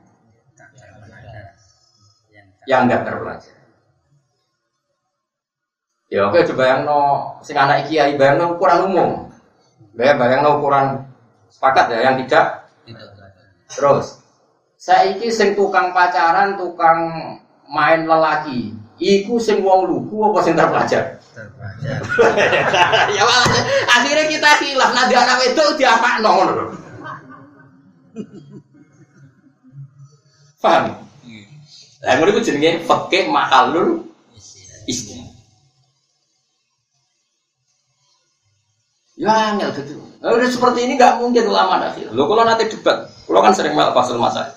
Yang 2.70 2.82
enggak 2.86 3.02
terpelajar. 3.10 3.56
Ya 6.10 6.26
oke 6.26 6.42
coba 6.54 6.64
yang 6.66 6.82
no 6.90 7.02
sing 7.46 7.54
anak 7.54 7.86
kiai 7.86 8.18
bayang 8.18 8.42
no 8.42 8.58
ukuran 8.58 8.90
umum. 8.90 9.10
Bayang 9.94 10.18
bayang 10.18 10.42
no 10.42 10.58
ukuran 10.58 11.06
sepakat 11.54 11.86
ya 11.94 12.00
yang 12.10 12.16
tidak. 12.26 12.70
Terus 13.70 14.18
saya 14.80 15.14
iki 15.14 15.30
sing 15.30 15.54
tukang 15.54 15.94
pacaran, 15.94 16.58
tukang 16.58 17.14
main 17.70 18.10
lelaki. 18.10 18.74
Iku 18.98 19.38
sing 19.38 19.62
wong 19.62 19.86
lugu 19.86 20.34
apa 20.34 20.40
sing 20.42 20.58
terpelajar? 20.58 21.19
Terpelajar. 21.40 22.00
ya 23.16 23.24
akhirnya 23.88 24.26
kita 24.28 24.50
hilaf 24.60 24.92
nanti 24.92 25.16
anak 25.16 25.40
itu 25.48 25.64
diapa 25.80 26.20
ngono 26.20 26.52
Paham? 30.64 30.92
Lah 32.04 32.14
ngono 32.20 32.30
iku 32.36 32.44
jenenge 32.44 32.84
fikih 32.84 33.32
mahalul 33.32 34.04
istilah. 34.84 35.32
Ya 39.20 39.52
angel 39.52 39.76
gitu. 39.76 40.00
Nah, 40.24 40.32
udah 40.32 40.48
seperti 40.48 40.88
ini 40.88 40.96
nggak 40.96 41.20
mungkin 41.20 41.44
ulama 41.48 41.80
akhir. 41.92 42.12
Lo 42.16 42.28
kalau 42.28 42.44
nanti 42.48 42.72
debat, 42.72 43.08
kalau 43.28 43.44
kan 43.44 43.52
sering 43.52 43.76
malah 43.76 43.92
pasal 43.92 44.16
masa. 44.16 44.56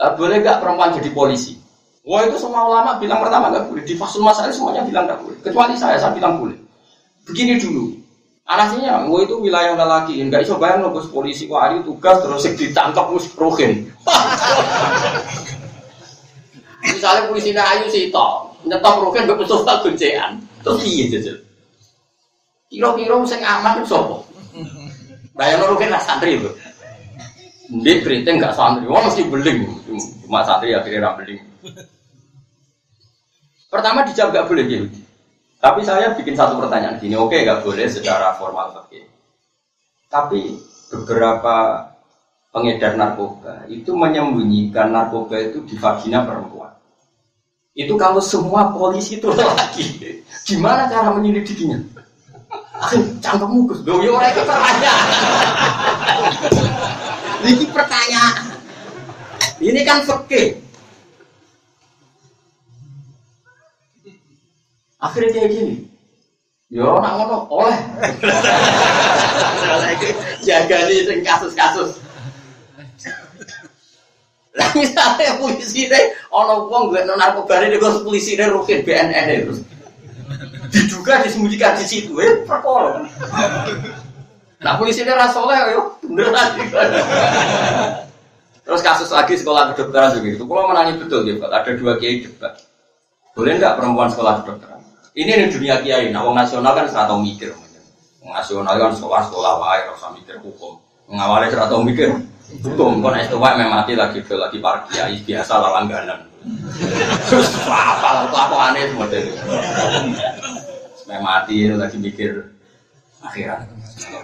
Uh, 0.00 0.12
boleh 0.16 0.40
nggak 0.40 0.60
perempuan 0.60 0.96
jadi 0.96 1.12
polisi? 1.12 1.60
Wah 2.06 2.22
itu 2.22 2.38
semua 2.38 2.70
ulama 2.70 3.02
bilang 3.02 3.18
pertama 3.18 3.50
nggak 3.50 3.66
boleh. 3.66 3.82
Di 3.82 3.98
fasul 3.98 4.22
masalah 4.22 4.54
semuanya 4.54 4.86
bilang 4.86 5.10
nggak 5.10 5.18
boleh. 5.26 5.38
Kecuali 5.42 5.74
saya, 5.74 5.98
saya 5.98 6.14
bilang 6.14 6.38
boleh. 6.38 6.54
Begini 7.26 7.58
dulu. 7.58 7.98
Anasinya, 8.46 9.10
wah 9.10 9.26
itu 9.26 9.34
wilayah 9.42 9.74
lelaki. 9.74 10.22
Enggak 10.22 10.46
bisa 10.46 10.54
bayang 10.54 10.86
bos 10.94 11.10
polisi. 11.10 11.50
Wah 11.50 11.66
hari 11.66 11.82
tugas 11.82 12.22
terus 12.22 12.46
ditangkap 12.54 13.10
mus 13.10 13.26
rohin. 13.34 13.90
Misalnya 16.86 17.26
polisi 17.26 17.50
ayu 17.50 17.90
sih 17.90 18.14
toh, 18.14 18.54
nyetop 18.62 19.02
rohin 19.02 19.26
gak 19.26 19.42
betul 19.42 19.66
guncean. 19.66 20.38
Terus 20.62 20.78
iya 20.86 21.04
jajal. 21.10 21.36
Kira-kira 22.70 23.18
sing 23.26 23.42
aman 23.42 23.82
sapa? 23.82 24.22
Bayang 25.34 25.66
loro 25.66 25.74
kan 25.74 25.98
santri 25.98 26.38
itu. 26.38 26.50
Ndek 27.74 28.06
keriting 28.06 28.38
gak 28.38 28.54
santri, 28.54 28.86
wah 28.86 29.02
mesti 29.02 29.26
beling. 29.26 29.66
Cuma 30.22 30.46
santri 30.46 30.70
akhirnya 30.70 31.18
beling. 31.18 31.42
Pertama 33.76 34.08
dijawab 34.08 34.32
gak 34.32 34.48
boleh 34.48 34.64
gitu. 34.64 34.86
Tapi 35.60 35.84
saya 35.84 36.16
bikin 36.16 36.32
satu 36.32 36.56
pertanyaan 36.56 36.96
gini, 36.96 37.12
oke 37.12 37.36
gak 37.36 37.60
boleh 37.60 37.84
secara 37.92 38.32
formal 38.40 38.72
oke. 38.72 39.00
Tapi 40.08 40.56
beberapa 40.88 41.84
pengedar 42.56 42.96
narkoba 42.96 43.68
itu 43.68 43.92
menyembunyikan 43.92 44.96
narkoba 44.96 45.36
itu 45.36 45.60
di 45.68 45.76
vagina 45.76 46.24
perempuan. 46.24 46.72
Itu 47.76 48.00
kalau 48.00 48.24
semua 48.24 48.72
polisi 48.72 49.20
itu 49.20 49.28
lagi, 49.36 50.24
gimana 50.48 50.88
cara 50.88 51.12
menyelidikinya? 51.12 51.76
Cangkemmu 53.20 53.68
Gus. 53.68 53.84
Lho 53.84 54.00
yo 54.00 54.16
ora 54.16 54.32
iki 54.32 54.40
pertanyaan. 54.40 55.08
Iki 57.52 57.66
pertanyaan. 57.70 58.44
Ini 59.60 59.80
kan 59.84 59.98
fikih. 60.04 60.65
Akhirnya 65.06 65.30
kayak 65.30 65.50
gini. 65.54 65.74
Yo 66.66 66.98
nak 66.98 67.12
ngono 67.14 67.46
oleh. 67.46 67.78
Jaga 70.42 70.76
nih 70.90 71.06
sing 71.06 71.18
kasus-kasus. 71.22 72.02
Lah 74.56 74.72
misalnya 74.72 75.36
polisi 75.36 75.84
deh, 75.86 76.16
ono 76.32 76.64
wong 76.66 76.88
gue 76.88 77.04
narkoba 77.04 77.60
ini 77.60 77.76
gue 77.76 78.02
polisi 78.02 78.40
deh 78.40 78.48
rukin 78.48 78.82
BNN 78.82 79.46
itu 79.46 79.54
diduga 80.72 81.22
disembunyikan 81.22 81.76
di 81.78 81.84
situ. 81.84 82.16
Eh 82.18 82.42
perkara. 82.48 83.04
Nah 84.64 84.72
polisi 84.80 85.04
ini 85.04 85.12
rasoleh 85.12 85.76
yo 85.76 85.94
beneran 86.02 86.56
terus 88.66 88.82
kasus 88.82 89.14
lagi 89.14 89.38
sekolah 89.38 89.70
kedokteran 89.70 90.18
begitu 90.18 90.42
kalau 90.42 90.66
menanya 90.66 90.98
betul 90.98 91.22
ya 91.22 91.38
ada 91.38 91.70
dua 91.78 91.94
kiai 92.02 92.26
debat. 92.26 92.58
Boleh 93.36 93.60
nggak 93.60 93.76
perempuan 93.78 94.10
sekolah 94.10 94.42
kedokteran 94.42 94.75
ini 95.16 95.32
di 95.32 95.46
dunia 95.48 95.80
kiai 95.80 96.12
nah 96.12 96.22
wong 96.22 96.36
nasional 96.36 96.76
kan 96.76 96.86
serata 96.86 97.16
mikir 97.16 97.50
nasional 98.22 98.76
kan 98.76 98.92
sekolah 98.92 99.20
sekolah 99.26 99.52
wae 99.58 99.80
rasa 99.88 100.12
mikir 100.12 100.36
hukum 100.44 100.76
mengawali 101.08 101.48
serata 101.48 101.74
mikir 101.80 102.12
hukum 102.62 103.00
kon 103.00 103.16
es 103.16 103.26
tua 103.32 103.56
memang 103.56 103.82
mati 103.82 103.96
lagi 103.96 104.20
lagi 104.22 104.58
para 104.60 104.84
kiai 104.92 105.16
biasa 105.24 105.56
langganan 105.56 106.20
terus 107.26 107.48
apa 107.66 108.56
aneh 108.70 108.92
semua 108.92 109.08
mati 111.24 111.72
lagi 111.72 111.96
mikir 111.96 112.56
akhirat. 113.26 113.60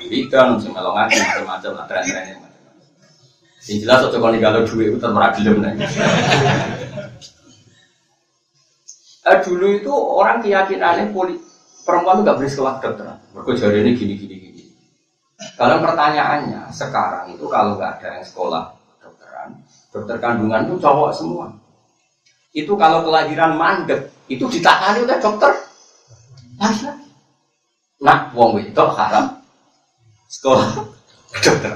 Wiridan, 0.03 0.59
melong 0.63 0.95
ngaji 0.95 1.17
macam-macam 1.23 1.71
lah 1.75 1.85
tren-trennya. 1.89 2.37
Yang 3.63 3.79
jelas 3.87 3.99
waktu 4.03 4.19
kalau 4.19 4.39
kalau 4.43 4.61
duit 4.67 4.87
itu 4.91 4.99
termerah 4.99 5.31
gelem. 5.39 5.57
Eh, 9.23 9.39
dulu 9.47 9.67
itu 9.79 9.93
orang 9.93 10.43
keyakinannya 10.43 11.15
poli, 11.15 11.39
perempuan 11.87 12.19
itu 12.19 12.23
nggak 12.27 12.39
boleh 12.43 12.51
sekolah. 12.51 12.75
Mereka 13.39 13.51
jari 13.55 13.79
ini 13.87 13.91
gini 13.95 14.15
gini 14.19 14.35
gini. 14.35 14.63
Kalau 15.55 15.79
pertanyaannya 15.79 16.75
sekarang 16.75 17.31
itu 17.31 17.47
kalau 17.47 17.79
nggak 17.79 18.03
ada 18.03 18.19
yang 18.19 18.27
sekolah 18.27 18.63
kedokteran, 18.99 19.49
dokter 19.95 20.17
kandungan 20.19 20.67
itu 20.67 20.75
cowok 20.83 21.11
semua. 21.15 21.47
Itu 22.51 22.75
kalau 22.75 23.07
kelahiran 23.07 23.55
mandek 23.55 24.11
itu 24.27 24.43
ditangani 24.51 25.07
oleh 25.07 25.19
dokter 25.23 25.51
laki-laki. 26.59 27.11
Nah, 28.03 28.27
wong 28.35 28.59
itu 28.59 28.85
haram 28.99 29.39
sekolah 30.27 30.69
dokter. 31.47 31.73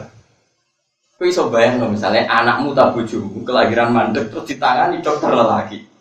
Kau 1.16 1.24
iso 1.24 1.48
bayang 1.48 1.80
misalnya 1.88 2.26
anakmu 2.28 2.74
tak 2.74 2.92
bojomu 2.92 3.40
kelahiran 3.46 3.94
mandek 3.94 4.34
terus 4.34 4.50
ditangani 4.50 4.98
dokter 4.98 5.30
lelaki. 5.30 5.95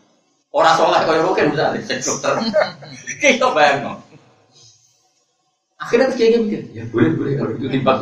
Orang 0.56 0.76
soleh 0.80 1.04
kau 1.04 1.12
yang 1.12 1.28
mungkin 1.28 1.52
misalnya 1.52 1.84
cek 1.84 2.00
dokter. 2.00 2.32
Kau 3.20 3.28
iso 3.36 3.48
bayang 3.52 3.80
loh. 3.84 3.98
Akhirnya 5.76 6.08
kayak 6.16 6.40
mikir, 6.48 6.62
ya 6.72 6.88
boleh 6.88 7.12
boleh 7.12 7.34
kalau 7.36 7.52
itu 7.60 7.68
timbang. 7.68 8.00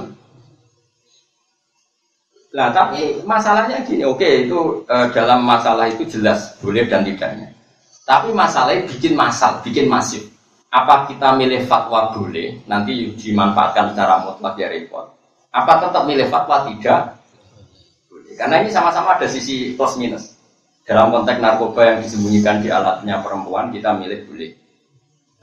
Nah 2.53 2.69
tapi 2.69 3.25
masalahnya 3.25 3.81
gini, 3.81 4.05
oke 4.05 4.45
itu 4.45 4.85
e, 4.85 4.95
dalam 5.09 5.41
masalah 5.41 5.89
itu 5.89 6.05
jelas 6.05 6.53
boleh 6.61 6.85
dan 6.85 7.01
tidaknya. 7.01 7.49
Tapi 8.05 8.29
masalahnya 8.29 8.85
bikin 8.85 9.17
masal, 9.17 9.57
bikin 9.65 9.89
masif. 9.89 10.21
Apa 10.69 11.09
kita 11.09 11.33
milih 11.33 11.65
fatwa 11.65 12.13
boleh, 12.13 12.61
nanti 12.69 13.17
dimanfaatkan 13.17 13.97
secara 13.97 14.21
mutlak 14.29 14.53
ya 14.61 14.69
repot. 14.69 15.09
Apa 15.49 15.81
tetap 15.81 16.05
milih 16.05 16.29
fatwa 16.29 16.69
tidak? 16.69 17.17
Boleh. 18.05 18.33
Karena 18.37 18.61
ini 18.61 18.69
sama-sama 18.69 19.17
ada 19.17 19.25
sisi 19.25 19.73
plus 19.73 19.97
minus. 19.97 20.32
Dalam 20.83 21.15
konteks 21.15 21.39
narkoba 21.39 21.81
yang 21.95 21.97
disembunyikan 22.03 22.59
di 22.59 22.67
alatnya 22.67 23.23
perempuan, 23.23 23.71
kita 23.71 23.95
milih 23.95 24.27
boleh. 24.27 24.51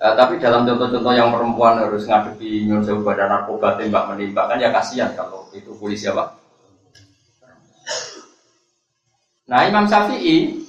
Uh, 0.01 0.17
tapi 0.17 0.41
dalam 0.41 0.65
contoh-contoh 0.65 1.13
yang 1.13 1.29
perempuan 1.29 1.77
harus 1.77 2.09
ngadepi 2.09 2.65
nyuruh 2.65 3.05
badan 3.05 3.29
narkoba 3.29 3.77
tembak 3.77 4.09
menembak 4.09 4.49
kan 4.49 4.57
ya 4.57 4.73
kasihan 4.73 5.13
kalau 5.13 5.45
itu 5.53 5.77
polisi 5.77 6.09
apa? 6.09 6.41
Nah 9.45 9.61
Imam 9.69 9.85
Syafi'i 9.85 10.65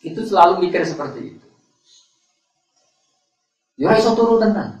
itu 0.00 0.20
selalu 0.24 0.64
mikir 0.64 0.80
seperti 0.86 1.36
itu. 1.36 1.46
Ya 3.76 3.92
iso 4.00 4.16
turu 4.16 4.40
tenan. 4.40 4.80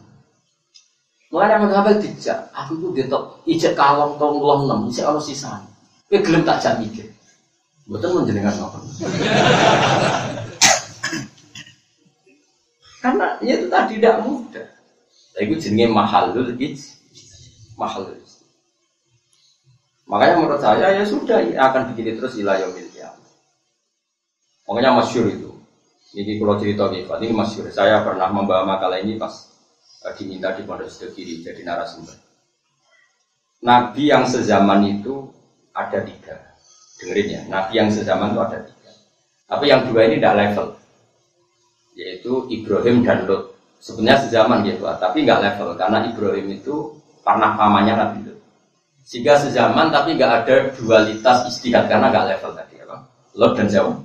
Mulai 1.28 1.52
yang 1.52 1.68
mengambil 1.68 2.00
dijak, 2.00 2.48
aku 2.56 2.80
itu 2.80 3.04
detok 3.04 3.44
ijek 3.44 3.76
kalong 3.76 4.16
tong 4.16 4.40
long 4.40 4.64
enam, 4.64 4.88
ijek 4.88 5.04
ono 5.04 5.20
sisa. 5.20 5.60
Tapi 6.08 6.24
gelem 6.24 6.40
tak 6.40 6.64
jak 6.64 6.80
mikir. 6.80 7.17
Betul 7.88 8.20
menjenengan 8.20 8.52
apa? 8.68 8.78
Karena 13.00 13.26
ya 13.40 13.54
itu 13.56 13.66
tadi 13.72 13.96
tidak 13.96 14.16
mudah. 14.28 14.66
Itu 15.38 15.54
jenenge 15.56 15.94
mahalul 15.94 16.52
ij, 16.58 16.98
mahalul 17.78 18.18
Makanya 20.08 20.34
menurut 20.40 20.60
saya 20.64 20.88
ya 20.96 21.04
sudah 21.04 21.36
akan 21.44 21.92
begini 21.92 22.16
terus 22.16 22.40
ilayah 22.40 22.64
miliknya. 22.72 23.12
Makanya 24.64 25.04
masyur 25.04 25.28
itu. 25.28 25.52
Ini 26.16 26.40
kalau 26.40 26.56
cerita 26.56 26.88
gitu, 26.88 27.12
ini 27.20 27.36
masyur. 27.36 27.68
Saya 27.68 28.00
pernah 28.00 28.32
membawa 28.32 28.64
makalah 28.64 28.96
ini 29.04 29.20
pas 29.20 29.52
uh, 30.08 30.12
diminta 30.16 30.56
di 30.56 30.64
pondok 30.64 30.88
sebelah 30.88 31.12
kiri 31.12 31.44
jadi 31.44 31.60
narasumber. 31.60 32.16
Nabi 33.60 34.08
yang 34.08 34.24
sezaman 34.24 34.88
itu 34.88 35.28
ada 35.76 36.00
tiga. 36.00 36.47
Dengerin 36.98 37.28
ya, 37.30 37.40
Nabi 37.46 37.72
yang 37.78 37.88
sezaman 37.94 38.34
itu 38.34 38.40
ada 38.42 38.58
tiga. 38.66 38.90
Tapi 39.46 39.64
yang 39.70 39.86
dua 39.86 40.00
ini 40.10 40.18
tidak 40.18 40.34
level. 40.34 40.66
Yaitu 41.94 42.32
Ibrahim 42.50 43.06
dan 43.06 43.26
Lot. 43.26 43.54
Sebenarnya 43.78 44.26
sezaman 44.26 44.66
gitu, 44.66 44.82
tapi 44.98 45.22
nggak 45.22 45.40
level. 45.40 45.78
Karena 45.78 46.02
Ibrahim 46.10 46.46
itu 46.50 46.98
pernah 47.22 47.54
pamannya 47.54 47.94
Nabi 47.94 48.18
Lot. 48.26 48.38
Sehingga 49.08 49.40
sezaman 49.40 49.88
tapi 49.88 50.20
nggak 50.20 50.32
ada 50.44 50.56
dualitas 50.76 51.48
istihad 51.48 51.88
karena 51.88 52.12
nggak 52.12 52.28
level 52.36 52.52
tadi 52.52 52.76
apa? 52.84 52.96
Lot 53.40 53.56
dan 53.56 53.66
Jawa 53.72 53.96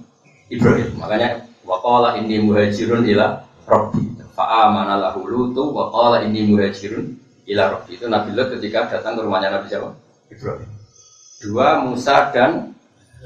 Ibrahim. 0.47 0.95
Makanya 0.95 1.43
waqala 1.67 2.15
ini 2.23 2.39
muhajirun 2.39 3.03
ila 3.11 3.41
rabbi. 3.67 3.99
Fa'amana 4.31 4.95
lahu 4.95 5.27
lutu 5.27 5.75
waqala 5.75 6.23
ini 6.23 6.47
muhajirun 6.47 7.19
ila 7.51 7.63
rabbi. 7.75 7.99
Itu 7.99 8.07
Nabi 8.07 8.31
Lot 8.31 8.55
ketika 8.55 8.87
datang 8.87 9.19
ke 9.19 9.21
rumahnya 9.27 9.59
Nabi 9.59 9.67
Jawa 9.67 9.91
Ibrahim. 10.31 10.71
Dua 11.43 11.83
Musa 11.83 12.31
dan 12.31 12.71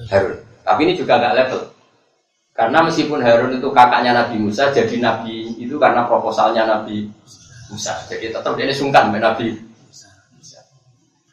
Harun. 0.06 0.38
Tapi 0.62 0.80
ini 0.86 0.94
juga 0.94 1.18
nggak 1.18 1.34
level. 1.34 1.62
Karena 2.54 2.80
meskipun 2.86 3.20
Harun 3.22 3.58
itu 3.58 3.70
kakaknya 3.74 4.12
Nabi 4.14 4.36
Musa, 4.38 4.70
jadi 4.70 4.98
Nabi 5.02 5.58
itu 5.58 5.78
karena 5.82 6.06
proposalnya 6.06 6.70
Nabi 6.70 7.10
Musa. 7.74 7.98
Jadi 8.06 8.30
tetap 8.30 8.54
dia 8.54 8.70
sungkan 8.74 9.10
Nabi 9.10 9.68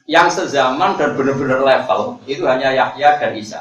yang 0.05 0.29
sezaman 0.29 1.01
dan 1.01 1.17
benar-benar 1.17 1.65
level 1.65 2.21
itu 2.29 2.45
hanya 2.45 2.77
Yahya 2.77 3.17
dan 3.17 3.33
Isa. 3.37 3.61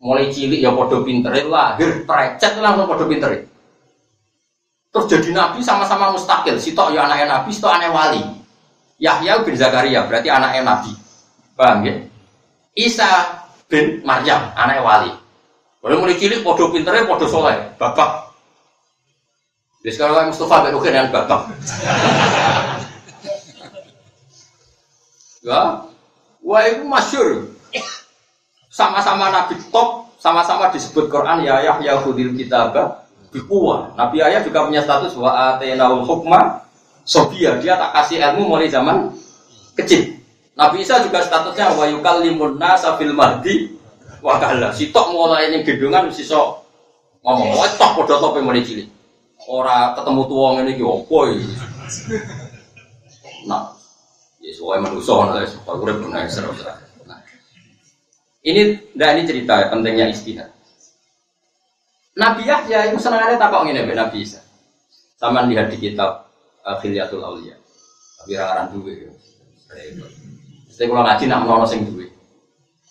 Mulai 0.00 0.32
cilik 0.32 0.64
ya 0.64 0.72
podo 0.72 1.04
pinter, 1.04 1.36
lahir 1.44 2.08
trecet 2.08 2.56
langsung 2.56 2.88
podo 2.88 3.04
pinter. 3.04 3.44
Terus 4.90 5.06
jadi 5.06 5.30
nabi 5.36 5.60
sama-sama 5.60 6.10
mustakil. 6.16 6.56
Sitok 6.56 6.96
ya 6.96 7.04
anaknya 7.04 7.28
nabi, 7.28 7.52
sitok 7.52 7.76
anaknya 7.76 7.92
wali. 7.92 8.22
Yahya 8.96 9.44
bin 9.44 9.54
Zakaria 9.54 10.08
berarti 10.08 10.32
anaknya 10.32 10.62
nabi. 10.64 10.92
Paham 11.54 11.84
ya? 11.84 11.94
Isa 12.72 13.39
bin 13.70 14.02
Maryam 14.02 14.50
anaknya 14.58 14.82
wali. 14.82 15.12
Boleh 15.80 15.96
mulai 15.96 16.18
cilik 16.20 16.44
podo 16.44 16.68
pinternya 16.68 17.08
podo 17.08 17.24
soleh, 17.24 17.56
bapak. 17.80 18.28
Jadi 19.80 19.96
sekarang 19.96 20.28
Mustafa 20.28 20.68
bin 20.68 20.76
dengan 20.76 21.08
bapak. 21.08 21.40
Ya, 25.40 25.88
wah 26.44 26.62
itu 26.68 26.84
masyur. 26.84 27.48
Sama-sama 28.68 29.32
Nabi 29.32 29.56
top, 29.72 30.12
sama-sama 30.20 30.68
disebut 30.68 31.08
Quran 31.08 31.48
ya 31.48 31.64
Yahya 31.64 32.04
Hudil 32.04 32.36
Kitabah 32.36 33.08
bikuwa. 33.32 33.96
Nabi 33.96 34.20
Yahya 34.20 34.44
juga 34.44 34.68
punya 34.68 34.84
status 34.84 35.16
wa 35.16 35.56
atenaul 35.56 36.04
hukma 36.04 36.68
sobia. 37.08 37.56
Dia 37.56 37.80
tak 37.80 37.96
kasih 37.96 38.20
ilmu 38.20 38.52
mulai 38.52 38.68
zaman 38.68 39.16
kecil. 39.80 40.19
Nabi 40.60 40.84
Isa 40.84 41.00
juga 41.00 41.24
statusnya 41.24 41.72
wa 41.72 41.88
yukallimun 41.88 42.60
nasa 42.60 43.00
fil 43.00 43.16
mahdi 43.16 43.72
wa 44.20 44.36
kala. 44.36 44.76
Si 44.76 44.92
tok 44.92 45.16
mulai 45.16 45.48
ini 45.48 45.64
gedungan 45.64 46.12
si 46.12 46.20
sok 46.20 46.68
ngomong, 47.24 47.56
wah 47.56 47.64
tok 47.80 47.96
podo 47.96 48.20
top 48.20 48.36
mulai 48.44 48.60
cilik. 48.60 48.84
Ora 49.48 49.96
ketemu 49.96 50.22
tuang 50.28 50.60
ini 50.60 50.76
ki 50.76 50.84
opo 50.84 51.24
Nah, 53.48 53.72
Ya 54.40 54.52
soalnya 54.56 54.88
manusia 54.88 55.16
lah, 55.20 55.44
supaya 55.44 55.76
urip 55.80 56.00
benar 56.00 56.24
seru 56.32 56.52
Nah, 57.04 57.20
ini, 58.40 58.72
nah 58.96 59.12
ini 59.12 59.28
cerita 59.28 59.68
pentingnya 59.68 60.08
istihad. 60.08 60.48
Nabi 62.16 62.48
Yahya 62.48 62.88
itu 62.88 62.96
senangannya 63.00 63.36
takok 63.36 63.68
ini 63.68 63.84
Nabi 63.84 64.24
Isa. 64.24 64.40
Sama 65.20 65.44
lihat 65.44 65.68
di 65.68 65.76
kitab 65.76 66.32
Khilyatul 66.64 67.20
Aulia. 67.20 67.56
Tapi 68.20 68.32
raran 68.36 68.72
duwe. 68.72 69.12
Saya 70.70 70.86
kalau 70.86 71.02
ngaji 71.02 71.24
nak 71.26 71.40
menolong 71.42 71.66
sing 71.66 71.82
duwe. 71.82 72.06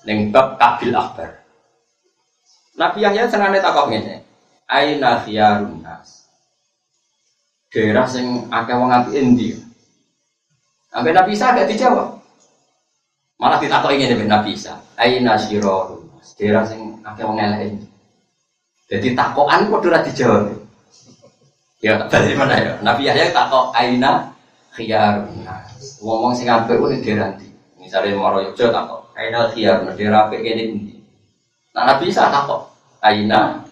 Neng 0.03 0.35
bab 0.35 0.59
kabil 0.59 0.91
akbar. 0.91 1.31
Nabi 2.75 3.03
Yahya 3.03 3.27
senangannya 3.27 3.63
takok 3.63 3.91
ini. 3.91 4.19
Aina 4.67 5.23
khiyarun 5.23 5.79
nas. 5.83 6.27
Daerah 7.71 8.05
sing 8.07 8.47
akeh 8.51 8.75
wong 8.75 8.91
apik 8.91 9.15
endi? 9.15 9.55
Nabi 10.93 11.31
Isa 11.33 11.55
agak 11.55 11.71
dijawab. 11.71 12.19
Malah 13.39 13.59
ditakut 13.63 13.95
ingin 13.95 14.15
dengan 14.15 14.39
Nabi 14.39 14.55
Isa. 14.55 14.75
Aina 14.99 15.39
siro. 15.39 16.03
Daerah 16.35 16.63
sing 16.67 16.99
akeh 17.03 17.23
wong 17.23 17.39
elek 17.39 17.71
ini. 17.71 17.83
Jadi 18.89 19.07
takokan 19.15 19.71
kok 19.71 19.85
ora 19.87 19.99
dijawab. 20.03 20.43
Ya 21.79 21.95
dari 22.11 22.35
mana 22.35 22.59
ya? 22.59 22.73
Nabi 22.83 23.07
Yahya 23.07 23.31
takok 23.31 23.71
aina 23.71 24.31
khiyar. 24.75 25.23
Ngomong 26.03 26.35
sing 26.35 26.47
apik 26.47 26.75
ku 26.75 26.91
ning 26.91 27.03
Misale 27.89 28.13
Moro 28.13 28.37
Yogyo 28.37 28.69
takok 28.69 29.01
aina 29.17 29.49
khiyar 29.49 29.81
daerah 29.97 30.29
apik 30.29 30.45
kene 30.45 30.77
ndi? 30.77 30.93
Nah 31.73 31.89
Nabi 31.89 32.13
Isa 32.13 32.29
takok 32.29 32.69
aina 33.01 33.65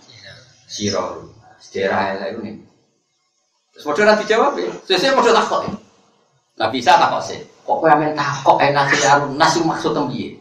siro. 0.66 1.30
Daerah 1.70 2.18
elek 2.18 2.30
ku 2.34 2.40
ning. 2.42 2.58
Terus 3.78 3.86
padha 3.86 4.02
ora 4.10 4.14
dijawab 4.18 4.58
ya. 4.58 4.74
Sesuk 4.90 5.14
padha 5.22 5.38
takok. 5.38 5.70
Ya. 6.58 6.66
Bisa 6.74 6.98
tak 6.98 7.14
kok 7.14 7.30
sih? 7.30 7.38
Kok 7.62 7.78
kau 7.78 7.86
yang 7.86 8.18
kok 8.18 8.58
enak 8.58 8.90
sih 8.90 9.06
arun 9.06 9.38
nasi 9.38 9.62
maksud 9.62 9.94
tembiye? 9.94 10.34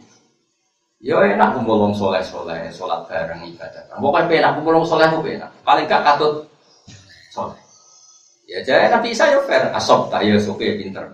Ya 0.97 1.21
enak 1.21 1.53
kumpul 1.53 1.77
wong 1.77 1.93
soleh 1.93 2.25
soleh, 2.25 2.57
sholat 2.73 3.05
bareng 3.05 3.45
ibadah. 3.45 3.93
Pokoknya 4.01 4.25
penak 4.25 4.51
kumpul 4.57 4.81
wong 4.81 4.87
soleh 4.89 5.05
tuh 5.13 5.21
penak. 5.21 5.53
Paling 5.61 5.85
gak 5.85 6.01
katut 6.01 6.49
soleh. 7.29 7.61
Ya 8.49 8.65
jadi 8.65 8.89
nabi 8.89 9.13
Isa 9.13 9.29
ya 9.29 9.37
fair, 9.45 9.69
asop 9.69 10.09
tak 10.09 10.25
ya 10.25 10.33
oke 10.41 10.65
pinter. 10.81 11.13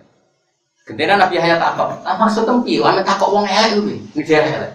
Ketika 0.84 1.16
Nabi 1.16 1.40
Yahya 1.40 1.56
takok, 1.56 2.04
ah 2.04 2.16
maksud 2.20 2.44
tempi, 2.44 2.76
ame 2.84 3.00
takok 3.08 3.32
wong 3.32 3.48
elek 3.48 3.80
kuwi, 3.80 3.96
ngejar 4.20 4.44
elek. 4.44 4.74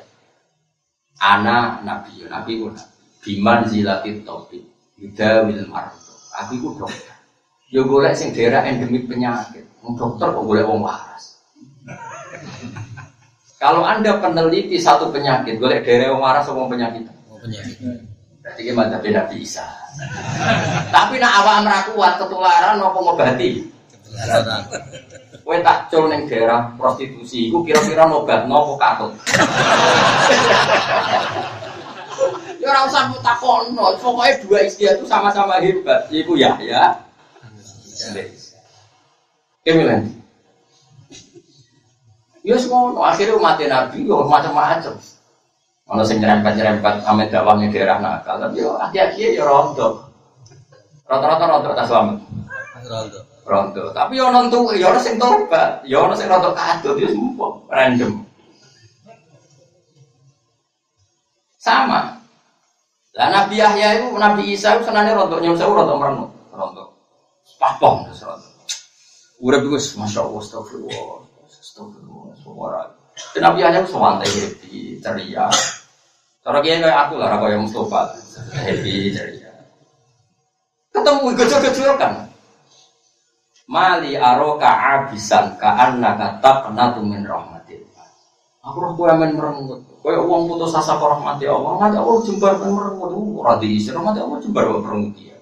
Ana 1.21 1.85
nabi, 1.85 2.25
nabi 2.25 2.65
pun 2.65 2.73
biman 3.21 3.69
zilatit 3.69 4.25
topik, 4.25 4.65
yudawil 4.97 5.69
marto. 5.69 6.17
Aku 6.41 6.57
iku 6.57 6.69
dokter. 6.81 7.13
Yo 7.69 7.85
golek 7.85 8.17
sing 8.17 8.33
daerah 8.33 8.65
endemik 8.65 9.05
penyakit. 9.05 9.69
Wong 9.85 10.01
dokter 10.01 10.33
kok 10.33 10.47
golek 10.49 10.65
wong 10.65 10.81
waras. 10.81 11.45
Kalau 13.61 13.85
Anda 13.85 14.17
peneliti 14.17 14.81
satu 14.81 15.13
penyakit, 15.13 15.61
golek 15.61 15.85
daerah 15.85 16.17
wong 16.17 16.23
waras 16.25 16.49
wong 16.49 16.73
penyakit. 16.73 17.05
Oh, 17.29 17.37
penyakit. 17.37 17.77
Berarti 18.41 18.61
ki 18.65 18.73
madzhab 18.73 19.05
Nabi 19.05 19.37
Isa. 19.45 19.67
Tapi 20.95 21.21
nak 21.21 21.45
awak 21.45 21.57
ora 21.69 21.79
kuat 21.93 22.13
ketularan 22.17 22.81
apa 22.81 22.97
ngobati? 22.97 23.78
Ketularan. 24.09 24.63
Kowe 25.45 25.57
tak 25.65 25.89
cul 25.89 26.05
ning 26.13 26.29
daerah 26.29 26.73
prostitusi 26.77 27.49
iku 27.49 27.65
kira-kira 27.65 28.05
ngobatno 28.05 28.53
apa 28.53 28.73
katut. 28.77 29.13
Ya 32.59 32.75
ora 32.75 32.91
usah 32.91 33.15
takono, 33.23 33.95
pokoknya 34.03 34.43
dua 34.43 34.67
istri 34.67 34.91
itu 34.91 35.07
sama-sama 35.07 35.63
hebat. 35.63 36.11
Iku 36.11 36.35
ya, 36.35 36.59
ya. 36.59 36.99
Kemilan. 39.63 40.11
Ya 42.43 42.59
semua, 42.59 42.91
akhirnya 43.15 43.39
umat 43.39 43.63
Nabi, 43.63 44.03
ya 44.03 44.17
macam-macam. 44.27 44.95
Kalau 45.89 46.05
sing 46.05 46.21
nyerempet-nyerempet 46.21 46.95
ame 47.09 47.33
dakwahnya 47.33 47.73
daerah 47.73 47.97
nakal, 48.03 48.37
tapi 48.37 48.61
yo 48.61 48.77
hati-hati 48.77 49.41
ya 49.41 49.47
rondo. 49.47 50.05
Rata-rata 51.09 51.45
rondo 51.49 51.73
tak 51.73 51.89
selamat. 51.89 52.17
Rondo. 52.85 53.21
Rondo. 53.49 53.97
Tapi 53.97 54.21
yo 54.21 54.29
nonton, 54.29 54.77
yo 54.77 54.93
orang 54.93 55.01
sing 55.01 55.17
tobat, 55.17 55.81
yo 55.89 56.05
orang 56.05 56.21
sing 56.21 56.29
rondo 56.29 56.53
kadut, 56.53 57.01
yo 57.01 57.09
semua 57.09 57.49
random. 57.73 58.13
Sama. 61.57 62.21
Lah 63.17 63.29
Nabi 63.33 63.57
Yahya 63.57 64.05
itu, 64.05 64.07
Nabi 64.21 64.53
Isa 64.53 64.77
itu 64.77 64.85
senangnya 64.85 65.17
rondo, 65.17 65.41
nyuruh 65.41 65.57
saya 65.57 65.73
rondo 65.73 65.97
merenung, 65.97 66.31
rondo. 66.53 66.93
Papong 67.57 68.05
terus 68.13 68.21
rondo. 68.21 68.49
Urip 69.41 69.65
iku 69.65 69.81
wis 69.81 69.97
masyaallah 69.97 70.45
astagfirullah. 70.45 71.25
Astagfirullah. 71.49 72.37
Suara. 72.45 72.85
Dan 73.33 73.49
Nabi 73.49 73.65
Yahya 73.65 73.81
itu 73.81 73.97
santai 73.97 74.29
happy, 74.29 75.01
ceria. 75.01 75.49
Cara 76.45 76.61
kiai 76.61 76.85
kayak 76.85 76.99
aku 77.09 77.15
lah, 77.17 77.33
kayak 77.41 77.65
Mustafa, 77.65 78.13
happy, 78.61 79.17
ceria. 79.17 79.53
Ketemu 80.93 81.33
gejol-gejol 81.33 81.97
kan. 81.97 82.28
Mali 83.69 84.17
aroka 84.17 84.65
abisan 84.65 85.61
ka 85.61 85.77
annaka 85.77 86.41
taqnatu 86.41 87.05
min 87.05 87.21
rahmatillah. 87.21 88.07
Aku 88.65 88.77
roh 88.81 88.93
kowe 88.97 89.13
men 89.13 89.37
merengut. 89.37 89.85
Kowe 90.01 90.17
wong 90.25 90.49
putus 90.49 90.73
asa 90.73 90.97
ke 90.97 91.05
rahmati 91.05 91.45
Allah, 91.45 91.77
mati 91.77 92.01
Allah 92.01 92.17
jembar 92.25 92.57
men 92.65 92.73
merengut. 92.73 93.45
Ora 93.45 93.61
diisi 93.61 93.93
rahmati 93.93 94.25
Allah 94.25 94.41
jembar 94.41 94.65
wae 94.73 94.81
merengut 94.81 95.13
dia. 95.21 95.37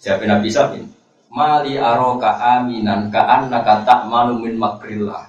Siapa 0.00 0.24
Nabi 0.24 0.48
Sabin? 0.48 0.88
Mali 1.28 1.76
aroka 1.76 2.32
aminan 2.40 3.12
ka 3.12 3.20
annaka 3.20 3.84
ta'manu 3.84 4.40
min 4.40 4.56
makrillah. 4.56 5.28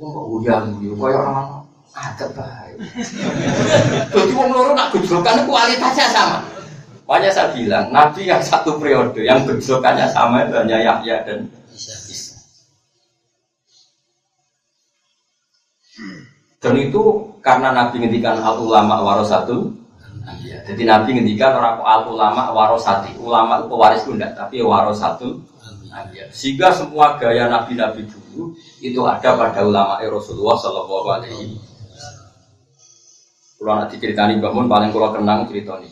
Wong 0.00 0.08
kok 0.08 0.26
uyang 0.32 0.80
yo 0.80 0.96
koyo 0.96 1.20
ora 1.20 1.60
ada 1.92 2.26
baik. 2.32 2.76
Jadi 4.16 4.32
loro 4.32 4.72
nak 4.72 4.96
gejolkan 4.96 5.44
kualitasnya 5.44 6.08
sama. 6.08 6.40
Makanya 7.08 7.30
saya 7.32 7.48
bilang, 7.56 7.88
Nabi 7.88 8.28
yang 8.28 8.44
satu 8.44 8.76
periode, 8.76 9.24
yang 9.24 9.48
gejolkannya 9.48 10.12
sama 10.12 10.44
itu 10.44 10.54
hanya 10.60 10.76
Yahya 10.76 11.24
dan. 11.24 11.48
Isa. 11.72 12.36
Dan 16.60 16.74
itu 16.76 17.00
karena 17.40 17.72
Nabi 17.72 18.04
ngendikan 18.04 18.42
al 18.44 18.60
ulama 18.60 19.00
warasatul 19.02 19.78
Iya, 20.44 20.60
jadi 20.68 20.82
Nabi 20.84 21.16
ngendikan 21.16 21.56
orang 21.56 21.80
al 21.80 22.04
ulama 22.04 22.52
warasati. 22.52 23.16
Ulama 23.16 23.64
itu 23.64 23.66
pewaris 23.72 24.04
enggak, 24.04 24.36
tapi 24.36 24.60
warasatul 24.60 25.40
Iya. 26.14 26.30
Sehingga 26.30 26.70
semua 26.70 27.18
gaya 27.18 27.50
Nabi-Nabi 27.50 28.06
dulu 28.06 28.54
itu 28.78 29.00
ada 29.02 29.34
pada 29.34 29.66
ulama 29.66 29.98
Rasulullah 29.98 30.54
Shallallahu 30.54 31.08
Alaihi 31.10 31.58
Kalau 33.58 33.74
nanti 33.74 33.98
ceritani 33.98 34.38
bangun 34.38 34.70
paling 34.70 34.94
kalau 34.94 35.10
kenang 35.10 35.42
cerita 35.50 35.82
ini. 35.82 35.90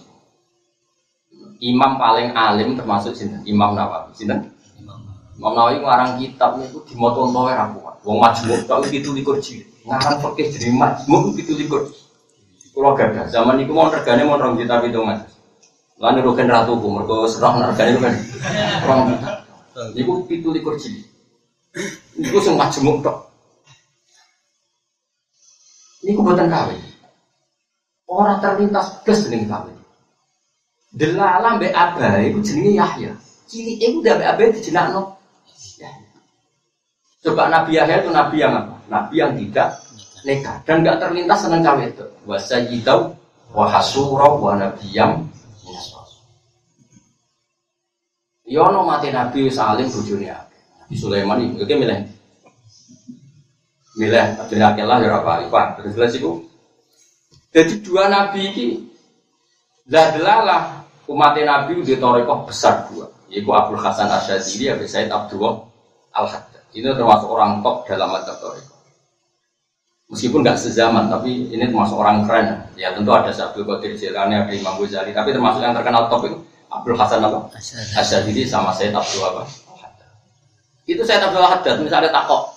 Imam 1.61 1.97
paling 1.97 2.37
alim 2.37 2.77
termasuk 2.77 3.17
sinten 3.17 3.41
Imam 3.49 3.73
Nawawi. 3.73 4.13
Sinten? 4.13 4.53
Imam. 4.77 5.01
Nawawi 5.41 5.81
ngarang 5.81 6.21
kitab 6.21 6.61
niku 6.61 6.85
dimoto 6.85 7.29
entoe 7.29 7.53
ra 7.53 7.69
kuat. 7.73 7.97
Wong 8.05 8.19
majmuk 8.21 8.61
tok 8.69 8.87
itu 8.93 9.11
likur 9.13 9.37
jilid. 9.41 9.69
Ngarang 9.85 10.21
fikih 10.21 10.47
jadi 10.53 10.69
majmuk 10.73 11.37
itu 11.39 11.53
likur. 11.57 11.87
Kulo 12.77 12.93
gadah 12.93 13.25
zaman 13.33 13.57
niku 13.57 13.73
mau 13.73 13.89
regane 13.89 14.29
mau 14.29 14.37
rong 14.37 14.61
juta 14.61 14.85
pitung 14.85 15.09
mas. 15.09 15.25
Lan 15.97 16.21
rugen 16.21 16.53
ratu 16.53 16.77
ku 16.77 16.89
mergo 16.93 17.25
serang 17.25 17.61
regane 17.61 17.97
kan. 18.01 18.15
Rong 18.85 19.01
juta. 19.13 19.31
Niku 19.97 20.25
pitu 20.29 20.53
likur 20.53 20.77
jilid. 20.77 21.05
Niku 22.17 22.39
sing 22.41 22.57
majmuk 22.57 23.01
tok. 23.01 23.33
Niku 26.05 26.21
boten 26.21 26.49
kawin. 26.53 26.81
Orang 28.07 28.39
terlintas 28.41 29.03
blas 29.03 29.25
jeneng 29.25 29.49
kawin. 29.49 29.76
Delala 30.97 31.61
mbek 31.61 31.77
Abah 31.77 32.25
iku 32.25 32.41
jenenge 32.41 32.73
Yahya. 32.81 33.13
Cilik 33.53 33.77
iku 33.85 34.01
udah 34.01 34.15
mbek 34.17 34.29
Abah 34.33 34.45
dijenakno. 34.49 35.03
Coba 37.21 37.53
Nabi 37.53 37.77
Yahya 37.77 38.01
itu 38.01 38.09
nabi 38.09 38.37
yang 38.41 38.57
apa? 38.57 38.75
Nabi 38.89 39.15
yang 39.21 39.37
tidak 39.37 39.77
nikah 40.25 40.57
dan 40.65 40.81
nggak 40.81 40.97
terlintas 40.97 41.45
seneng 41.45 41.61
cawe 41.61 41.85
itu. 41.85 42.07
Wa 42.25 42.41
sayyidau 42.41 43.13
wa 43.53 44.53
nabiyam 44.57 45.29
rasul. 45.69 46.07
Ya 48.49 48.65
mati 48.73 49.13
Nabi 49.13 49.53
salim 49.53 49.93
akeh. 49.93 50.33
Nabi 50.81 50.95
Sulaiman 50.97 51.45
itu 51.45 51.67
dia 51.69 51.77
milih. 51.77 52.09
Milih 54.01 54.27
bojone 54.41 54.65
akeh 54.65 54.85
lah 54.87 54.97
ya 55.05 55.21
apa 55.21 55.77
Terus 55.77 55.93
jelas 55.93 56.13
iku. 56.17 56.41
Jadi 57.53 57.85
dua 57.85 58.09
nabi 58.09 58.53
ini 58.53 58.67
lah 59.89 60.13
delalah 60.13 60.76
umat 61.07 61.39
Nabi 61.39 61.83
di 61.83 61.95
Torekoh 61.99 62.47
besar 62.47 62.87
dua, 62.91 63.07
yaitu 63.31 63.51
Abdul 63.51 63.79
Hasan 63.79 64.11
Asyadili, 64.11 64.71
Abu 64.71 64.87
Said 64.87 65.11
Abdullah 65.11 65.63
Al 66.15 66.27
Haddad. 66.27 66.63
Ini 66.75 66.93
termasuk 66.93 67.29
orang 67.31 67.63
top 67.63 67.87
dalam 67.87 68.11
madzhab 68.13 68.37
Torekoh. 68.43 68.77
Meskipun 70.07 70.47
nggak 70.47 70.59
sezaman, 70.59 71.11
tapi 71.11 71.51
ini 71.51 71.67
termasuk 71.67 71.99
orang 71.99 72.23
keren. 72.27 72.63
Ya 72.79 72.95
tentu 72.95 73.11
ada 73.11 73.31
Abdul 73.31 73.67
Qadir 73.67 73.99
Jilani, 73.99 74.39
ada 74.39 74.53
Imam 74.55 74.79
Ghazali, 74.79 75.11
tapi 75.11 75.35
termasuk 75.35 75.59
yang 75.63 75.75
terkenal 75.75 76.07
top 76.07 76.31
itu 76.31 76.39
Abdul 76.71 76.95
Hasan 76.95 77.27
apa? 77.27 77.51
Asyadili 77.99 78.47
sama 78.47 78.71
Said 78.71 78.95
Abdul 78.95 79.23
apa? 79.27 79.43
Al. 79.43 80.07
Itu 80.87 81.03
Said 81.03 81.23
Abdul 81.23 81.43
Haddad, 81.43 81.83
misalnya 81.83 82.15
takok, 82.15 82.55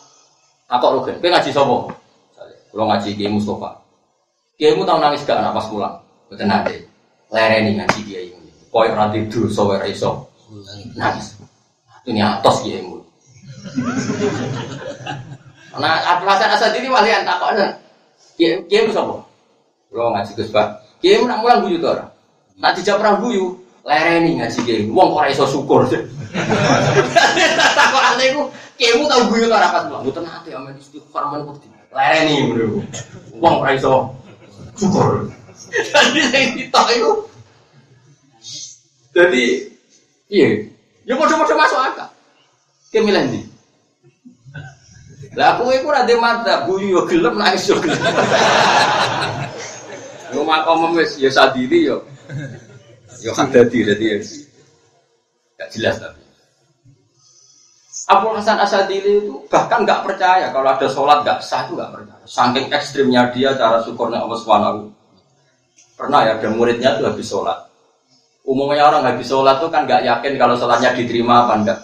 takok 0.70 0.90
Rugen, 1.02 1.18
kowe 1.18 1.30
ngaji? 1.34 1.50
Misalnya, 1.50 2.56
Kalau 2.70 2.86
ngaji 2.86 3.10
Kiai 3.18 3.34
Mustafa, 3.34 3.70
Kiaimu 4.60 4.84
tau 4.84 5.00
nangis 5.00 5.24
gak 5.24 5.40
anak 5.40 5.56
pas 5.56 5.66
pulang? 5.72 5.96
Betul 6.28 6.52
nanti. 6.52 6.76
Lereni 7.32 7.80
ngaji 7.80 8.00
Kiai 8.04 8.28
ini. 8.70 8.74
Koy 8.74 8.88
ora 8.94 9.10
tidur 9.10 9.50
sowe 9.50 9.74
ra 9.78 9.86
iso 9.90 10.30
nangis. 10.94 11.34
Ini 12.06 12.22
atos 12.22 12.62
Kiaimu. 12.62 13.02
Nah, 15.80 15.96
Abdul 16.04 16.30
Hasan 16.30 16.50
Asad 16.54 16.74
ini 16.78 16.90
walian 16.90 17.26
takok 17.26 17.54
ada. 17.56 17.78
Kiai 18.38 18.62
Kiaimu 18.70 18.94
sapa? 18.94 19.22
Lo 19.94 20.14
ngaji 20.14 20.32
Gus 20.38 20.54
Pak. 20.54 20.68
Kiaimu 21.02 21.26
nak 21.28 21.42
mulang 21.42 21.66
guyu 21.66 21.78
to 21.82 21.88
ora? 21.90 22.06
Nak 22.60 22.76
dijawab 22.76 23.04
ra 23.04 23.12
guyu, 23.22 23.56
lereni 23.86 24.40
ngaji 24.40 24.60
Kiai. 24.66 24.84
Wong 24.90 25.14
kok 25.14 25.20
ora 25.22 25.30
iso 25.30 25.46
syukur. 25.48 25.86
Takok 27.80 28.04
ane 28.16 28.24
iku 28.34 28.42
Kiaimu 28.80 29.06
tau 29.10 29.28
guyu 29.30 29.46
to 29.48 29.56
ora 29.56 29.70
pas 29.72 29.84
mulang? 29.88 30.04
Mboten 30.08 30.26
ate 30.26 30.50
amen 30.56 30.76
istighfar 30.78 31.30
men 31.32 31.46
wedi. 31.48 31.68
Lereni 31.90 32.36
ngono. 32.48 32.82
Wong 33.40 33.56
ora 33.64 33.72
iso 33.76 34.14
syukur. 34.76 35.30
Jadi 35.94 36.22
sing 36.34 36.46
ditok 36.58 36.88
itu. 36.98 37.29
Jadi 39.20 39.68
iya, 40.32 40.64
ya 41.04 41.14
padha-padha 41.20 41.56
masuk 41.60 41.80
akal. 41.84 42.08
Ki 42.88 43.04
milih 43.04 43.20
ndi? 43.28 43.42
Lah 45.36 45.60
aku 45.60 45.76
iku 45.76 45.92
ora 45.92 46.08
ndek 46.08 46.24
mata, 46.24 46.64
guyu 46.64 46.96
yo 46.96 47.02
gelem 47.04 47.36
nangis 47.36 47.68
yo 47.72 47.76
gelem. 47.84 48.00
Yo 50.32 50.48
makom 50.48 50.96
wis 50.96 51.20
ya 51.20 51.28
sadiri 51.28 51.92
yo. 51.92 52.00
Yo 53.20 53.36
hadadi 53.36 53.84
dadi 53.84 54.06
ya. 54.08 54.18
Gak 55.60 55.70
jelas 55.76 56.00
tapi. 56.00 56.24
Abu 58.10 58.34
Hasan 58.34 58.58
Asadili 58.58 59.22
itu 59.22 59.38
bahkan 59.54 59.86
nggak 59.86 60.02
percaya 60.02 60.50
kalau 60.50 60.66
ada 60.66 60.88
sholat 60.90 61.22
nggak 61.22 61.46
sah 61.46 61.62
itu 61.68 61.78
nggak 61.78 61.92
percaya. 61.94 62.26
Saking 62.26 62.66
ekstrimnya 62.74 63.30
dia 63.30 63.54
cara 63.54 63.86
syukurnya 63.86 64.26
Allah 64.26 64.40
Subhanahu. 64.42 64.90
Pernah 65.94 66.20
ya 66.26 66.34
ada 66.42 66.50
muridnya 66.50 66.98
tuh 66.98 67.06
habis 67.14 67.30
sholat. 67.30 67.69
Umumnya 68.50 68.90
orang 68.90 69.06
habis 69.06 69.30
sholat 69.30 69.62
tuh 69.62 69.70
kan 69.70 69.86
nggak 69.86 70.02
yakin 70.10 70.34
kalau 70.42 70.58
sholatnya 70.58 70.98
diterima 70.98 71.46
apa 71.46 71.54
enggak. 71.62 71.80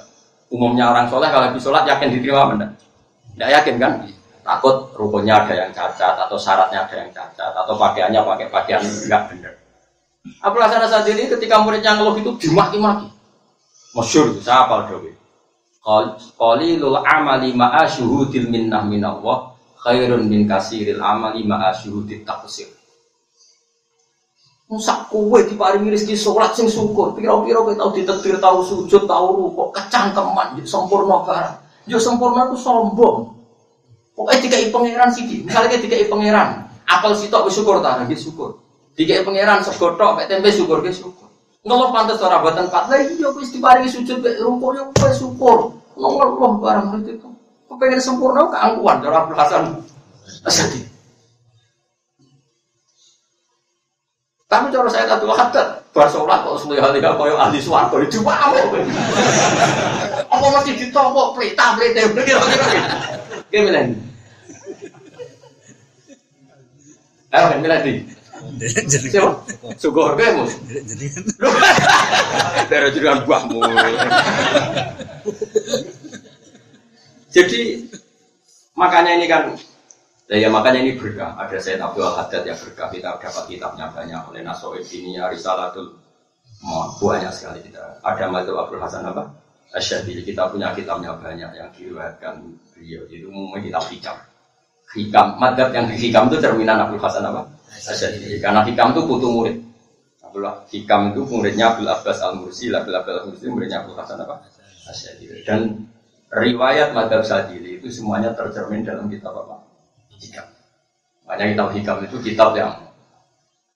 Umumnya 0.49 0.89
orang 0.89 1.05
sholat 1.13 1.29
kalau 1.29 1.45
habis 1.53 1.61
sholat 1.61 1.85
yakin 1.85 2.09
diterima 2.09 2.49
apa 2.49 2.53
enggak? 2.57 2.71
Nggak 3.37 3.49
yakin 3.53 3.75
kan? 3.77 3.91
Takut 4.41 4.75
rukunnya 4.97 5.45
ada 5.45 5.53
yang 5.53 5.69
cacat 5.69 6.17
atau 6.17 6.37
syaratnya 6.41 6.89
ada 6.89 6.95
yang 6.97 7.09
cacat 7.13 7.53
atau 7.53 7.73
pakaiannya 7.77 8.17
pakai 8.17 8.47
pakaian 8.49 8.81
nggak 8.81 9.21
benar. 9.29 9.53
Abu 10.41 10.57
Hasan 10.57 10.81
Asadili 10.81 11.29
ketika 11.29 11.61
muridnya 11.61 12.01
ngeluh 12.01 12.17
itu 12.17 12.33
dimaki-maki. 12.41 13.13
Masyhur 13.93 14.41
saya 14.41 14.65
apal 14.65 14.89
dhewe. 14.89 15.13
Qalilul 16.35 16.97
amali 17.05 17.53
ma'a 17.53 17.85
syuhudil 17.85 18.49
minnah 18.49 18.81
minallah 18.81 19.53
khairun 19.85 20.25
min 20.25 20.49
kasiril 20.49 20.97
amali 20.97 21.45
ma'a 21.45 21.69
syuhudit 21.77 22.25
taqsir. 22.25 22.73
Musak 24.65 25.13
kowe 25.13 25.37
diparingi 25.45 25.93
rezeki 25.93 26.17
salat 26.17 26.57
sing 26.57 26.65
syukur, 26.65 27.13
pira-pira 27.13 27.61
kowe 27.61 27.73
tau 27.77 27.93
ditetir, 27.93 28.41
tau 28.41 28.65
sujud, 28.65 29.05
tau 29.05 29.37
rukuk, 29.37 29.69
kecangkeman, 29.77 30.57
yo 30.57 30.65
sempurna 30.65 31.21
barang. 31.21 31.55
Yo 31.85 32.01
sempurna 32.01 32.49
ku 32.49 32.57
sombong. 32.57 33.29
Pokoknya 34.17 34.41
dikai 34.41 34.73
pangeran 34.73 35.13
sih, 35.13 35.45
misalnya 35.45 35.77
dikai 35.77 36.09
pangeran, 36.09 36.65
apel 36.89 37.13
sitok 37.13 37.45
wis 37.45 37.61
syukur 37.61 37.77
ta, 37.77 38.01
syukur. 38.17 38.57
Dikai 38.97 39.21
pangeran 39.21 39.61
sego 39.61 39.93
tok, 39.99 40.23
tempe 40.25 40.49
syukur, 40.49 40.81
nggih 40.81 40.95
syukur. 40.95 41.29
Ngeluh 41.65 41.89
pantes 41.89 42.21
ora 42.21 42.41
boten 42.41 42.69
pat. 42.69 42.87
Lah 42.87 43.01
iya 43.01 43.27
wis 43.33 43.49
diparingi 43.49 43.89
sujud 43.89 44.21
mek 44.21 44.37
rukuk 44.37 44.71
yo 44.77 44.83
kowe 44.93 45.09
syukur. 45.11 45.57
Ngeluh 45.97 46.61
barang 46.61 47.05
itu. 47.05 47.29
Kepengen 47.65 48.01
sempurna 48.01 48.47
keangkuhan 48.53 49.01
cara 49.01 49.25
Abdul 49.25 49.37
Hasan. 49.37 49.63
Tapi 54.55 54.71
cara 54.71 54.87
saya 54.87 55.03
satu 55.11 55.27
hadat, 55.35 55.83
bar 55.91 56.07
sholat 56.07 56.47
kok 56.47 56.63
sulit 56.63 56.79
hal 56.79 56.95
kau 56.95 57.27
yang 57.27 57.35
ahli 57.35 57.59
suwargo 57.59 57.99
itu 57.99 58.23
mau. 58.23 58.55
Apa 60.31 60.47
masih 60.47 60.79
ditompo 60.79 61.35
pelita 61.35 61.75
pelita 61.75 62.07
begitu 62.15 62.39
Gimana 63.51 63.83
ini? 63.83 63.99
Ayo 67.35 67.59
milih 67.59 67.79
di. 67.83 67.93
Siapa? 69.11 69.43
Sugor 69.75 70.15
kamu. 70.15 70.47
Dari 72.71 72.95
jalan 72.95 73.27
buahmu. 73.27 73.59
Jadi 77.35 77.91
makanya 78.71 79.19
ini 79.19 79.27
kan 79.27 79.51
Nah, 80.25 80.37
ya 80.41 80.49
makanya 80.49 80.81
ini 80.81 80.97
berkah. 80.97 81.37
Ada 81.37 81.61
Sayyid 81.61 81.81
Abdul 81.85 82.09
Haddad 82.09 82.43
yang 82.49 82.57
berkah. 82.57 82.89
Kita 82.89 83.21
dapat 83.21 83.45
kitabnya 83.45 83.85
banyak 83.93 84.21
oleh 84.33 84.41
Nasoid 84.41 84.89
ini 84.89 85.21
Risalatul 85.21 85.93
banyak 86.97 87.29
sekali 87.29 87.61
kita. 87.61 88.01
Ada 88.01 88.25
Mazhab 88.33 88.57
Abdul 88.57 88.81
Hasan 88.81 89.05
apa? 89.05 89.29
Asyadili. 89.77 90.25
Kita 90.25 90.49
punya 90.49 90.73
kitabnya 90.73 91.13
banyak 91.13 91.51
yang 91.53 91.69
diriwayatkan 91.77 92.41
beliau. 92.73 93.05
Itu 93.05 93.29
umumnya 93.29 93.61
kitab 93.61 93.83
hikam. 93.93 94.17
Hikam. 94.97 95.27
Madhab 95.37 95.69
yang 95.77 95.85
hikam 95.93 96.25
itu 96.33 96.37
cerminan 96.41 96.89
Abdul 96.89 97.01
Hasan 97.05 97.21
apa? 97.21 97.45
Asyadili. 97.85 98.41
Karena 98.41 98.65
hikam 98.65 98.97
itu 98.97 99.01
putu 99.05 99.27
murid. 99.29 99.57
Abdullah 100.25 100.67
Hikam 100.67 101.13
itu 101.13 101.21
muridnya 101.29 101.75
Abdul 101.75 101.87
Abbas 101.87 102.17
Al-Mursi. 102.25 102.73
Abdul 102.73 102.97
Abbas 102.97 103.15
Al-Mursi 103.23 103.45
muridnya 103.45 103.85
Abdul 103.85 103.95
Hasan 103.95 104.17
apa? 104.25 104.41
Asyadili. 104.89 105.45
Dan 105.45 105.85
riwayat 106.33 106.91
Madhab 106.97 107.21
Sadili 107.21 107.77
itu 107.77 107.87
semuanya 107.93 108.33
tercermin 108.33 108.81
dalam 108.81 109.05
kitab 109.07 109.31
apa? 109.31 109.64
Hikam. 110.21 110.47
Makanya 111.25 111.45
kitab 111.53 111.69
hikam 111.73 111.97
itu 112.05 112.17
kitab 112.21 112.49
yang 112.53 112.73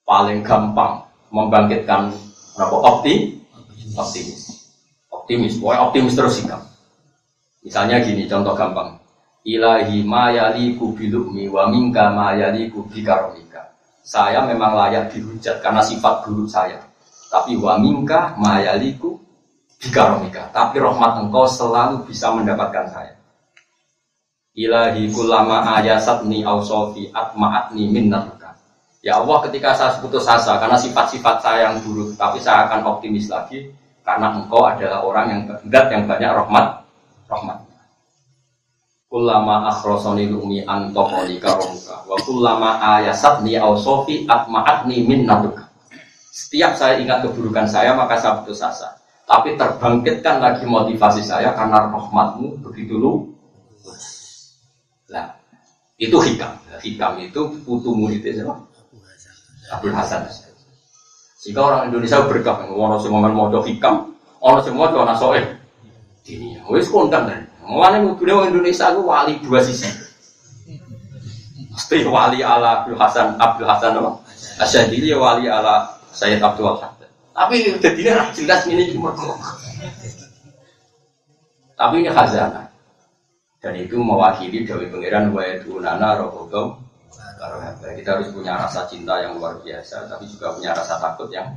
paling 0.05 0.41
gampang 0.41 1.03
membangkitkan 1.29 2.13
apa 2.57 2.75
opti 2.75 3.39
optimis. 3.95 4.71
Optimis 5.09 5.57
pokoknya 5.57 5.81
optimis 5.89 6.13
terus 6.17 6.35
hikam. 6.41 6.61
Misalnya 7.65 8.01
gini 8.01 8.25
contoh 8.25 8.53
gampang. 8.55 8.97
Ilahi 9.47 10.03
mayali 10.03 10.75
kubilukmi 10.75 11.47
wa 11.47 11.71
minka 11.71 12.11
mayali 12.11 12.67
kubikaromika 12.67 13.71
saya 14.03 14.41
memang 14.43 14.73
layak 14.75 15.13
dihujat 15.15 15.61
karena 15.63 15.79
sifat 15.85 16.25
buruk 16.25 16.49
saya. 16.49 16.81
Tapi 17.29 17.55
wa 17.55 17.77
minka 17.77 18.35
mayaliku 18.35 19.21
bikaromika 19.79 20.51
tapi 20.51 20.77
rahmat 20.83 21.23
engkau 21.23 21.47
selalu 21.47 22.03
bisa 22.03 22.35
mendapatkan 22.35 22.91
saya 22.91 23.15
ilahi 24.59 25.07
kulama 25.15 25.63
ayasatni 25.79 26.43
ausofi 26.43 27.07
atma'atni 27.15 27.87
minnatuka 27.87 28.51
ya 28.99 29.23
Allah 29.23 29.47
ketika 29.47 29.71
saya 29.71 29.95
putus 30.03 30.27
asa 30.27 30.59
karena 30.59 30.75
sifat-sifat 30.75 31.39
saya 31.39 31.71
yang 31.71 31.79
buruk 31.79 32.19
tapi 32.19 32.43
saya 32.43 32.67
akan 32.67 32.91
optimis 32.91 33.31
lagi 33.31 33.71
karena 34.03 34.35
engkau 34.35 34.67
adalah 34.67 34.99
orang 35.07 35.25
yang 35.31 35.41
kehendak 35.47 35.85
yang 35.95 36.03
banyak 36.03 36.31
rahmat 36.35 36.65
rahmat 37.31 37.57
kulama 39.07 39.71
akhrosoni 39.71 40.27
lumi 40.27 40.67
antokoli 40.67 41.39
karomuka 41.39 42.03
wa 42.03 42.19
kulama 42.27 42.99
ayasatni 42.99 43.55
ausofi 43.55 44.27
atma'atni 44.27 45.07
minnatuka 45.07 45.71
setiap 46.35 46.75
saya 46.75 46.99
ingat 46.99 47.23
keburukan 47.23 47.67
saya 47.67 47.91
maka 47.97 48.15
saya 48.15 48.39
putus 48.39 48.63
asa. 48.63 48.95
Tapi 49.27 49.59
terbangkitkan 49.59 50.41
lagi 50.41 50.65
motivasi 50.65 51.21
saya 51.21 51.53
karena 51.53 51.93
rahmatmu 51.93 52.65
begitu 52.65 52.97
lu 52.97 53.13
Nah, 53.21 53.38
itu 55.99 56.15
hikam. 56.15 56.55
Hikam 56.79 57.19
itu 57.19 57.41
putu 57.67 57.91
muridnya 57.91 58.31
siapa? 58.31 58.55
Abdul 59.69 59.93
Hasan. 59.93 60.23
Jika 61.43 61.59
orang 61.59 61.91
Indonesia 61.91 62.23
berkah, 62.23 62.63
orang 62.71 62.99
semua 63.03 63.27
mau 63.27 63.51
hikam, 63.51 64.15
orang 64.39 64.63
semua 64.63 64.89
tuh 64.89 65.03
nasoeh. 65.03 65.43
Ini, 66.25 66.63
wes 66.71 66.87
kontan 66.87 67.27
kan. 67.27 67.41
Mulanya 67.67 68.01
mudune 68.01 68.31
orang 68.33 68.49
Indonesia 68.55 68.89
itu 68.89 69.01
wali 69.03 69.33
dua 69.43 69.59
sisi. 69.61 69.87
Mesti 71.69 72.07
wali 72.07 72.41
ala 72.41 72.81
Abdul 72.83 72.97
Hasan, 72.97 73.37
Abdul 73.37 73.67
Hasan 73.67 73.99
apa? 73.99 74.11
Asyadili 74.59 75.13
wali 75.13 75.51
ala 75.51 75.99
Sayyid 76.11 76.41
Abdul 76.41 76.75
Hasan. 76.75 76.91
Tapi 77.35 77.71
jadinya 77.77 78.29
jelas 78.35 78.67
ini 78.67 78.91
cuma 78.91 79.15
Tapi 81.79 82.03
ini 82.03 82.11
khazanah 82.11 82.68
dan 83.59 83.73
itu 83.75 83.99
mewakili 83.99 84.63
Dewi 84.63 84.87
Pangeran 84.87 85.35
wa 85.35 85.43
nana 85.83 86.09
rohobau 86.19 86.79
kita 87.95 88.19
harus 88.19 88.31
punya 88.35 88.55
rasa 88.59 88.87
cinta 88.87 89.19
yang 89.19 89.39
luar 89.39 89.59
biasa 89.63 90.07
tapi 90.07 90.27
juga 90.27 90.55
punya 90.55 90.71
rasa 90.75 90.99
takut 90.99 91.27
yang 91.31 91.47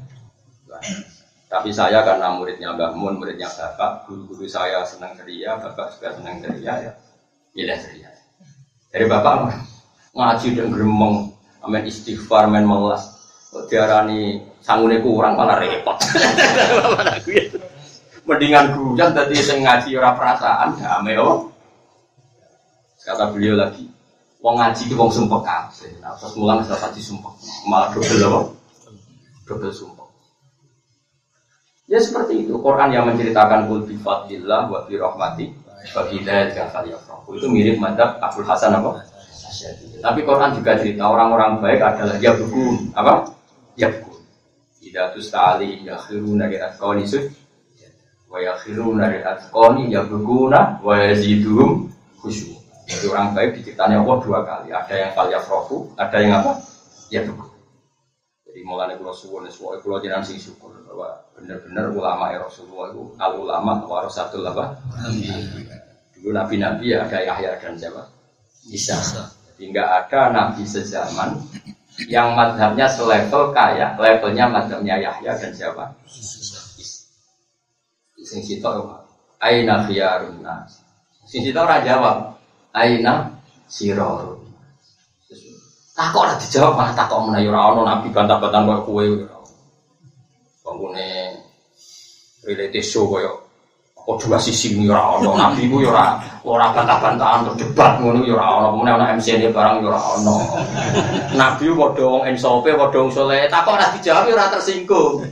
tapi 1.53 1.69
saya 1.69 2.01
karena 2.01 2.33
muridnya 2.33 2.73
Mbak 2.73 2.97
Mun, 2.97 3.21
muridnya 3.21 3.45
Bapak, 3.45 4.09
guru-guru 4.09 4.49
saya 4.49 4.89
senang 4.89 5.13
ceria, 5.21 5.61
Bapak 5.61 6.01
juga 6.01 6.17
senang 6.17 6.41
ceria 6.41 6.73
ya, 6.81 6.93
ya 7.53 7.77
ceria. 7.77 8.09
Dari 8.89 9.05
Bapak 9.05 9.53
ngaji 10.17 10.49
dan 10.57 10.73
gremeng, 10.73 11.29
amin 11.61 11.85
istighfar, 11.85 12.49
amin 12.49 12.65
melas. 12.65 13.05
Diarani 13.69 14.41
sangune 14.65 14.97
kurang 15.05 15.37
malah 15.37 15.61
repot. 15.61 16.01
Mendingan 18.33 18.73
gujan 18.73 19.13
tadi 19.13 19.37
saya 19.37 19.61
ngaji 19.61 19.93
ora 20.01 20.17
perasaan 20.17 20.81
damai 20.81 21.21
oh. 21.21 21.52
Kata 23.03 23.35
beliau 23.35 23.59
lagi, 23.59 23.91
wong 24.39 24.63
ngaji 24.63 24.83
itu 24.87 24.95
wong 24.95 25.11
sumpah 25.11 25.41
kabeh. 25.43 25.99
Nah, 25.99 26.15
pas 26.15 26.33
mulang 26.39 26.63
sudah 26.63 26.79
pasti 26.79 27.03
sumpah, 27.03 27.35
malah 27.67 27.91
double 27.91 28.23
apa? 28.23 28.41
Double 29.47 29.75
sumpah. 29.75 30.07
Ya 31.91 31.99
seperti 32.01 32.47
itu. 32.47 32.57
Quran 32.57 32.89
yang 32.89 33.05
menceritakan 33.05 33.69
kul 33.69 33.85
bi 33.85 34.01
fadlillah 34.01 34.71
wa 34.71 34.81
bi 34.89 34.97
rahmati 34.97 35.45
wa 35.93 36.03
bi 36.09 36.25
Itu 37.37 37.47
mirip 37.53 37.77
mantap 37.77 38.17
Abdul 38.23 38.49
Hasan 38.49 38.73
apa? 38.81 39.03
Tapi 40.01 40.21
Quran 40.25 40.57
juga 40.57 40.81
cerita 40.81 41.05
orang-orang 41.11 41.61
baik 41.61 41.81
adalah 41.85 42.17
ya 42.17 42.33
buku 42.33 42.95
apa? 42.97 43.37
Ya 43.77 43.93
buku. 43.93 44.15
Tidak 44.81 45.13
tuh 45.13 45.23
sekali 45.23 45.85
ya 45.85 46.01
khiruna 46.01 46.49
atqani 46.49 47.05
sud 47.05 47.29
wa 48.33 48.41
ya 48.41 48.57
khiruna 48.57 49.13
di 49.13 49.21
atqani 49.21 49.93
ya 49.93 50.01
bukuna 50.09 50.81
wa 50.81 50.97
yaziduhum 50.97 51.93
khusyuk. 52.25 52.62
Jadi 52.93 53.07
orang 53.09 53.33
baik 53.33 53.51
diciptanya 53.57 54.05
Allah 54.05 54.17
dua 54.21 54.39
kali. 54.45 54.69
Ada 54.69 54.95
yang 54.95 55.11
kalian 55.17 55.41
yafrohu, 55.41 55.77
ada 55.97 56.17
yang 56.21 56.33
apa? 56.45 56.53
Ya 57.09 57.25
tuh. 57.25 57.41
Jadi 58.53 58.61
mulai 58.69 58.93
kalau 59.01 59.17
suwon, 59.17 59.49
suwon 59.49 59.81
kalau 59.81 59.97
jangan 60.05 60.21
sing 60.21 60.37
syukur 60.37 60.77
bahwa 60.85 61.25
benar-benar 61.33 61.89
ulama 61.89 62.37
ya 62.37 62.45
Rasulullah 62.45 62.93
itu 62.93 63.03
al 63.17 63.33
ulama 63.41 63.81
warasatul 63.89 64.45
apa? 64.45 64.77
Dulu 66.21 66.37
nabi-nabi 66.37 66.93
ya 66.93 67.09
ada 67.09 67.17
Yahya 67.17 67.57
dan 67.57 67.81
siapa? 67.81 68.13
Isa. 68.69 69.01
Jadi 69.49 69.73
nggak 69.73 69.89
ada 69.89 70.21
nabi 70.37 70.69
sezaman 70.69 71.41
yang 72.13 72.37
madhabnya 72.37 72.93
selevel 72.93 73.57
kayak 73.57 73.97
levelnya 73.97 74.45
madhabnya 74.53 75.01
Yahya 75.01 75.33
dan 75.41 75.53
siapa? 75.57 75.97
Sing 78.21 78.45
sitok 78.45 78.85
aina 79.41 79.89
khiyarun 79.89 80.45
nas. 80.45 80.85
Sing 81.25 81.41
sitok 81.41 81.65
ora 81.65 81.81
jawab 81.81 82.37
aina 82.73 83.29
siro 83.69 84.43
takok 85.93 86.25
ora 86.25 86.35
dijawab 86.41 86.73
malah 86.77 86.95
takok 86.97 87.29
menawa 87.29 87.49
ora 87.53 87.61
ono 87.73 87.81
nabi 87.85 88.09
bantah-bantahan 88.09 88.65
koyo 88.65 88.81
kowe. 88.89 89.05
Bangunnya 90.65 91.37
reality 92.49 92.81
show 92.81 93.05
koyo 93.07 93.45
kok 93.93 94.19
dua 94.19 94.41
sisi 94.41 94.75
ini 94.75 94.89
ora 94.89 95.21
nabi 95.21 95.69
ku 95.69 95.85
ora 95.85 96.17
ora 96.43 96.73
bantah-bantahan 96.73 97.47
untuk 97.47 97.57
debat 97.61 98.01
ngono 98.01 98.25
ya 98.25 98.35
ora 98.41 98.73
kemudian 98.73 98.97
ono 98.99 99.05
MC 99.21 99.27
ini 99.37 99.49
barang 99.53 99.85
ya 99.85 99.89
ora 99.93 100.01
ono. 100.17 100.37
Nabi 101.37 101.65
padha 101.77 102.05
wong 102.09 102.23
ensope 102.33 102.73
padha 102.73 102.99
wong 102.99 103.13
saleh 103.13 103.47
takok 103.53 103.77
ora 103.77 103.87
dijawab 103.93 104.33
ora 104.33 104.49
tersinggung. 104.49 105.29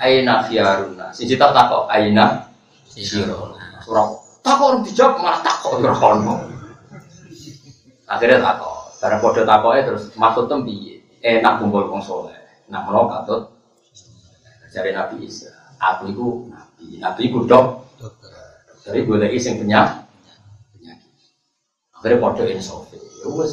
Aina 0.00 0.46
khiyaruna. 0.48 1.12
Siji 1.12 1.34
tak 1.34 1.52
takok 1.52 1.90
aina 1.90 2.46
siro. 2.88 3.58
Surah 3.82 4.06
takok 4.40 4.66
orang 4.70 4.82
dijawab 4.86 5.18
malah 5.18 5.40
takok 5.42 5.82
ora 5.82 5.94
ono. 5.98 6.59
Akhirnya 8.10 8.42
takok. 8.42 8.98
Barang 8.98 9.20
padha 9.22 9.42
takoke 9.46 9.80
terus 9.86 10.02
maksud 10.18 10.50
tem 10.50 10.66
piye? 10.66 10.98
Enak 11.22 11.62
kumpul 11.62 11.86
wong 11.86 12.02
saleh. 12.02 12.34
Nak 12.66 12.90
katut 12.90 13.54
jare 14.74 14.90
Nabi 14.90 15.30
Isa. 15.30 15.54
Aku 15.78 16.10
iku 16.10 16.26
nabi. 16.50 16.98
Nabi 16.98 17.20
iku 17.30 17.46
dok. 17.46 17.86
Dari 18.82 19.06
goleki 19.06 19.38
sing 19.38 19.62
penyakit. 19.62 20.02
Akhirnya 21.94 22.18
padha 22.18 22.44
insaf. 22.50 22.90
Ya 22.90 23.28
wis 23.30 23.52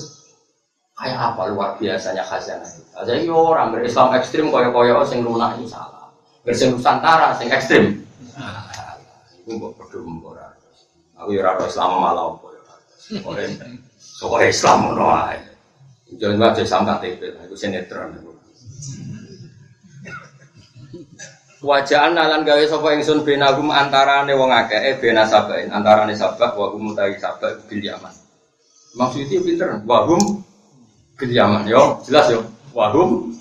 kayak 0.98 1.20
apa 1.20 1.54
luar 1.54 1.70
biasanya 1.78 2.24
khazanah 2.26 2.66
itu. 2.66 2.92
Jadi 3.06 3.30
orang 3.30 3.76
berislam 3.76 4.16
ekstrim 4.18 4.50
koyo-koyo 4.50 5.06
sing 5.06 5.22
lunak 5.22 5.60
ini 5.62 5.70
salah. 5.70 6.10
Bersing 6.48 6.74
Nusantara 6.74 7.36
sing 7.38 7.52
ekstrim. 7.52 8.08
Iku 9.44 9.50
mbok 9.60 9.72
padha 9.78 9.98
mbora. 10.02 10.48
Aku 11.20 11.36
ya 11.36 11.44
ora 11.46 11.62
Islam 11.68 12.00
malah 12.00 12.24
opo 12.34 12.56
ya. 12.56 12.62
Soale 14.18 14.50
Islam 14.50 14.78
ngono 14.90 15.14
ae. 15.14 15.38
Jangan 16.18 16.42
baca 16.42 16.62
Islam 16.66 16.90
KTP, 16.90 17.22
itu 17.46 17.54
sinetron. 17.54 18.18
Wajaan 21.62 22.14
nalan 22.18 22.46
gawe 22.46 22.64
sapa 22.70 22.98
ingsun 22.98 23.26
benagum 23.26 23.74
antarane 23.74 24.34
wong 24.34 24.54
akeh 24.54 24.78
eh 24.78 24.96
bena 25.02 25.26
sabain 25.26 25.74
antarane 25.74 26.14
sabah 26.14 26.54
wa 26.54 26.70
hum 26.70 26.94
utawi 26.94 27.18
sabah 27.18 27.62
bil 27.66 27.82
yaman. 27.82 28.14
Maksudnya 28.98 29.42
pinter, 29.42 29.70
wahum 29.86 30.42
bil 31.18 31.32
yaman 31.34 31.66
yo, 31.70 32.02
jelas 32.06 32.30
yo. 32.30 32.46
Wahum 32.74 33.34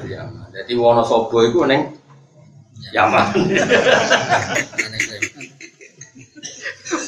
bil 0.00 0.08
yaman. 0.08 0.48
Jadi 0.52 0.72
Wonosobo 0.76 1.40
iku 1.48 1.64
ning 1.64 1.92
Yaman. 2.92 3.32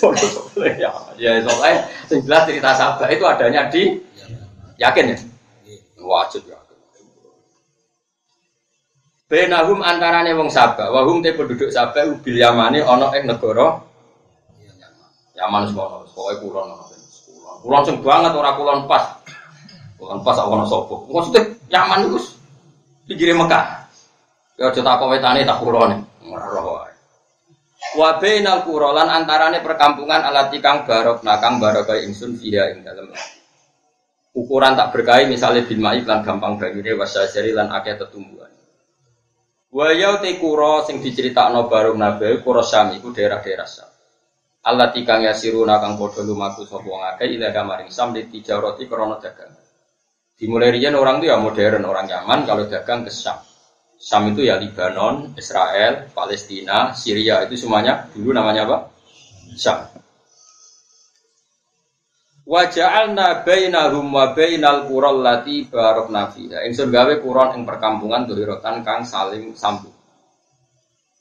Wonosobo 0.01 0.65
ya. 0.65 0.93
Ya 1.21 1.41
soalnya 1.45 1.85
sing 2.07 2.21
jelas 2.25 2.47
cerita 2.49 2.71
sabah 2.77 3.09
itu 3.11 3.25
adanya 3.25 3.69
di 3.69 3.99
yakin 4.81 5.15
ya. 5.15 5.19
Wajib 6.05 6.45
ya. 6.49 6.59
Benahum 9.25 9.81
antarane 9.81 10.37
wong 10.37 10.53
Sabah, 10.53 10.93
wahum 10.93 11.25
te 11.25 11.33
penduduk 11.33 11.73
Sabah 11.73 12.07
bil 12.21 12.37
Yamani 12.37 12.85
ana 12.85 13.09
ing 13.17 13.25
negara 13.25 13.81
Yaman 15.35 15.67
semono, 15.67 16.07
pokoke 16.15 16.47
kulon 16.47 16.71
ana. 16.71 16.87
Kulon. 17.27 17.57
Kulon 17.67 17.83
sing 17.83 17.97
banget 18.07 18.33
ora 18.39 18.55
kulon 18.55 18.87
pas. 18.87 19.03
Kulon 19.99 20.23
pas 20.23 20.39
ana 20.39 20.63
sapa. 20.63 20.95
Maksudnya 21.11 21.43
Yaman 21.75 22.07
iku 22.07 22.19
pinggire 23.11 23.35
Mekah. 23.35 23.83
Ya 24.55 24.71
aja 24.71 24.81
tak 24.87 25.03
wetane 25.03 25.43
tak 25.43 25.59
kulone. 25.59 25.99
Ora 26.23 26.47
roh. 26.55 26.74
Wa 27.95 28.19
bainal 28.19 28.67
qura 28.67 28.91
antarane 28.91 29.63
perkampungan 29.63 30.27
alati 30.27 30.59
kang 30.59 30.83
barok 30.83 31.23
nakang 31.23 31.63
barokai 31.63 32.03
ingsun 32.03 32.35
fiha 32.35 32.75
ing 32.75 32.83
dalem. 32.83 33.15
Ukuran 34.35 34.75
tak 34.75 34.91
berkahi 34.91 35.31
misalnya 35.31 35.63
bil 35.63 35.79
mai 35.79 36.03
lan 36.03 36.27
gampang 36.27 36.59
banyune 36.59 36.99
wasajari 36.99 37.55
lan 37.55 37.71
akeh 37.71 37.95
tetumbuhan. 37.95 38.51
Waya 39.71 40.19
te 40.19 40.35
kura 40.43 40.83
sing 40.83 40.99
diceritakno 40.99 41.71
baru 41.71 41.95
nabi 41.95 42.43
kura 42.43 42.67
Syam 42.67 42.99
iku 42.99 43.15
daerah-daerah 43.15 43.67
Syam. 43.67 43.91
Allah 44.67 44.91
tikang 44.91 45.23
yasiruna 45.23 45.79
kang 45.79 45.95
padha 45.95 46.27
lumaku 46.27 46.67
sapa 46.67 46.83
wong 46.83 47.03
akeh 47.15 47.31
ila 47.31 47.55
kamaring 47.55 47.95
Syam 47.95 48.11
di 48.11 48.27
tijarati 48.27 48.91
krana 48.91 49.23
dagang. 49.23 49.55
Dimulai 50.35 50.75
riyen 50.75 50.99
orang 50.99 51.23
itu 51.23 51.31
ya 51.31 51.39
modern, 51.39 51.87
orang 51.87 52.11
Yaman 52.11 52.43
kalau 52.43 52.67
dagang 52.67 53.07
ke 53.07 53.15
Syam. 53.15 53.39
Syam 54.05 54.37
itu 54.37 54.45
ya 54.45 54.61
Lebanon, 54.61 55.33
Israel, 55.33 56.13
Palestina, 56.13 56.93
Syria 56.93 57.41
itu 57.49 57.57
semuanya 57.57 58.05
dulu 58.13 58.37
namanya 58.37 58.69
apa? 58.69 58.77
Syam. 59.57 59.89
Wa 62.45 62.69
ja'alna 62.69 63.41
bainahum 63.49 64.05
wa 64.13 64.37
bainal 64.37 64.85
qural 64.85 65.25
lati 65.25 65.65
barakna 65.65 66.29
fiha. 66.29 66.69
Ingsun 66.69 66.93
gawe 66.93 67.17
kuron 67.25 67.57
ing 67.57 67.65
perkampungan 67.65 68.29
dohirotan 68.29 68.85
kang 68.85 69.09
saling 69.09 69.57
sambung. 69.57 69.97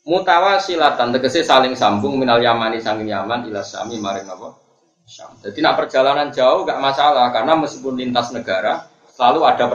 Mutawasilatan 0.03 1.15
tegese 1.15 1.47
saling 1.47 1.79
sambung 1.79 2.19
minal 2.19 2.43
Yamani 2.43 2.83
Yaman 2.83 3.47
ila 3.47 3.63
Syami 3.63 3.95
maring 4.03 4.27
apa? 4.27 4.59
Syam. 5.07 5.31
Jadi 5.39 5.63
nak 5.63 5.79
perjalanan 5.79 6.35
jauh 6.35 6.67
gak 6.67 6.83
masalah 6.83 7.31
karena 7.31 7.55
meskipun 7.55 7.95
lintas 7.95 8.35
negara 8.35 8.91
selalu 9.07 9.47
ada 9.47 9.71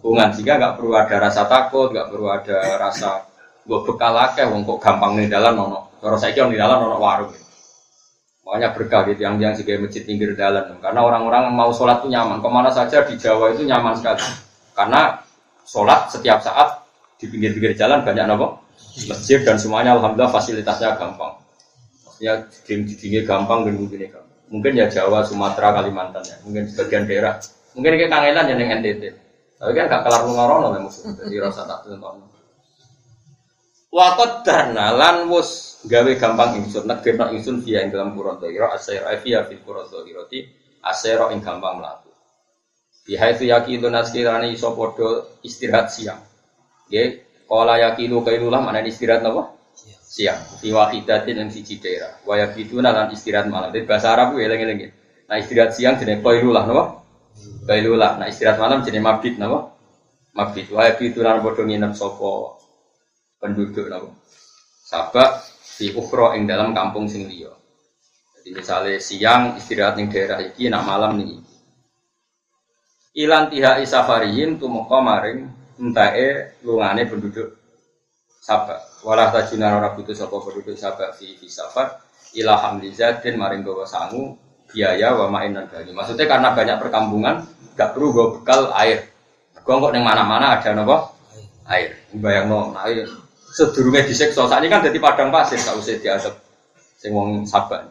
perkampungan 0.00 0.32
sehingga 0.32 0.56
gak 0.56 0.74
perlu 0.80 0.92
ada 0.96 1.16
rasa 1.20 1.44
takut, 1.44 1.92
gak 1.92 2.08
perlu 2.08 2.26
ada 2.32 2.58
rasa 2.80 3.28
gue 3.68 3.78
bekal 3.84 4.16
akeh 4.16 4.48
wong 4.48 4.64
kok 4.64 4.80
gampang 4.80 5.20
nih 5.20 5.28
dalan 5.28 5.60
ono. 5.60 5.92
Kalau 6.00 6.16
saya 6.16 6.48
nih 6.48 6.56
dalan 6.56 6.88
ono 6.88 6.96
warung. 6.96 7.36
Makanya 8.48 8.72
berkah 8.72 9.04
gitu 9.12 9.20
yang 9.20 9.36
yang 9.36 9.52
sebagai 9.52 9.84
masjid 9.84 10.02
pinggir 10.08 10.32
jalan. 10.32 10.80
Karena 10.80 11.00
orang-orang 11.04 11.52
mau 11.52 11.68
sholat 11.70 12.00
itu 12.00 12.08
nyaman. 12.08 12.40
Ke 12.40 12.48
mana 12.48 12.72
saja 12.72 13.04
di 13.04 13.14
Jawa 13.20 13.52
itu 13.52 13.68
nyaman 13.68 14.00
sekali. 14.00 14.24
Karena 14.72 15.20
sholat 15.68 16.08
setiap 16.08 16.40
saat 16.40 16.82
di 17.20 17.28
pinggir-pinggir 17.28 17.76
jalan 17.76 18.00
banyak 18.00 18.24
nopo 18.24 18.64
masjid 19.06 19.44
dan 19.44 19.60
semuanya 19.60 19.92
alhamdulillah 20.00 20.32
fasilitasnya 20.32 20.96
gampang. 20.96 21.36
Ya 22.16 22.48
di 22.48 22.96
pinggir 22.96 23.28
gampang 23.28 23.68
dan 23.68 23.76
mungkin 23.76 24.08
gampang. 24.08 24.28
Mungkin 24.50 24.72
ya 24.74 24.90
Jawa, 24.90 25.22
Sumatera, 25.22 25.78
Kalimantan 25.78 26.26
ya. 26.26 26.34
Mungkin 26.42 26.66
sebagian 26.66 27.06
daerah. 27.06 27.38
Mungkin 27.78 27.92
kayak 28.02 28.10
kangelan 28.10 28.50
yang 28.50 28.82
NTT. 28.82 29.29
Tapi 29.60 29.76
kan 29.76 29.92
gak 29.92 30.02
kelar 30.08 30.22
ngorono 30.24 30.72
lah 30.72 30.80
musuh. 30.80 31.12
Jadi 31.20 31.36
rasa 31.36 31.68
tak 31.68 31.84
tentu. 31.84 32.08
Wakot 33.90 34.46
darna 34.46 34.96
lan 34.96 35.28
wus 35.28 35.82
gawe 35.84 36.12
gampang 36.16 36.62
ingsun 36.62 36.86
negirno 36.86 37.28
ingsun 37.34 37.60
via 37.60 37.82
ing 37.82 37.90
dalam 37.90 38.14
pura 38.14 38.38
dohiro 38.38 38.70
asair 38.70 39.02
via 39.20 39.42
fil 39.44 39.60
pura 39.66 39.82
dohiroti 39.82 40.46
asero 40.86 41.28
ing 41.34 41.42
gampang 41.42 41.82
melaku. 41.82 42.08
Biha 43.04 43.34
itu 43.34 43.50
yaki 43.50 43.82
itu 43.82 43.90
naskirani 43.90 44.54
iso 44.54 44.72
podo 44.78 45.42
istirahat 45.42 45.90
siang. 45.90 46.22
Ya, 46.86 47.18
kala 47.50 47.82
yaki 47.82 48.06
itu 48.06 48.22
kailulah 48.22 48.62
mana 48.62 48.80
istirahat 48.86 49.26
apa? 49.26 49.58
Siang. 50.06 50.38
Fi 50.62 50.70
wahidatin 50.70 51.42
yang 51.42 51.50
siji 51.50 51.82
daerah. 51.82 52.14
Wa 52.22 52.38
yaki 52.38 52.70
itu 52.70 52.78
lan 52.78 53.10
istirahat 53.10 53.50
malam. 53.50 53.74
Jadi 53.74 53.90
bahasa 53.90 54.14
Arab 54.14 54.38
ya 54.38 54.46
lengi 54.46 54.66
lengi. 54.70 54.86
Nah 55.26 55.36
istirahat 55.36 55.74
siang 55.74 55.98
jenis 55.98 56.22
kailulah 56.22 56.62
napa? 56.62 56.99
Kailulah. 57.64 58.18
Nah 58.18 58.26
istirahat 58.26 58.58
malam 58.58 58.82
jenis 58.82 59.02
mabit 59.04 59.34
napa? 59.36 59.72
Mabit. 60.34 60.72
Wa 60.72 60.90
itu 60.90 61.20
lan 61.20 61.44
podo 61.44 61.62
nginep 61.66 61.92
sopo 61.94 62.58
penduduk 63.38 63.86
napa? 63.90 64.10
Sabak 64.84 65.30
di 65.78 65.94
ukhra 65.94 66.36
ing 66.36 66.44
dalam 66.50 66.74
kampung 66.74 67.06
sing 67.06 67.24
liya. 67.30 67.52
Jadi 68.40 68.50
misalnya 68.56 68.98
siang 68.98 69.54
istirahat 69.54 69.96
ning 70.00 70.08
daerah 70.08 70.40
iki 70.42 70.66
nak 70.68 70.84
malam 70.84 71.20
nih. 71.20 71.40
Ilan 73.20 73.50
tiha 73.50 73.82
isafariyin 73.82 74.56
tumeka 74.56 74.98
maring 75.02 75.40
entae 75.80 76.58
lungane 76.62 77.04
penduduk 77.08 77.58
Sabak. 78.40 79.04
Walah 79.04 79.28
tajuna 79.30 79.76
ora 79.76 79.92
butuh 79.92 80.16
sapa 80.16 80.36
penduduk 80.40 80.74
Sabak 80.74 81.16
fi 81.16 81.36
safar 81.44 82.00
ila 82.34 82.56
hamlizatin 82.56 83.34
maring 83.36 83.66
gawa 83.66 83.84
sangu 83.84 84.38
biaya 84.70 85.14
wa 85.14 85.26
main 85.28 85.52
dan. 85.52 85.66
Maksudnya 85.70 86.26
karena 86.30 86.54
banyak 86.54 86.76
perkampungan 86.78 87.44
gak 87.74 87.94
perlu 87.94 88.14
gue 88.14 88.26
bekal 88.40 88.70
air. 88.78 89.10
Gue 89.60 89.74
kok 89.76 89.92
neng 89.92 90.06
mana-mana 90.06 90.56
ada 90.56 90.70
nopo 90.72 91.14
air. 91.68 92.00
Bayang 92.16 92.46
no 92.48 92.74
air 92.80 93.06
sedurunge 93.50 94.06
disiksa. 94.06 94.46
Saat 94.46 94.62
ini 94.62 94.70
kan 94.70 94.82
jadi 94.86 94.98
padang 95.02 95.34
pasir, 95.34 95.58
gak 95.58 95.76
usah 95.76 95.98
diadep 95.98 96.34
sing 96.96 97.10
wong 97.10 97.44
sabar. 97.44 97.90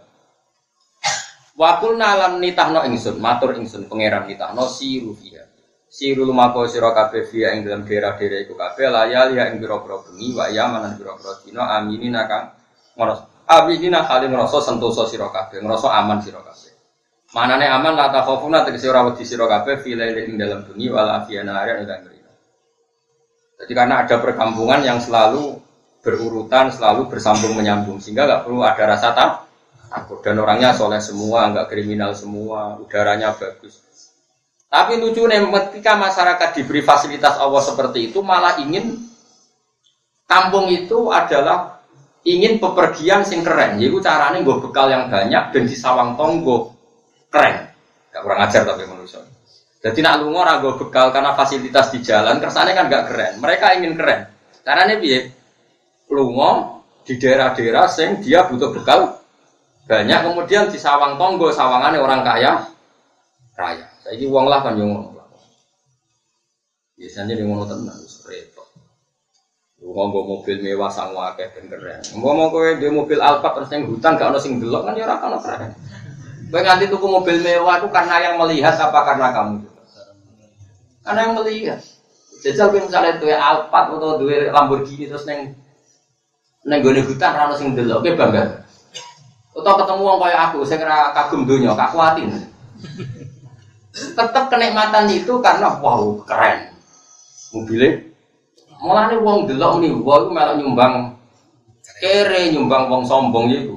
Wakul 1.60 2.00
nalan 2.00 2.40
nitahno 2.40 2.88
ingsun, 2.88 3.20
matur 3.20 3.52
ingsun 3.60 3.92
pangeran 3.92 4.32
nitahno 4.32 4.64
siru 4.72 5.12
fiha. 5.12 5.44
Siru 5.90 6.24
lumako 6.24 6.64
sira 6.70 6.96
kabeh 6.96 7.28
fiha 7.28 7.52
ing 7.58 7.68
dalam 7.68 7.84
daerah-daerah 7.84 8.40
iku 8.48 8.56
kabeh 8.56 8.88
layal 8.88 9.36
ya 9.36 9.52
ing 9.52 9.60
pira-pira 9.60 10.00
bengi 10.06 10.38
wa 10.38 10.48
ya 10.48 10.72
manan 10.72 10.96
pira-pira 10.96 11.36
dina 11.44 11.76
aminina 11.76 12.24
kang 12.30 12.56
ngono. 12.96 13.44
Aminina 13.50 14.06
kali 14.06 14.30
ngrasa 14.30 14.62
sentosa 14.62 15.10
sira 15.10 15.28
kabeh, 15.34 15.60
aman 15.66 16.22
sira 16.22 16.40
kabeh. 16.40 16.69
Manane 17.30 17.70
aman 17.70 17.94
la 17.94 18.10
ta 18.10 18.26
khaufuna 18.26 18.66
tegese 18.66 18.90
ora 18.90 19.06
wedi 19.06 19.22
sira 19.22 19.46
kabeh 19.46 19.78
fi 19.86 19.94
ing 19.94 20.38
dalam 20.38 20.66
bengi 20.66 20.90
wala 20.90 21.26
fi 21.30 21.38
nahari 21.46 21.86
ing 21.86 22.18
jadi 23.60 23.74
karena 23.76 24.08
ada 24.08 24.24
perkampungan 24.24 24.80
yang 24.88 25.04
selalu 25.04 25.60
berurutan, 26.00 26.72
selalu 26.72 27.12
bersambung 27.12 27.60
menyambung, 27.60 28.00
sehingga 28.00 28.24
nggak 28.24 28.42
perlu 28.48 28.64
ada 28.64 28.84
rasa 28.88 29.12
takut. 29.12 30.24
Dan 30.24 30.40
orangnya 30.40 30.72
soleh 30.72 31.04
semua, 31.04 31.52
nggak 31.52 31.68
kriminal 31.68 32.16
semua, 32.16 32.80
udaranya 32.80 33.36
bagus. 33.36 33.84
Tapi 34.70 34.96
lucu 35.02 35.28
nih, 35.28 35.44
ketika 35.44 36.00
masyarakat 36.00 36.50
diberi 36.56 36.80
fasilitas 36.86 37.36
Allah 37.36 37.60
seperti 37.60 38.14
itu, 38.14 38.24
malah 38.24 38.64
ingin 38.64 38.96
kampung 40.24 40.72
itu 40.72 41.12
adalah 41.12 41.84
ingin 42.24 42.64
pepergian 42.64 43.28
sing 43.28 43.44
keren. 43.44 43.76
Jadi 43.76 43.92
caranya 44.00 44.40
gue 44.40 44.56
bekal 44.62 44.88
yang 44.88 45.12
banyak 45.12 45.52
dan 45.52 45.64
di 45.68 45.76
sawang 45.76 46.16
tonggo 46.16 46.79
keren. 47.30 47.56
Gak 48.10 48.22
kurang 48.26 48.42
ajar 48.46 48.62
tapi 48.66 48.84
manusia. 48.90 49.22
Jadi 49.80 50.04
nak 50.04 50.20
lunga 50.20 50.44
ragu 50.44 50.76
bekal 50.76 51.16
karena 51.16 51.32
fasilitas 51.40 51.88
di 51.96 52.04
jalan, 52.04 52.44
kersane 52.44 52.76
kan 52.76 52.92
gak 52.92 53.08
keren. 53.08 53.34
Mereka 53.40 53.80
ingin 53.80 53.96
keren. 53.96 54.28
Caranya 54.66 55.00
biar 55.00 55.24
lunga 56.12 56.84
di 57.08 57.16
daerah-daerah 57.16 57.86
sing 57.88 58.20
dia 58.20 58.46
butuh 58.46 58.76
bekal 58.76 59.18
banyak 59.90 60.22
kemudian 60.22 60.70
di 60.70 60.78
sawang 60.78 61.18
tonggo 61.18 61.50
sawangannya 61.50 61.98
orang 61.98 62.22
kaya 62.22 62.62
raya. 63.58 63.90
Jadi 64.06 64.24
uang 64.30 64.46
lah 64.46 64.62
kan 64.62 64.78
yang 64.78 64.94
ngono. 64.94 65.18
Biasanya 66.94 67.34
di 67.34 67.44
ngono 67.48 67.66
tenan 67.66 67.98
repot. 68.30 68.68
Lu 69.82 69.96
ngomong 69.96 70.26
mobil 70.30 70.62
mewah 70.62 70.94
sang 70.94 71.16
wakeh 71.18 71.50
ben 71.56 71.72
keren. 71.74 72.04
Ngomong 72.14 72.54
kowe 72.54 72.70
di 72.78 72.86
mobil 72.92 73.18
Alphard 73.18 73.64
terus 73.64 73.72
yang 73.74 73.90
hutan 73.90 74.20
gak 74.20 74.30
ono 74.30 74.38
sing 74.38 74.62
delok 74.62 74.86
kan 74.86 74.94
ya 74.94 75.10
ora 75.10 75.16
ono 75.26 75.38
keren. 75.42 75.72
Kowe 76.50 76.62
nganti 76.66 76.90
tuku 76.90 77.06
mobil 77.06 77.46
mewah 77.46 77.78
itu 77.78 77.88
karena 77.94 78.16
yang 78.26 78.36
melihat 78.42 78.74
apa 78.74 79.00
karena 79.06 79.30
kamu? 79.30 79.58
Karena 81.06 81.20
yang 81.30 81.34
melihat. 81.38 81.80
Jajal 82.42 82.74
kowe 82.74 82.82
misalnya 82.82 83.22
duwe 83.22 83.38
Alphard 83.38 83.94
atau 83.94 84.18
duwe 84.18 84.50
Lamborghini 84.50 85.06
terus 85.06 85.30
neng 85.30 85.54
neng 86.66 86.80
gone 86.82 87.06
hutan 87.06 87.38
ora 87.38 87.54
ono 87.54 87.56
sing 87.56 87.78
delok 87.78 88.02
kowe 88.02 88.14
bangga. 88.18 88.66
Atau 89.54 89.74
ketemu 89.78 90.02
wong 90.02 90.18
kaya 90.18 90.38
aku 90.50 90.66
sing 90.66 90.82
ora 90.82 91.14
kagum 91.14 91.46
donya, 91.46 91.78
kakuatin. 91.78 92.34
Tetap 93.94 94.50
kenikmatan 94.50 95.06
itu 95.14 95.34
karena 95.40 95.78
wow 95.78 96.18
keren. 96.26 96.74
Mobilnya 97.50 98.10
Mulane 98.80 99.20
wong 99.20 99.44
delok 99.44 99.84
nih, 99.84 99.92
wong 99.92 100.32
malah 100.32 100.56
nyumbang 100.56 101.20
kere 102.00 102.56
nyumbang 102.56 102.88
wong 102.88 103.04
sombong 103.04 103.52
itu. 103.52 103.76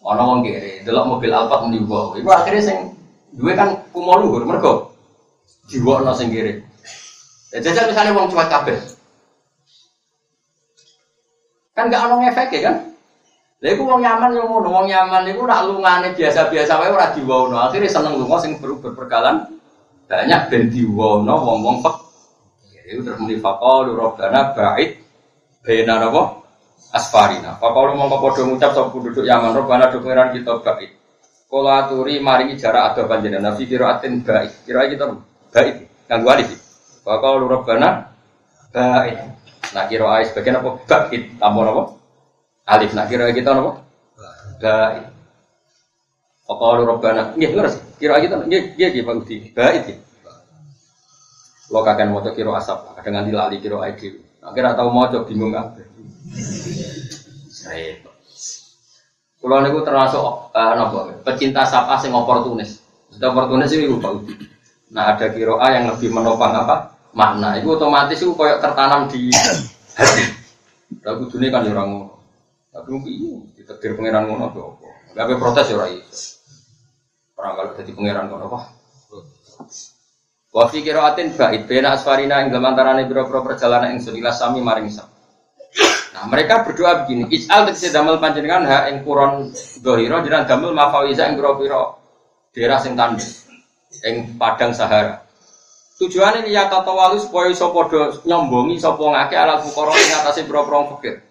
Ana 0.00 0.22
wong 0.24 0.40
kere, 0.40 0.80
delok 0.80 1.06
mobil 1.06 1.28
Alphard 1.28 1.68
muni 1.68 1.84
wong. 1.84 2.16
Iku 2.16 2.28
akhirnya 2.32 2.62
sing 2.64 2.78
duwe 3.36 3.52
kan 3.52 3.84
kumo 3.92 4.16
luhur 4.16 4.48
mergo 4.48 4.96
diwokno 5.68 6.16
sing 6.16 6.32
kere. 6.32 6.64
Ya 7.52 7.58
jajal 7.60 7.92
misalnya 7.92 8.16
wong 8.16 8.32
cuek 8.32 8.48
kabeh. 8.48 8.78
Kan 11.76 11.92
gak 11.92 12.08
ono 12.08 12.24
efek 12.32 12.48
ya 12.56 12.60
kan? 12.72 12.76
Lha 13.60 13.68
iku 13.76 13.84
wong 13.84 14.00
nyaman 14.00 14.32
yo 14.32 14.48
ngono, 14.48 14.68
wong 14.72 14.86
nyaman 14.88 15.28
iku 15.28 15.44
nak 15.44 15.68
lungane 15.68 16.16
biasa-biasa 16.16 16.80
wae 16.80 16.88
ora 16.88 17.12
diwono. 17.12 17.60
Akhire 17.60 17.92
seneng 17.92 18.16
lunga 18.16 18.40
sing 18.40 18.56
ber 18.56 18.72
berperkalan 18.80 19.52
banyak 20.08 20.40
ben 20.48 20.72
diwono 20.72 21.34
wong-wong 21.38 21.84
pek 21.84 21.96
itu 22.90 23.06
terus 23.06 23.22
muni 23.22 23.38
faqalu 23.38 23.94
rabbana 23.94 24.50
ba'id 24.50 24.98
baina 25.62 26.02
napa 26.02 26.39
asfarina. 26.90 27.60
Faqalu 27.60 27.96
mongko 27.96 28.16
padha 28.24 28.42
ngucap 28.48 28.70
sapa 28.72 28.88
penduduk 28.88 29.24
Yaman 29.28 29.52
rabbana 29.52 29.92
do 29.92 30.00
pengiran 30.00 30.32
kita 30.32 30.58
ba'id. 30.64 30.90
Kala 31.50 31.86
aturi 31.86 32.22
maringi 32.22 32.54
jarak 32.56 32.94
ada 32.94 33.02
panjenengan 33.04 33.54
fi 33.58 33.64
qiraatin 33.68 34.24
ba'id. 34.24 34.52
Kira 34.64 34.88
kita 34.88 35.04
ba'id 35.52 35.76
kanggo 36.08 36.28
alif. 36.32 36.50
Faqalu 37.06 37.44
rabbana 37.46 37.88
ba'id. 38.72 39.18
Nah 39.70 39.84
kira 39.86 40.06
ai 40.18 40.24
sebagian 40.26 40.58
apa 40.58 40.70
ba'id 40.88 41.22
tambah 41.38 41.62
napa? 41.62 41.82
Alif. 42.66 42.90
Nah 42.96 43.04
kira 43.06 43.30
kita 43.30 43.50
napa? 43.52 43.70
Ba'id. 44.58 45.04
Faqalu 46.48 46.82
rabbana 46.88 47.34
nggih 47.36 47.50
ngerti. 47.54 47.80
Kira 48.00 48.16
kita 48.18 48.46
nggih 48.46 48.62
nggih 48.74 48.88
nggih 48.90 49.02
Pak 49.06 49.14
Budi. 49.20 49.36
Ba'id. 49.54 49.86
Lo 51.70 51.86
kakek 51.86 52.10
mau 52.10 52.18
kiro 52.34 52.50
asap, 52.58 52.98
kadang 52.98 53.22
nganti 53.22 53.30
lali 53.30 53.56
kiro 53.62 53.78
ID. 53.78 54.18
Akhirnya 54.42 54.74
tahu 54.74 54.90
mau 54.90 55.06
bingung 55.06 55.54
apa. 55.54 55.78
Saya 57.50 57.98
Kulo 59.40 59.56
niku 59.64 59.80
termasuk 59.80 60.52
uh, 60.52 60.72
nopo, 60.76 61.08
pecinta 61.24 61.64
sapa 61.64 61.96
sing 61.96 62.12
oportunis. 62.12 62.84
Sudah 63.08 63.32
oportunis 63.32 63.72
itu 63.72 63.96
Pak. 63.96 64.12
Nah 64.92 65.16
ada 65.16 65.32
kiro 65.32 65.56
A 65.56 65.72
yang 65.72 65.88
lebih 65.88 66.12
menopang 66.12 66.52
apa 66.52 66.92
makna. 67.16 67.56
Itu 67.56 67.72
otomatis 67.72 68.20
itu 68.20 68.36
koyok 68.36 68.60
tertanam 68.60 69.08
di 69.08 69.32
hati. 69.96 70.24
Lagu 71.00 71.24
dunia 71.32 71.48
kan 71.48 71.64
orang 71.72 71.88
ngono. 71.88 72.14
Tapi 72.68 72.88
mungkin 72.92 73.12
iya, 73.16 73.32
ditetir 73.56 73.96
pangeran 73.96 74.28
ngono 74.28 74.44
apa. 74.52 74.60
Gak 75.16 75.40
protes 75.40 75.72
ya 75.72 75.80
orang 75.80 75.96
itu. 75.96 76.12
Orang 77.40 77.52
kalau 77.56 77.70
jadi 77.80 77.90
pangeran 77.96 78.24
ngono 78.28 78.44
apa? 78.44 78.60
Wa 80.52 80.64
fi 80.68 80.84
qiraatin 80.84 81.32
ba'id 81.32 81.64
bena 81.64 81.96
asfarina 81.96 82.44
ing 82.44 82.52
dalam 82.52 82.76
pira-pira 82.76 83.40
perjalanan 83.40 83.96
ing 83.96 84.04
sunilah 84.04 84.36
sami 84.36 84.60
maring 84.60 84.92
sam. 84.92 85.08
Nah, 86.10 86.26
mereka 86.26 86.66
berdoa 86.66 87.06
begini, 87.06 87.30
Is'al 87.30 87.70
tegese 87.70 87.94
damel 87.94 88.18
panjenengan 88.18 88.66
ha 88.66 88.90
ing 88.90 89.06
kuron 89.06 89.54
dohiro 89.78 90.18
jenengan 90.26 90.42
damel 90.50 90.74
mafawiza 90.74 91.30
ing 91.30 91.38
pira-pira 91.38 91.94
daerah 92.50 92.82
sing 92.82 92.98
ing 94.02 94.34
padang 94.34 94.74
Sahara. 94.74 95.22
Tujuannya 96.02 96.48
ini 96.48 96.56
ya 96.56 96.66
walu 96.66 97.20
supaya 97.20 97.52
iso 97.52 97.70
padha 97.70 98.10
nyombongi 98.26 98.80
sapa 98.80 99.04
ngake 99.04 99.36
alat 99.38 99.62
fukara 99.62 99.94
ing 99.94 100.10
atase 100.18 100.42
pira-pira. 100.50 101.22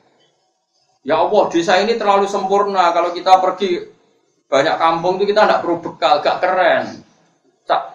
Ya 1.03 1.15
Allah, 1.19 1.43
desa 1.51 1.79
ini 1.83 1.99
terlalu 1.99 2.27
sempurna 2.31 2.91
kalau 2.95 3.11
kita 3.11 3.39
pergi 3.43 3.83
banyak 4.47 4.75
kampung 4.79 5.19
itu 5.19 5.31
kita 5.31 5.47
tidak 5.47 5.59
perlu 5.63 5.77
bekal, 5.79 6.19
gak 6.23 6.39
keren. 6.39 6.85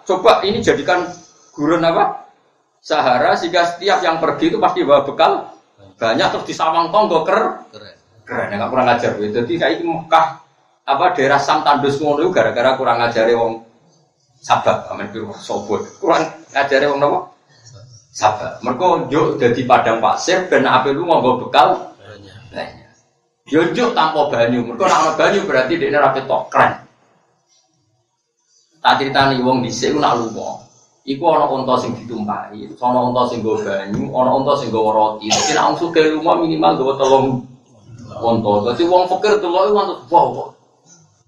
Coba 0.05 0.39
ini 0.45 0.61
jadikan 0.61 1.09
gurun 1.51 1.81
apa? 1.81 2.29
Sahara 2.79 3.33
sehingga 3.33 3.65
setiap 3.65 4.05
yang 4.05 4.21
pergi 4.21 4.53
itu 4.53 4.61
pasti 4.61 4.85
bawa 4.85 5.01
bekal 5.01 5.54
banyak 5.95 6.27
terus 6.31 6.45
di 6.47 6.53
Sawang 6.55 6.91
Tonggo 6.91 7.23
ker 7.23 7.39
keren. 7.71 7.95
Keren, 8.25 8.47
nggak 8.51 8.69
kurang 8.73 8.87
ajar. 8.89 9.11
Jadi 9.15 9.53
kayak 9.55 9.85
Mekah 9.85 10.27
apa 10.85 11.05
daerah 11.17 11.39
Sam 11.41 11.65
Tandus 11.65 11.97
ngono 11.97 12.29
gara-gara 12.29 12.77
kurang 12.77 13.01
ngajari 13.01 13.33
wong 13.33 13.63
sabar 14.41 14.85
amin 14.91 15.09
biru 15.09 15.33
sobot. 15.37 15.81
Kurang 15.97 16.25
ngajari 16.53 16.85
wong 16.89 16.99
nopo? 16.99 17.19
Sabar. 18.15 18.59
Mereka 18.63 19.11
yuk 19.11 19.41
jadi 19.41 19.61
padang 19.67 19.99
pasir 19.99 20.47
ben 20.47 20.67
ape 20.67 20.91
lu 20.91 21.07
nganggo 21.07 21.47
bekal 21.47 21.95
banyak. 22.51 22.87
Yo 23.49 23.87
tanpa 23.93 24.31
banyu. 24.31 24.65
Mereka 24.65 24.83
nak 24.87 25.15
banyu 25.19 25.45
berarti 25.45 25.73
dia 25.77 25.99
rapi 26.01 26.25
tok 26.25 26.49
keren. 26.49 26.81
Tak 28.85 29.01
nih 29.01 29.41
wong 29.41 29.65
dhisik 29.65 29.95
ku 29.95 29.99
nak. 30.01 30.17
Iku 31.05 31.21
ana 31.29 31.45
unta 31.45 31.77
sing 31.77 31.93
ditumpahi, 31.93 32.65
ana 32.81 32.99
unta 33.05 33.29
sing 33.29 33.45
nggo 33.45 33.61
banyu, 33.61 34.09
ana 34.09 34.31
unta 34.41 34.57
sing 34.57 34.73
nggo 34.73 34.89
roti. 34.89 35.29
Dadi 35.29 35.53
nek 35.53 35.63
wong 35.69 35.77
sugih 35.77 36.05
lunga 36.17 36.33
minimal 36.41 36.71
nggo 36.81 36.93
telung 36.97 37.27
unta. 38.09 38.51
Dadi 38.73 38.83
wong 38.89 39.05
fakir 39.05 39.37
delok 39.37 39.69
iku 39.69 39.77
antuk 39.85 39.99
wow. 40.09 40.49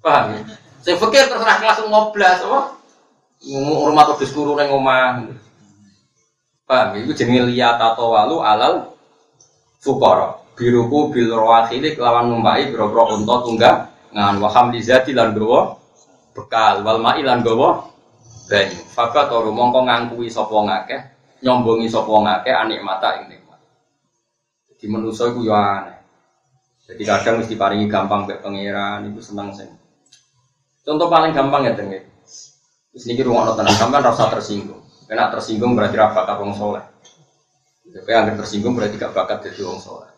Paham 0.01 0.33
ya? 0.33 0.39
Sing 0.81 0.97
fakir 0.97 1.29
terserah 1.29 1.61
kelas 1.61 1.77
ngoblas 1.85 2.39
apa? 2.49 2.59
Rumah 3.61 4.03
terus 4.17 4.33
turu 4.33 4.57
ning 4.57 4.73
omah. 4.73 5.29
Paham 6.65 6.87
ya? 6.97 7.05
Iku 7.05 7.13
jenenge 7.13 7.53
liyat 7.53 7.77
atau 7.77 8.17
walu 8.17 8.41
alal 8.41 8.97
fukara. 9.77 10.41
Biruku 10.57 11.13
bil 11.13 11.29
rawakhili 11.29 11.93
lawan 12.01 12.33
numpai 12.33 12.73
biro-biro 12.73 13.13
unta 13.13 13.45
tunggang 13.45 13.93
ngan 14.09 14.41
waham 14.41 14.73
lizati 14.73 15.13
lan 15.13 15.37
gowo 15.37 15.77
bekal 16.33 16.81
wal 16.81 16.97
ma'ilan 16.97 17.45
gawa 17.45 17.85
banyu 18.47 18.79
fakat 18.89 19.27
turu 19.27 19.51
mongko 19.51 19.83
ngangkui 19.83 20.31
sapa 20.31 20.55
ngakeh 20.55 21.01
nyombongi 21.43 21.91
sapa 21.91 22.09
ngakeh 22.09 22.53
anik 22.55 22.79
mata 22.81 23.21
nikmat 23.27 23.59
jadi 24.71 24.85
manusa 24.87 25.29
iku 25.29 25.43
yo 25.43 25.53
aneh 25.53 25.99
jadi 26.87 27.03
kadang 27.03 27.43
mesti 27.43 27.59
paringi 27.59 27.91
gampang 27.91 28.23
mbek 28.25 28.39
pangeran 28.39 29.05
iku 29.11 29.19
seneng 29.19 29.51
sing 29.51 29.69
contoh 30.87 31.11
paling 31.11 31.35
gampang 31.35 31.67
ya 31.67 31.75
tengge 31.75 32.07
Terus 32.97 33.13
niki 33.13 33.21
rumah 33.21 33.53
tenan 33.53 33.77
sampean 33.77 34.01
rasa 34.01 34.25
tersinggung. 34.33 34.81
Kena 35.05 35.29
tersinggung 35.29 35.77
berarti 35.77 35.93
ra 36.01 36.09
bakat 36.09 36.33
wong 36.41 36.49
soleh. 36.57 36.81
Tapi 37.93 38.09
yang 38.09 38.33
tersinggung 38.33 38.73
berarti 38.73 38.97
gak 38.97 39.13
bakat 39.13 39.45
jadi 39.45 39.69
wong 39.69 39.77
soleh. 39.77 40.09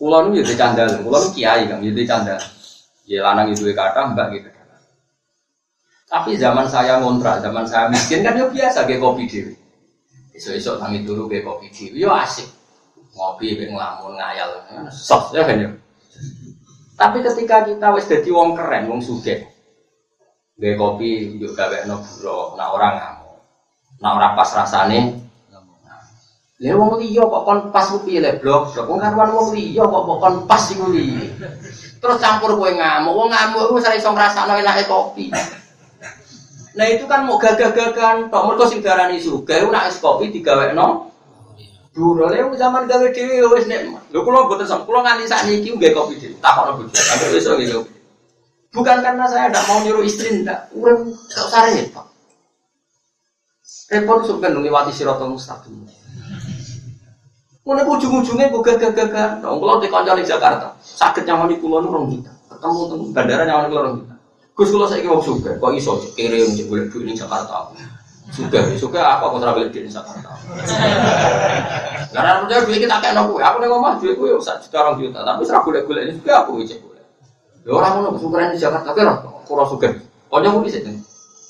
Kulo 0.00 0.24
nu 0.24 0.40
jadi 0.40 0.56
candal, 0.56 1.04
kulo 1.04 1.20
kiai 1.36 1.68
kan 1.68 1.84
jadi 1.84 2.02
candal. 2.08 2.40
Ya 3.04 3.20
lanang 3.20 3.52
itu 3.52 3.68
kata 3.76 4.16
mbak 4.16 4.26
gitu. 4.40 4.48
Tapi 6.04 6.36
zaman 6.36 6.68
saya 6.68 7.00
ngontrak, 7.00 7.40
zaman 7.40 7.64
saya 7.64 7.88
miskin 7.88 8.20
kan 8.20 8.36
ya 8.36 8.46
biasa 8.46 8.84
kayak 8.84 9.00
kopi 9.00 9.24
dewi. 9.24 9.54
Esok-esok 10.36 10.76
tangi 10.78 11.00
dulu 11.02 11.26
kayak 11.26 11.48
kopi 11.48 11.72
dewi, 11.72 12.04
ya 12.04 12.12
asik. 12.22 12.46
Ngopi, 13.14 13.56
kayak 13.56 13.72
ngelamun, 13.72 14.12
ngayal, 14.18 14.50
sos 14.92 15.32
ya 15.32 15.42
kan 15.46 15.56
ya. 15.58 15.70
Tapi 16.94 17.18
ketika 17.26 17.66
kita 17.66 17.90
wis 17.96 18.06
jadi 18.06 18.30
wong 18.30 18.54
keren, 18.54 18.86
wong 18.86 19.02
suge, 19.02 19.50
kayak 20.54 20.78
kopi 20.78 21.34
juga 21.42 21.66
gawe 21.66 21.90
no 21.90 21.98
nah 22.54 22.70
orang 22.70 22.94
ngamuk, 22.94 23.38
nah 23.98 24.10
orang 24.14 24.38
pas 24.38 24.50
rasane. 24.54 25.24
Ya 26.62 26.78
wong 26.78 27.02
liya 27.02 27.26
kok 27.26 27.42
kon 27.42 27.58
pas 27.74 27.90
ku 27.90 27.98
piye 28.06 28.22
le 28.22 28.38
blok, 28.38 28.70
blok 28.70 28.86
wong 28.86 29.02
karuan 29.02 29.30
wong 29.34 29.48
liya 29.58 29.82
kok 29.82 30.06
kon 30.06 30.46
pas 30.46 30.62
iku 30.70 30.86
Terus 31.98 32.20
campur 32.22 32.54
kowe 32.54 32.70
ngamuk, 32.70 33.10
wong 33.10 33.28
ngamuk 33.34 33.66
iku 33.66 33.72
wis 33.82 33.90
iso 33.90 34.14
ngrasakno 34.14 34.54
enake 34.62 34.86
kopi. 34.86 35.34
Nah 36.74 36.86
itu 36.90 37.06
kan 37.06 37.22
mau 37.22 37.38
gagah-gagahan 37.38 38.28
tok 38.28 38.44
mergo 38.50 38.66
sing 38.66 38.82
darani 38.82 39.22
sugih 39.22 39.70
nak 39.70 39.90
es 39.90 40.02
kopi 40.02 40.34
digawekno 40.34 41.14
Duro 41.94 42.26
le 42.26 42.42
zaman 42.58 42.90
gawe 42.90 43.06
dhewe 43.14 43.46
wis 43.54 43.70
nek 43.70 43.86
lho 44.10 44.20
kula 44.26 44.50
mboten 44.50 44.66
sam 44.66 44.82
kula 44.82 45.06
nganti 45.06 45.30
sakniki 45.30 45.78
nggih 45.78 45.94
kopi 45.94 46.18
dhewe 46.18 46.34
takokno 46.42 46.82
bojo 46.82 46.90
sampe 46.90 47.30
besok 47.30 47.54
nggih 47.54 47.70
kopi. 47.78 47.94
Bukan 48.74 48.98
karena 49.06 49.24
saya 49.30 49.46
tidak 49.46 49.64
mau 49.70 49.78
nyuruh 49.86 50.02
istri 50.02 50.42
ndak, 50.42 50.66
urip 50.74 51.06
gak 51.30 51.46
usah 51.46 51.62
repot. 51.70 52.06
Repot 53.86 54.18
suka 54.26 54.50
ngliwati 54.50 54.90
siratal 54.90 55.30
mustaqim. 55.30 55.86
Mulai 57.62 57.86
ujung-ujungnya 57.86 58.50
gue 58.50 58.60
gagah-gagah. 58.60 59.40
Dong, 59.40 59.56
kalau 59.62 59.80
di 59.80 59.88
di 59.88 60.24
Jakarta, 60.28 60.76
sakit 60.82 61.24
nyaman 61.24 61.48
di 61.48 61.56
pulau 61.56 61.80
nurung 61.80 62.12
kita. 62.12 62.28
Ketemu 62.50 62.80
teng 62.90 63.00
bandara 63.14 63.42
nyaman 63.46 63.64
di 63.64 63.72
nurung 63.72 63.96
kita. 64.02 64.13
Gus 64.54 64.70
kalau 64.70 64.86
saya 64.86 65.02
kira 65.02 65.18
suka, 65.18 65.50
kok 65.58 65.74
iso 65.74 65.98
kirim 66.14 66.54
cek 66.54 66.70
boleh 66.70 66.86
duit 66.86 67.10
di 67.10 67.18
Jakarta. 67.18 67.74
Suka, 68.30 68.62
suka 68.78 69.02
apa 69.02 69.26
kau 69.26 69.42
terawih 69.42 69.66
di 69.66 69.90
Jakarta. 69.90 70.30
Karena 72.14 72.38
percaya 72.38 72.62
duit 72.62 72.78
kita 72.86 73.02
kayak 73.02 73.18
nopo, 73.18 73.42
aku 73.42 73.56
nih 73.58 73.66
ngomong 73.66 73.98
duit 73.98 74.14
gue 74.14 74.30
satu 74.38 74.62
juta 74.62 74.78
orang 74.78 75.02
juta, 75.02 75.18
tapi 75.26 75.42
serah 75.42 75.62
boleh 75.66 75.82
boleh 75.82 76.02
ini 76.06 76.12
juga 76.22 76.46
aku 76.46 76.62
cek 76.62 76.78
boleh. 76.86 77.02
Ya 77.66 77.70
orang 77.74 77.92
mau 78.06 78.14
suka 78.14 78.46
di 78.54 78.58
Jakarta, 78.62 78.94
kira 78.94 79.12
kurang 79.42 79.66
suka. 79.66 79.90
Kau 80.30 80.38
nyamuk 80.38 80.62
di 80.66 80.70
sini. 80.70 80.94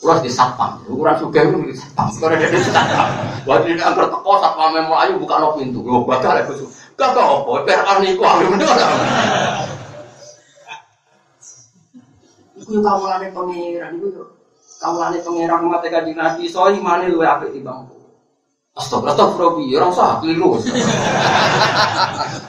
Kurang 0.00 0.20
di 0.20 0.28
satpam, 0.32 0.84
ukuran 0.84 1.16
suka 1.16 1.44
itu 1.44 1.56
di 1.64 1.76
satpam. 1.76 2.08
Kurang 2.16 2.36
di 2.40 2.60
satpam. 2.60 3.08
Waktu 3.44 3.66
ini 3.72 3.80
angker 3.84 4.08
teko 4.08 4.32
satpam 4.40 4.76
mau 4.80 4.96
ayu 5.00 5.20
buka 5.20 5.40
no 5.44 5.56
pintu. 5.56 5.80
Lo 5.84 6.08
bakal 6.08 6.40
ya 6.40 6.44
gus. 6.48 6.60
Gak 6.96 7.12
gak 7.12 7.24
apa, 7.24 7.52
biar 7.68 7.80
arni 7.84 8.16
ku 8.16 8.22
aku 8.24 8.52
bener. 8.52 8.68
Iku 12.64 12.80
kamu 12.80 13.04
lane 13.04 13.28
pangeran, 13.28 14.00
iku 14.00 14.08
kamu 14.80 14.96
lane 14.96 15.18
pangeran 15.20 15.60
mate 15.68 15.88
kanjeng 15.92 16.16
Nabi, 16.16 16.48
soalnya 16.48 16.80
mana 16.80 17.04
lu 17.12 17.20
apik 17.20 17.52
timbang 17.52 17.84
Astagfirullah, 18.74 19.14
astagfirullah, 19.14 19.78
orang 19.78 19.92
sah, 19.94 20.18
keliru. 20.18 20.58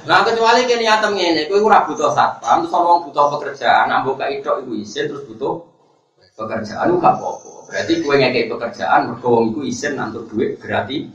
nah 0.09 0.25
kecuali 0.25 0.65
kini 0.65 0.89
atem 0.89 1.13
ini, 1.21 1.45
kue 1.45 1.61
ora 1.61 1.85
butuh 1.85 2.09
satpam, 2.17 2.65
terus 2.65 2.73
orang 2.73 3.05
butuh 3.05 3.29
pekerjaan, 3.37 3.93
ambo 3.93 4.17
kayak 4.17 4.41
itu 4.41 4.49
ibu 4.65 4.73
isin, 4.73 5.05
terus 5.05 5.21
butuh 5.29 5.61
pekerjaan, 6.33 6.97
gak 6.97 7.13
apa-apa. 7.21 7.69
Berarti 7.69 7.93
kue 8.01 8.17
ngekei 8.17 8.49
pekerjaan, 8.49 9.13
mergo 9.13 9.37
wong 9.37 9.53
iku 9.53 9.61
isin 9.69 10.01
nantuk 10.01 10.25
duit 10.33 10.57
gratis. 10.57 11.05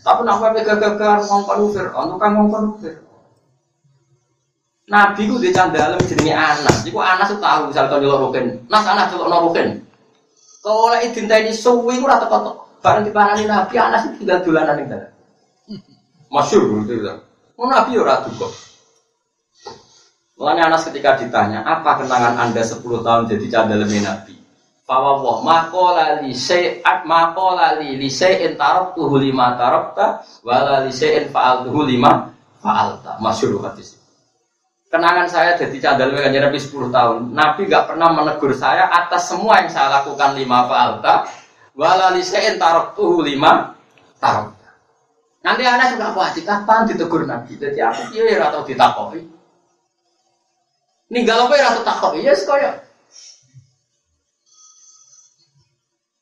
Tapi 0.00 0.20
nampak 0.24 0.56
pegang-pegang 0.56 1.28
ngongkon 1.28 1.68
ufir, 1.68 1.92
untuk 1.92 2.16
kan 2.16 2.32
ngongkon 2.32 2.64
ufir. 2.72 2.96
Nabi 4.88 5.28
ku 5.28 5.36
di 5.36 5.52
candalem 5.52 6.00
jenenge 6.08 6.32
Anas. 6.32 6.80
Iku 6.88 6.96
Anas 6.96 7.28
tuh 7.28 7.40
tahu 7.40 7.68
misal 7.68 7.92
kau 7.92 8.00
nyelok 8.00 8.32
rukin. 8.32 8.56
Nas 8.72 8.88
Anas 8.88 9.12
nyelok 9.12 9.28
no 9.28 9.38
rukin. 9.48 9.68
Kalau 10.64 10.88
lagi 10.88 11.12
dintai 11.12 11.44
di 11.44 11.52
suwi 11.52 12.00
ku 12.00 12.08
rata 12.08 12.24
kotok. 12.24 12.80
Barang 12.80 13.04
dipanani 13.04 13.44
Nabi 13.44 13.74
Anas 13.76 14.08
itu 14.08 14.24
tinggal 14.24 14.40
dolanan 14.40 14.80
yang 14.80 14.88
dalam. 14.88 15.12
Masyur 16.32 16.62
gitu 16.84 17.04
kan. 17.04 17.20
Oh 17.60 17.68
Nabi 17.68 18.00
ora 18.00 18.24
kok. 18.24 18.52
Mulanya 20.38 20.70
Anas 20.70 20.86
ketika 20.86 21.18
ditanya, 21.18 21.66
apa 21.66 21.98
kenangan 21.98 22.38
anda 22.38 22.62
10 22.62 22.78
tahun 22.78 23.26
jadi 23.26 23.46
candalem 23.50 23.90
Nabi? 23.90 24.38
Fawwah 24.86 25.44
makola 25.44 26.22
li 26.24 26.32
syai'at 26.32 27.04
makola 27.04 27.76
li 27.76 27.98
li 28.00 28.08
syai'in 28.08 28.56
taraktuhu 28.56 29.20
lima 29.20 29.52
tarakta 29.58 30.24
wala 30.46 30.80
li 30.86 30.94
syai'in 30.94 31.28
fa'altuhu 31.28 31.84
lima 31.84 32.30
fa'alta. 32.64 33.20
Masyur 33.20 33.60
hadis. 33.66 33.97
Kenangan 34.88 35.28
saya 35.28 35.52
jadi 35.60 35.76
cadal 35.84 36.16
kanjeng 36.16 36.48
Nabi 36.48 36.56
10 36.56 36.88
tahun. 36.88 37.20
Nabi 37.36 37.68
gak 37.68 37.92
pernah 37.92 38.08
menegur 38.08 38.56
saya 38.56 38.88
atas 38.88 39.28
semua 39.28 39.60
yang 39.60 39.68
saya 39.68 40.00
lakukan 40.00 40.32
lima 40.32 40.64
fa'alta 40.64 41.28
wala 41.76 42.16
li 42.16 42.24
syai'in 42.24 42.56
taraktuhu 42.56 43.20
lima 43.20 43.76
tarakta. 44.16 44.68
Nanti 45.44 45.62
anak 45.68 45.92
juga 45.92 46.16
wajib 46.16 46.48
kapan 46.48 46.88
ditegur 46.88 47.28
Nabi. 47.28 47.52
Jadi 47.60 47.78
aku 47.84 48.16
iya 48.16 48.48
atau 48.48 48.64
ditakoki. 48.64 49.20
Ninggal 51.12 51.48
apa 51.48 51.54
ya 51.56 51.64
atau 51.72 51.82
takoki 51.84 52.24
ya 52.24 52.32
sekoyak 52.32 52.88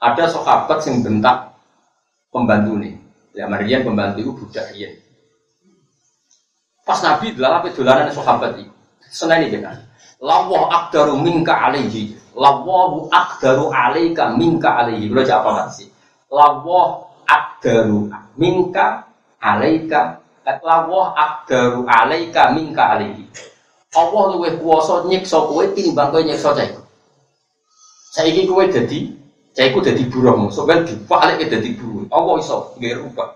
ada 0.07 0.25
sahabat 0.29 0.79
yang 0.87 1.03
bentak 1.03 1.57
pembantu 2.31 2.79
nih. 2.79 2.95
Ya 3.37 3.45
Marian 3.49 3.85
pembantu 3.85 4.19
itu 4.23 4.33
budak 4.33 4.73
Rian. 4.73 5.06
Pas 6.87 7.03
Nabi 7.03 7.35
adalah 7.35 7.59
apa 7.59 7.75
dolanan 7.75 8.15
sahabat. 8.15 8.63
Senang 9.11 9.43
ini 9.43 9.59
kan. 9.59 9.75
Lawah 10.23 10.71
akdaru 10.71 11.19
minka 11.19 11.51
alaihi. 11.51 12.15
Lawahu 12.39 13.11
akdaru 13.11 13.75
alaika 13.75 14.39
minka 14.39 14.87
alaihi. 14.87 15.11
Kalau 15.11 15.27
apa 15.27 15.67
sih? 15.75 15.91
Lawah 16.31 17.11
akdaru 17.27 18.07
minka 18.39 19.03
alaika. 19.43 20.23
Lawah 20.47 21.11
akdaru 21.19 21.91
alaika 21.91 22.55
minka 22.55 22.95
alaihi. 22.95 23.27
Allah 23.97 24.23
luwih 24.37 24.55
kuwasa 24.61 25.09
nyiksa 25.11 25.43
kowe 25.49 25.65
tinimbang 25.75 26.15
kowe 26.15 26.23
nyiksa 26.23 26.55
cah 26.55 26.65
iku. 26.69 26.85
Saiki 28.13 28.45
kowe 28.47 28.63
dadi 28.69 29.27
Cai 29.57 29.73
ku 29.73 29.81
jadi 29.81 30.05
buruh, 30.13 30.53
so 30.53 30.69
kan 30.69 30.85
dibalik 30.85 31.41
jadi 31.49 31.81
buruh. 31.81 32.05
Apa 32.13 32.37
iso 32.37 32.77
nggak 32.77 33.01
rubah? 33.01 33.36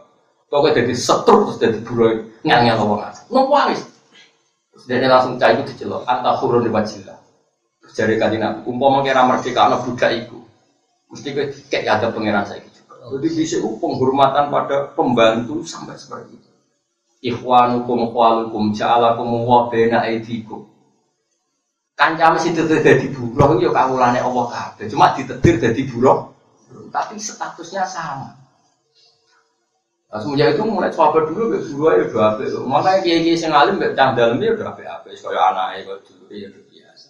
Pokoknya 0.51 0.82
jadi 0.82 0.94
setruk 0.98 1.40
terus 1.47 1.59
jadi 1.62 1.78
buruh 1.86 2.27
ngel 2.43 2.60
ngel 2.66 2.77
ngomong 2.82 3.06
aja. 3.06 3.22
Nongwangis. 3.31 3.86
Terus 4.74 4.85
dia 4.90 5.06
langsung 5.06 5.39
cai 5.39 5.55
ku 5.55 5.62
dicelok. 5.62 6.02
Anta 6.10 6.35
hurun 6.43 6.66
di 6.66 6.70
wajila. 6.74 7.14
Terus 7.86 7.93
jadi 7.94 8.18
kaji 8.18 8.36
nabi. 8.43 8.59
Umpama 8.66 9.06
kira 9.06 9.22
merdeka 9.22 9.70
anak 9.70 9.86
budak 9.86 10.10
iku. 10.10 10.43
Mesti 11.14 11.28
gue 11.31 11.55
kayak 11.70 12.02
ada 12.02 12.06
pangeran 12.10 12.43
saya 12.43 12.66
gitu. 12.66 12.82
Jadi 12.82 13.28
bisa 13.31 13.56
penghormatan 13.62 14.51
pada 14.51 14.90
pembantu 14.90 15.62
sampai 15.62 15.94
seperti 15.94 16.35
itu. 16.35 16.51
Ikhwanukum 17.20 18.10
khwalukum 18.10 18.72
ja'alakum 18.72 19.44
wa 19.44 19.68
bena 19.68 20.09
aidikum 20.09 20.64
Kancam 22.01 22.32
mesti 22.32 22.56
ditetir 22.56 22.81
dari 22.81 23.06
buruh, 23.12 23.60
ya 23.60 23.68
kawulane 23.77 24.24
Allah 24.24 24.47
kabeh. 24.48 24.89
Cuma 24.89 25.12
ditetir 25.12 25.60
dari 25.60 25.85
buruh, 25.85 26.32
tapi 26.89 27.20
statusnya 27.20 27.85
sama. 27.85 28.40
Nah, 30.11 30.19
semenjak 30.19 30.59
itu 30.59 30.66
mulai 30.66 30.91
coba 30.91 31.23
dulu, 31.23 31.55
gak 31.55 31.70
buruh 31.70 31.95
ya 31.95 32.03
udah 32.11 32.35
apa 32.35 32.43
itu. 32.43 32.59
Mana 32.66 32.99
kiai 32.99 33.23
kiai 33.23 33.39
sing 33.39 33.55
alim, 33.55 33.78
gak 33.78 33.95
candal 33.95 34.35
ya 34.43 34.59
udah 34.59 34.74
apa 34.74 34.82
apa. 34.82 35.07
Kayak 35.07 35.45
anak 35.55 35.87
kok 35.87 35.99
dulu 36.11 36.35
ya 36.35 36.51
udah 36.51 36.62
biasa. 36.66 37.09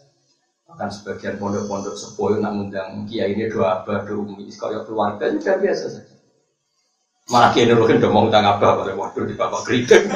Bahkan 0.69 0.89
sebagian 0.93 1.35
pondok-pondok 1.41 1.97
sepuh 1.97 2.37
nak 2.45 2.53
ngundang 2.53 3.09
kiai 3.09 3.33
ini 3.33 3.49
dua 3.49 3.81
apa, 3.81 4.05
dua 4.05 4.21
umi, 4.21 4.53
kayak 4.53 4.85
keluarga 4.85 5.33
itu 5.33 5.41
udah 5.41 5.57
biasa 5.57 5.85
saja. 5.97 6.15
Malah 7.33 7.51
kiai 7.57 7.73
nuruhin 7.73 8.05
udah 8.05 8.11
mau 8.13 8.29
ngundang 8.29 8.45
apa, 8.45 8.67
pada 8.69 8.93
waktu 8.93 9.33
di 9.33 9.35
bapak 9.41 9.61
kritik. 9.65 10.03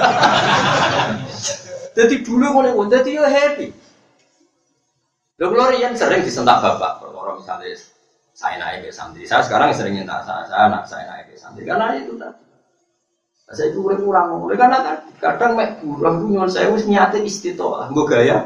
Jadi 1.96 2.26
dulu 2.26 2.58
mulai, 2.58 2.74
jadi 2.90 3.22
ya 3.22 3.30
happy. 3.30 3.70
Lo 5.38 5.46
kalau 5.46 5.70
Rian 5.70 5.94
sering 5.94 6.26
disentak 6.26 6.58
bapak, 6.58 7.06
kalau 7.06 7.38
misalnya 7.38 7.70
saya 8.34 8.58
naik 8.58 8.82
ke 8.82 8.90
santri, 8.90 9.22
saya 9.30 9.46
sekarang 9.46 9.70
sering 9.70 9.94
minta 9.94 10.18
saya, 10.26 10.42
saya 10.50 10.74
naik 11.06 11.30
ke 11.30 11.38
santri, 11.38 11.62
karena 11.62 11.94
itu 11.94 12.18
tadi. 12.18 12.53
Saya 13.52 13.68
itu 13.68 13.84
boleh 13.84 14.00
kurang, 14.00 14.40
oleh 14.40 14.56
karena 14.56 14.80
kan 14.80 14.96
kadang 15.20 15.52
mek 15.52 15.76
kurang 15.84 16.24
tuh 16.24 16.28
nyon 16.32 16.48
saya 16.48 16.72
harus 16.72 16.88
nyate 16.88 17.20
istitolah, 17.20 17.92
gue 17.92 18.04
gaya. 18.08 18.40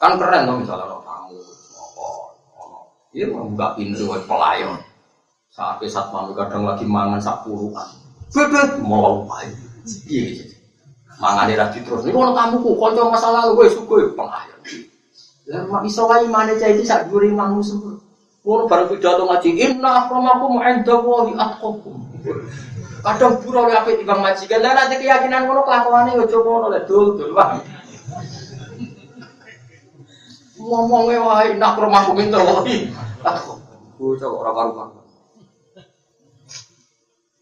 Kan 0.00 0.16
keren 0.16 0.48
tuh 0.48 0.56
misalnya 0.64 0.88
lo 0.88 1.04
tamu, 1.04 1.36
apa, 1.36 2.08
iya 3.12 3.28
membuka 3.28 3.76
pintu 3.76 4.08
buat 4.08 4.24
pelayan. 4.24 4.80
Sampai 5.52 5.92
saat 5.92 6.08
malu 6.08 6.32
kadang 6.32 6.64
lagi 6.64 6.88
mangan 6.88 7.20
sak 7.20 7.44
puluhan, 7.44 7.84
bebet 8.32 8.80
mau 8.80 9.28
apa 9.28 9.44
iya 10.08 10.40
gitu. 10.40 10.56
Mangan 11.20 11.52
di 11.52 11.84
terus, 11.84 12.08
ini 12.08 12.16
kalau 12.16 12.32
tamuku, 12.32 12.72
kalau 12.80 13.12
masalah 13.12 13.44
lu 13.46 13.60
gue 13.60 13.68
suka 13.76 14.08
pelayan. 14.16 14.58
Lah 15.52 15.62
mak 15.68 15.84
iso 15.84 16.08
wae 16.08 16.24
mane 16.32 16.56
cah 16.56 16.72
iki 16.72 16.82
sak 16.86 17.12
dhuwure 17.12 17.28
imammu 17.28 17.60
semua. 17.60 18.00
Ngono 18.42 18.66
bareng 18.66 18.88
pidato 18.90 19.22
ngaji, 19.28 19.50
inna 19.54 20.06
akramakum 20.06 20.58
'indallahi 20.58 21.32
atqakum. 21.38 21.94
Kadang 23.02 23.42
buruh 23.42 23.66
ya 23.66 23.82
apik 23.82 23.98
timbang 23.98 24.22
majikan. 24.22 24.62
Lah 24.62 24.72
nanti 24.78 25.02
keyakinan 25.02 25.50
ngono 25.50 25.66
kelakuane 25.66 26.14
yo 26.14 26.24
coba 26.30 26.48
ngono 26.54 26.66
lek 26.70 26.86
dul 26.86 27.18
dul 27.18 27.34
wae. 27.34 27.58
Ngomongnya 30.62 31.18
wae 31.18 31.48
nak 31.58 31.74
rumahku 31.82 32.14
minta 32.14 32.38
wae. 32.38 32.86
Bocah 33.98 34.30
ora 34.30 34.50
karuan. 34.54 34.88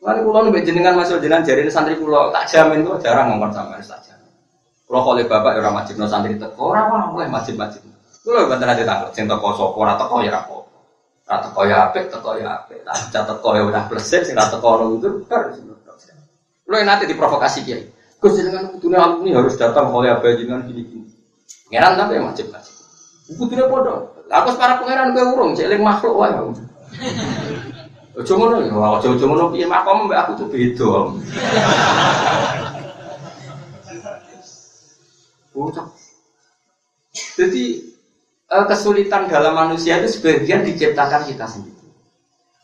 Lalu 0.01 0.21
pulau 0.25 0.49
nih 0.49 0.65
jenengan 0.65 0.97
masuk 0.97 1.21
jenengan 1.21 1.45
jari 1.45 1.69
santri 1.69 2.01
pulau 2.01 2.33
tak 2.33 2.49
jamin 2.49 2.81
tuh 2.81 2.97
jarang 3.05 3.37
ngomong 3.37 3.53
sama 3.53 3.77
saja. 3.85 4.17
Pulau 4.89 5.05
kalau 5.05 5.29
bapak 5.29 5.61
orang 5.61 5.85
majib 5.85 6.01
no 6.01 6.09
santri 6.09 6.41
teko 6.41 6.73
orang 6.73 6.89
apa 6.89 7.13
boleh 7.13 7.29
majib 7.29 7.61
majib. 7.61 7.85
Kulo 8.25 8.49
banten 8.49 8.73
ate 8.73 8.89
takut 8.89 9.13
sing 9.13 9.29
teko 9.29 9.53
sapa 9.53 9.77
ora 9.77 10.01
teko 10.01 10.25
ya. 10.25 10.41
Ora 10.41 10.60
teko 11.31 11.63
ya 11.71 11.87
apik, 11.87 12.11
teko 12.11 12.35
ya 12.35 12.59
apik. 12.59 12.83
Tak 12.83 13.23
teko 13.31 13.49
ya 13.55 13.63
udah 13.63 13.87
plesir 13.87 14.27
sing 14.27 14.35
teko 14.35 14.67
ono 14.75 14.99
itu 14.99 15.23
bar. 15.31 15.55
Kulo 16.67 16.77
nanti 16.83 17.07
diprovokasi 17.07 17.63
kiai. 17.67 17.83
Gus 18.21 18.37
jenengan 18.37 18.69
kudune 18.75 19.01
alumni 19.01 19.39
harus 19.39 19.57
datang 19.57 19.91
oleh 19.95 20.13
apa 20.13 20.35
jenengan 20.37 20.67
gini-gini. 20.69 21.09
Pangeran 21.67 21.93
tapi 21.97 22.13
ya 22.19 22.23
macam-macam. 22.27 22.75
Kudune 23.39 23.65
padha. 23.65 23.95
Lah 24.29 24.37
aku 24.45 24.49
para 24.55 24.75
pangeran 24.79 25.15
kowe 25.17 25.25
urung 25.35 25.51
cek 25.57 25.71
makhluk 25.79 26.15
wae. 26.21 26.31
Ojo 28.11 28.33
ngono 28.37 28.61
ya, 28.61 28.75
ojo 28.75 29.07
ojo 29.17 29.25
ngono 29.25 29.45
piye 29.55 29.67
makom 29.67 30.11
mbak 30.11 30.19
aku 30.27 30.33
tuh 30.45 30.47
beda. 30.51 30.91
Bocah. 35.51 35.87
Jadi 37.35 37.90
kesulitan 38.51 39.31
dalam 39.31 39.55
manusia 39.55 40.03
itu 40.03 40.19
sebagian 40.19 40.67
diciptakan 40.67 41.23
kita 41.31 41.47
sendiri. 41.47 41.87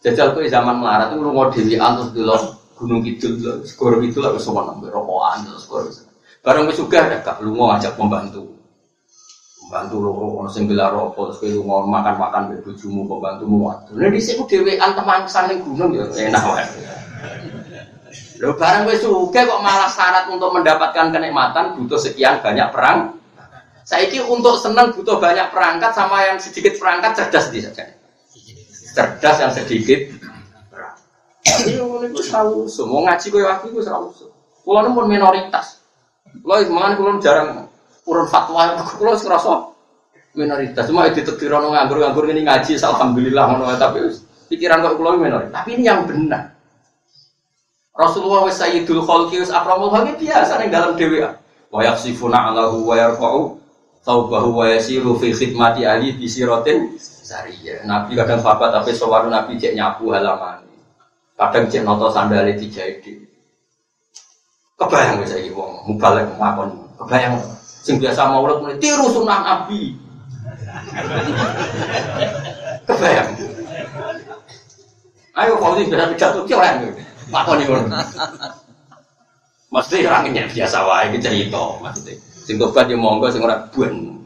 Jajal 0.03 0.35
tuh 0.35 0.43
zaman 0.51 0.83
melarat 0.83 1.15
itu 1.15 1.23
lu 1.23 1.31
mau 1.31 1.47
dewi 1.51 1.79
antus 1.79 2.11
dulu 2.11 2.35
Gunung 2.77 3.01
Kidul, 3.01 3.65
skor 3.65 4.05
itu 4.05 4.21
lah 4.21 4.37
semua 4.37 4.69
nambah 4.69 4.93
rokokan, 4.93 5.49
skor 5.57 5.89
Barang 6.45 6.69
wis 6.71 6.79
sugih 6.79 7.01
ada 7.01 7.25
gak 7.25 7.41
lu 7.41 7.57
ngajak 7.57 7.97
pembantu. 7.99 8.47
Pembantu 9.67 9.99
lo 9.99 10.11
ono 10.15 10.47
sing 10.47 10.71
gelar 10.71 10.95
rokok 10.95 11.35
terus 11.35 11.39
kowe 11.43 11.51
lunga 11.51 11.77
makan-makan 11.91 12.43
mbek 12.47 12.61
bojomu 12.63 13.03
pembantumu 13.03 13.57
waduh. 13.67 13.99
Lah 13.99 14.07
dhisik 14.15 14.39
ku 14.39 14.47
dhewean 14.47 14.95
teman 14.95 15.27
saling 15.27 15.59
gunung 15.67 15.91
ya 15.91 16.07
enak 16.07 16.45
wae. 16.47 16.65
Lho 18.39 18.55
barang 18.55 18.87
sugih 18.95 19.43
kok 19.43 19.59
malah 19.65 19.91
syarat 19.91 20.31
untuk 20.31 20.55
mendapatkan 20.55 21.11
kenikmatan 21.11 21.75
butuh 21.75 21.99
sekian 21.99 22.39
banyak 22.39 22.71
perang. 22.71 23.19
Saiki 23.87 24.19
untuk 24.19 24.59
senang 24.59 24.91
butuh 24.91 25.23
banyak 25.23 25.55
perangkat 25.55 25.95
sama 25.95 26.27
yang 26.27 26.43
sedikit 26.43 26.75
perangkat 26.75 27.23
cerdas 27.23 27.55
di 27.55 27.63
saja. 27.63 27.87
Cerdas 28.99 29.37
yang 29.39 29.53
sedikit. 29.55 30.11
Tapi 31.47 31.79
ngono 31.79 32.03
iku 32.11 32.19
tahu, 32.27 32.67
semua 32.67 33.07
ngaji 33.07 33.27
koyo 33.31 33.47
aku 33.47 33.71
iku 33.71 33.79
ora 33.87 34.03
usah. 34.03 34.27
Kulo 34.67 34.91
pun 34.91 35.07
minoritas. 35.07 35.79
Kulo 36.43 36.67
mangan 36.67 36.93
kulo 36.99 37.11
jarang 37.23 37.71
urun 38.11 38.27
fatwa 38.27 38.75
kulo 38.99 39.15
wis 39.15 39.23
ngrasa 39.23 39.71
minoritas. 40.35 40.91
Cuma 40.91 41.07
ditetir 41.07 41.55
ono 41.55 41.71
nganggur-nganggur 41.71 42.27
ini 42.35 42.43
ngaji 42.43 42.83
alhamdulillah 42.83 43.45
ngono 43.55 43.71
tapi 43.79 44.03
pikiran 44.51 44.83
kok 44.83 44.99
kulo 44.99 45.15
minoritas. 45.15 45.63
Tapi 45.63 45.79
ini 45.79 45.87
yang 45.87 46.03
benar. 46.11 46.59
Rasulullah 47.95 48.51
wis 48.51 48.59
sayyidul 48.59 49.07
khalqi 49.07 49.47
wis 49.47 49.55
akramul 49.55 49.95
khalqi 49.95 50.19
biasa 50.27 50.59
ning 50.59 50.75
dalam 50.75 50.99
dhewe. 50.99 51.23
Wa 51.71 51.87
yaksifuna 51.87 52.51
alahu 52.51 52.83
wa 52.83 52.99
yarfa'u 52.99 53.63
taubahu 54.07 54.63
wa 54.63 54.71
yasiru 54.71 55.19
fi 55.19 55.35
khidmati 55.35 55.83
ali 55.83 56.15
bi 56.15 56.31
siratin 56.31 56.95
sariyah. 57.03 57.83
Nabi 57.83 58.15
kadang 58.15 58.39
sahabat 58.39 58.71
tapi 58.71 58.95
sowan 58.95 59.27
Nabi 59.27 59.59
cek 59.59 59.75
nyapu 59.75 60.15
halaman. 60.15 60.63
Kadang 61.35 61.67
cek 61.67 61.83
noto 61.83 62.07
sandale 62.15 62.55
dijahit. 62.55 63.03
Kebayang 64.79 65.19
wis 65.27 65.35
saiki 65.35 65.51
wong 65.51 65.83
mubalek 65.91 66.31
ngakon. 66.39 66.71
Kebayang 67.03 67.35
sing 67.59 67.99
biasa 67.99 68.31
maulid 68.31 68.63
mulai 68.63 68.79
tiru 68.79 69.11
sunnah 69.11 69.43
Nabi. 69.43 69.99
Kebayang. 72.87 73.29
Ayo 75.37 75.53
kalau 75.59 75.77
ini 75.77 75.91
biasa 75.91 76.15
pidato 76.15 76.41
ki 76.47 76.55
ora 76.55 76.79
Lakoni 77.27 77.67
ngono. 77.67 77.91
Mesti 79.67 80.07
orangnya 80.07 80.47
biasa 80.47 80.79
wae 80.87 81.19
cerita 81.19 81.83
maksudnya. 81.83 82.36
Sing 82.47 82.63
tobat 82.63 82.87
yo 82.87 82.95
monggo 82.95 83.27
sing 83.27 83.43
ora 83.43 83.67
buan. 83.75 84.23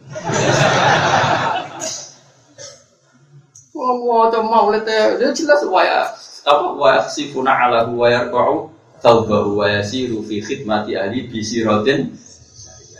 Wong 3.72 3.98
waca 4.04 4.44
maulid 4.44 4.84
ya 4.84 5.32
jelas 5.32 5.64
waya 5.64 6.12
apa 6.44 6.66
wa 6.76 7.00
sifuna 7.08 7.52
ala 7.56 7.88
wa 7.88 8.04
yarqa'u 8.12 8.68
taubahu 9.00 9.64
wa 9.64 9.66
yasiru 9.72 10.20
fi 10.20 10.44
khidmati 10.44 11.00
ahli 11.00 11.32
bi 11.32 11.40
siratin 11.40 12.12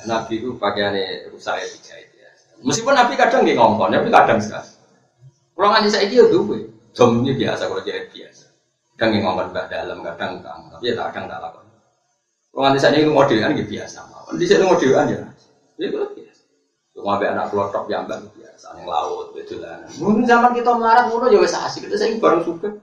Nabi 0.09 0.41
itu 0.41 0.57
pakaiannya 0.57 1.29
rusak 1.29 1.61
ya 1.61 1.67
dijahit 1.69 2.09
ya. 2.17 2.31
Meskipun 2.65 2.97
Nabi 2.97 3.21
kadang 3.21 3.45
nggak 3.45 3.61
ngomong, 3.61 3.93
tapi 3.93 4.09
kadang 4.09 4.41
sekali. 4.41 4.73
Kalau 5.53 5.69
nggak 5.69 5.93
saya 5.93 6.09
dia 6.09 6.25
dulu, 6.25 6.57
domnya 6.97 7.33
biasa 7.37 7.69
kalau 7.69 7.85
jahit 7.85 8.09
biasa. 8.09 8.49
Kadang 8.97 9.21
yang 9.21 9.25
ngomong 9.29 9.53
mbak 9.53 9.69
dalam, 9.69 10.01
kadang 10.01 10.41
kang, 10.41 10.73
tapi 10.73 10.89
ya 10.89 10.95
kadang 10.97 11.29
tak 11.29 11.41
lakukan. 11.45 11.70
Kalau 12.51 12.67
nanti 12.67 12.83
saya 12.83 12.99
ini 12.99 13.15
modelan 13.15 13.55
gitu 13.55 13.79
biasa, 13.79 13.99
nanti 14.11 14.45
saya 14.45 14.67
modelan 14.67 15.07
ya, 15.07 15.23
itu 15.79 15.95
biasa. 15.95 16.43
Cuma 16.99 17.23
be 17.23 17.31
anak 17.31 17.47
kelotok 17.55 17.87
yang 17.87 18.11
mbak 18.11 18.27
biasa, 18.35 18.75
yang 18.75 18.91
laut, 18.91 19.31
betulan. 19.31 19.87
Mungkin 20.03 20.27
zaman 20.27 20.51
kita 20.59 20.75
melarat, 20.75 21.07
mulu 21.07 21.31
ya 21.31 21.39
wes 21.39 21.55
asik, 21.55 21.87
kita 21.87 21.95
saya 21.95 22.19
bareng 22.19 22.43
suka, 22.43 22.75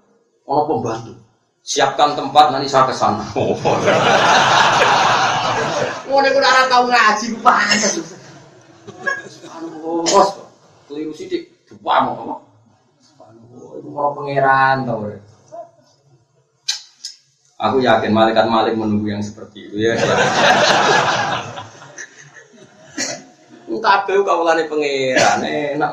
ono 0.47 0.61
pembantu. 0.71 1.19
Siapkan 1.67 2.15
tempat 2.15 2.55
nanti 2.55 2.71
saya 2.71 2.87
ke 2.87 2.95
sana. 2.95 3.27
Oh, 6.07 6.23
ini 6.23 6.31
udah 6.31 6.71
tahu 6.71 6.87
ngaji, 6.87 7.25
pantas. 7.43 7.99
Anu, 9.51 10.07
bos, 10.07 10.29
keliru 10.87 11.11
sidik, 11.11 11.51
dua 11.67 12.07
mau 12.07 12.39
Anu, 13.19 13.75
itu 13.75 13.91
mau 13.91 14.15
pangeran 14.15 14.87
tau. 14.87 15.11
Aku 17.57 17.81
yakin 17.81 18.13
malaikat 18.13 18.45
malik 18.45 18.77
menunggu 18.77 19.09
yang 19.09 19.25
seperti 19.25 19.65
itu 19.65 19.81
ya. 19.81 19.97
Kabeh 23.77 24.19
kawulane 24.25 24.67
pangeran 24.67 25.43
enak 25.43 25.91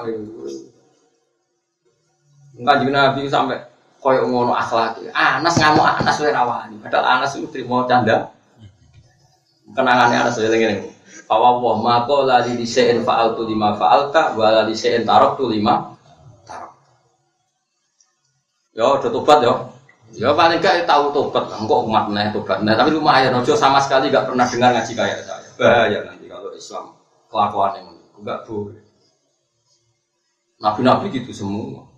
Enggak 2.55 2.77
juga 2.87 2.93
Nabi 2.95 3.27
sampai 3.27 3.59
koyo 3.99 4.31
ngono 4.31 4.55
akhlak. 4.55 5.03
Anas 5.11 5.59
ngamuk 5.59 5.83
Anas 5.83 6.21
wae 6.23 6.31
rawani. 6.31 6.79
Padahal 6.85 7.19
Anas 7.19 7.35
itu 7.35 7.51
terima 7.51 7.83
canda. 7.91 8.31
Kenangannya 9.75 10.23
Anas 10.23 10.39
wae 10.39 10.53
ngene. 10.53 10.95
Fawa 11.27 11.59
wa 11.59 11.81
mako 11.81 12.29
la 12.29 12.45
di 12.47 12.55
disein 12.55 13.01
fa'altu 13.03 13.49
lima 13.49 13.75
fa'alta 13.75 14.37
wa 14.37 14.47
la 14.53 14.63
disein 14.69 15.03
tarok 15.03 15.41
tu 15.41 15.49
lima 15.51 15.97
tarok. 16.47 16.73
Yo, 18.77 19.03
tobat 19.03 19.41
yo. 19.43 19.74
Ya 20.15 20.31
paling 20.31 20.63
gak 20.63 20.87
tahu 20.87 21.11
tobat, 21.11 21.51
engkau 21.59 21.91
umat 21.91 22.07
nih 22.15 22.31
tobat. 22.31 22.63
Nah, 22.63 22.79
tapi 22.79 22.95
lumayan, 22.95 23.35
Ojo 23.35 23.59
sama 23.59 23.83
sekali 23.83 24.15
gak 24.15 24.31
pernah 24.31 24.47
dengar 24.47 24.71
ngaji 24.79 24.93
kayak 24.95 25.27
saya. 25.27 25.49
Bahaya 25.59 25.99
nanti 26.07 26.31
kalau 26.31 26.55
Islam 26.55 26.95
kelakuan 27.27 27.73
yang 27.83 27.89
enggak 28.23 28.39
boleh. 28.47 28.79
Nabi-nabi 30.63 31.07
gitu 31.11 31.35
semua. 31.35 31.91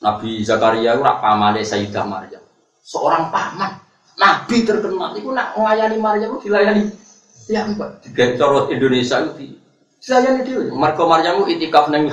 Nabi 0.00 0.40
Zakaria 0.46 0.94
itu 0.94 1.02
pamane 1.02 1.60
Sayyidah 1.66 2.06
Maryam. 2.06 2.40
Seorang 2.80 3.28
paman, 3.28 3.76
nabi 4.16 4.64
terkenal 4.64 5.12
itu 5.12 5.28
nak 5.34 5.52
melayani 5.58 5.98
Maryam 6.00 6.38
itu 6.38 6.48
dilayani. 6.48 6.88
Ya, 7.50 7.66
Mbak. 7.66 8.06
Di 8.06 8.10
corot 8.38 8.70
Indonesia 8.70 9.20
itu 9.26 9.58
dilayani 10.00 10.40
dia. 10.46 10.70
Marco 10.70 11.04
Maryam 11.10 11.44
itu 11.44 11.58
itikaf 11.58 11.90
nang. 11.90 12.06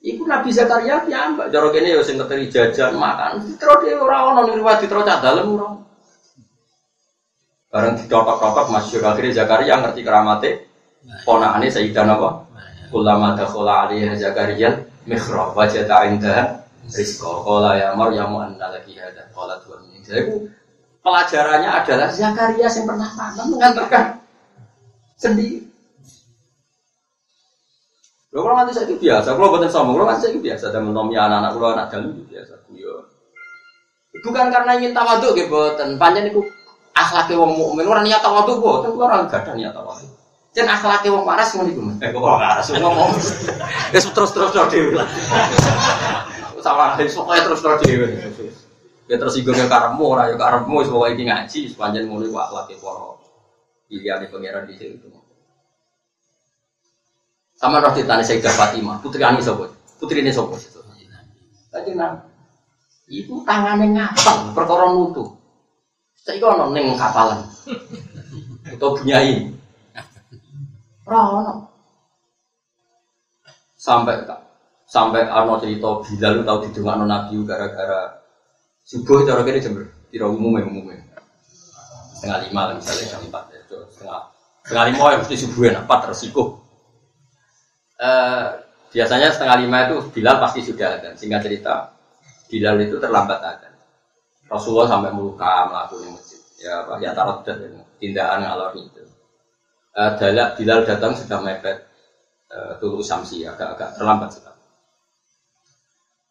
Iku 0.00 0.24
Nabi 0.24 0.48
Zakaria 0.48 1.04
piyambak 1.04 1.52
cara 1.52 1.68
kene 1.76 1.92
ya 1.92 2.00
sing 2.00 2.16
keteri 2.16 2.48
jajan 2.48 2.96
makan. 2.96 3.44
Terus 3.60 3.78
dia 3.84 4.00
ora 4.00 4.32
ono 4.32 4.48
ning 4.48 4.56
riwayat 4.56 4.88
terus 4.88 5.04
cah 5.04 5.20
dalem 5.20 5.60
ora. 5.60 5.76
Bareng 7.70 7.94
ditotok-totok 8.00 8.66
masyhur 8.72 9.04
akhirnya 9.04 9.44
Zakaria 9.44 9.78
ngerti 9.78 10.00
keramate 10.00 10.50
ponakane 11.22 11.68
Sayyidan 11.68 12.16
apa? 12.16 12.48
Ulama 12.90 13.36
dakhala 13.38 13.86
alaihi 13.86 14.16
Zakaria 14.16 14.88
mihrab 15.06 15.52
wajada 15.52 16.08
indaha 16.08 16.64
rizqa 16.90 17.30
qala 17.46 17.78
ya 17.78 17.94
Maryam 17.94 18.34
anna 18.40 18.72
laki 18.72 18.98
hada 18.98 19.28
qala 19.36 19.60
tuhan 19.62 19.84
ini. 19.86 20.00
Jadi 20.02 20.48
pelajarannya 21.04 21.70
adalah 21.70 22.08
Zakaria 22.08 22.66
yang 22.66 22.84
pernah 22.88 23.10
panen 23.14 23.46
mengantarkan 23.52 24.04
sendiri. 25.20 25.69
Lho 28.30 28.46
kalau 28.46 28.54
nanti 28.54 28.70
saya 28.70 28.86
biasa, 28.86 29.34
kalau 29.34 29.50
buatan 29.50 29.66
sombong, 29.66 29.94
kalau 29.98 30.06
nanti 30.06 30.22
saya 30.30 30.38
biasa, 30.38 30.64
dan 30.70 30.86
mentomi 30.86 31.18
anak-anak 31.18 31.50
kalau 31.50 31.68
anak 31.74 31.86
dalam 31.90 32.14
itu 32.14 32.22
biasa, 32.30 32.52
ya. 32.70 32.94
Bukan 34.22 34.46
karena 34.54 34.70
ingin 34.78 34.94
tawaduk 34.94 35.34
gitu, 35.34 35.50
buatan 35.50 35.98
panjang 35.98 36.30
itu 36.30 36.38
akhlaknya 36.94 37.42
wong 37.42 37.58
mukmin, 37.58 37.90
orang 37.90 38.06
niat 38.06 38.22
tawaduk 38.22 38.62
buatan, 38.62 38.94
orang 38.94 39.26
gak 39.26 39.42
ada 39.42 39.58
niat 39.58 39.74
tawaduk. 39.74 40.14
Dan 40.50 40.66
akhlaknya 40.66 41.14
wong 41.14 41.22
waras 41.22 41.54
ngono 41.54 41.70
iku. 41.70 41.82
Eh 42.02 42.10
kok 42.10 42.22
waras 42.22 42.66
ngomong. 42.74 43.10
Wis 43.94 44.06
terus-terus 44.10 44.50
dhewe 44.50 44.98
lah. 44.98 45.06
Sama 46.58 46.98
pokoknya 46.98 47.42
terus-terus 47.46 47.78
dhewe. 47.86 48.06
Ya 49.06 49.18
tersinggung 49.18 49.54
ya 49.54 49.70
karepmu 49.70 50.02
ora 50.06 50.26
ya 50.30 50.34
karepmu 50.34 50.82
wis 50.82 50.90
pokoke 50.90 51.14
iki 51.14 51.26
ngaji 51.26 51.60
sepanjang 51.70 52.10
ngono 52.10 52.26
iku 52.26 52.38
akhlake 52.42 52.78
para 52.82 53.14
pilihane 53.86 54.26
pangeran 54.26 54.66
di 54.66 54.74
situ. 54.74 55.06
Sama 57.60 57.84
roh 57.84 57.92
ditanya 57.92 58.24
Sayyidah 58.24 58.56
Fatimah, 58.56 59.04
putri 59.04 59.20
Ani 59.20 59.44
sopo, 59.44 59.68
putri 60.00 60.24
ini 60.24 60.32
sopo. 60.32 60.56
Tadi 61.68 61.92
nang, 61.92 62.24
ibu 63.12 63.44
tangannya 63.44 63.92
ngapal, 63.92 64.56
perkara 64.56 64.96
nutu. 64.96 65.36
Saya 66.16 66.40
kok 66.40 66.72
neng 66.72 66.96
kapalan, 66.96 67.44
atau 68.64 68.96
bunyai. 68.96 69.52
Rono. 71.04 71.68
Sampai 73.76 74.24
sampai 74.90 75.22
Arno 75.22 75.56
cerita 75.62 76.02
Bilal 76.02 76.42
tahu 76.42 76.66
didungakno 76.66 77.06
Nabi 77.06 77.38
gara-gara 77.46 78.20
subuh 78.82 79.22
cara 79.22 79.46
kene 79.46 79.62
jam 79.62 79.78
kira 80.10 80.26
umumnya 80.26 80.66
umumnya 80.66 80.98
setengah 82.18 82.50
lima 82.50 82.62
lah 82.68 82.74
misalnya 82.74 83.06
jam 83.06 83.22
empat 83.22 83.54
ya 83.54 83.60
setengah 83.70 84.22
setengah 84.66 84.84
lima 84.90 85.04
ya 85.14 85.16
mesti 85.22 85.36
subuh 85.46 85.62
empat 85.70 86.00
resiko 86.10 86.58
Eh, 88.00 88.46
biasanya 88.96 89.28
setengah 89.28 89.60
lima 89.60 89.78
itu 89.84 89.96
Bilal 90.16 90.40
pasti 90.40 90.64
sudah 90.64 90.96
ada. 90.96 91.12
Singkat 91.12 91.40
cerita, 91.44 91.92
Bilal 92.48 92.80
itu 92.80 92.96
terlambat 92.96 93.40
ada. 93.44 93.68
Rasulullah 94.48 94.88
sampai 94.88 95.12
meluka 95.12 95.68
melakukan 95.68 96.16
masjid. 96.16 96.40
Ya, 96.64 96.80
apa? 96.84 96.96
Ya 96.98 97.12
taruh 97.12 97.44
dan 97.44 97.84
tindakan 98.00 98.48
alor 98.48 98.72
itu. 98.72 99.04
Uh, 99.92 100.16
Bilal 100.56 100.88
datang 100.88 101.12
sudah 101.12 101.44
mepet 101.44 101.84
uh, 102.48 102.80
tulu 102.80 103.04
samsi 103.04 103.44
agak-agak 103.44 104.00
terlambat 104.00 104.32
sekali. 104.32 104.64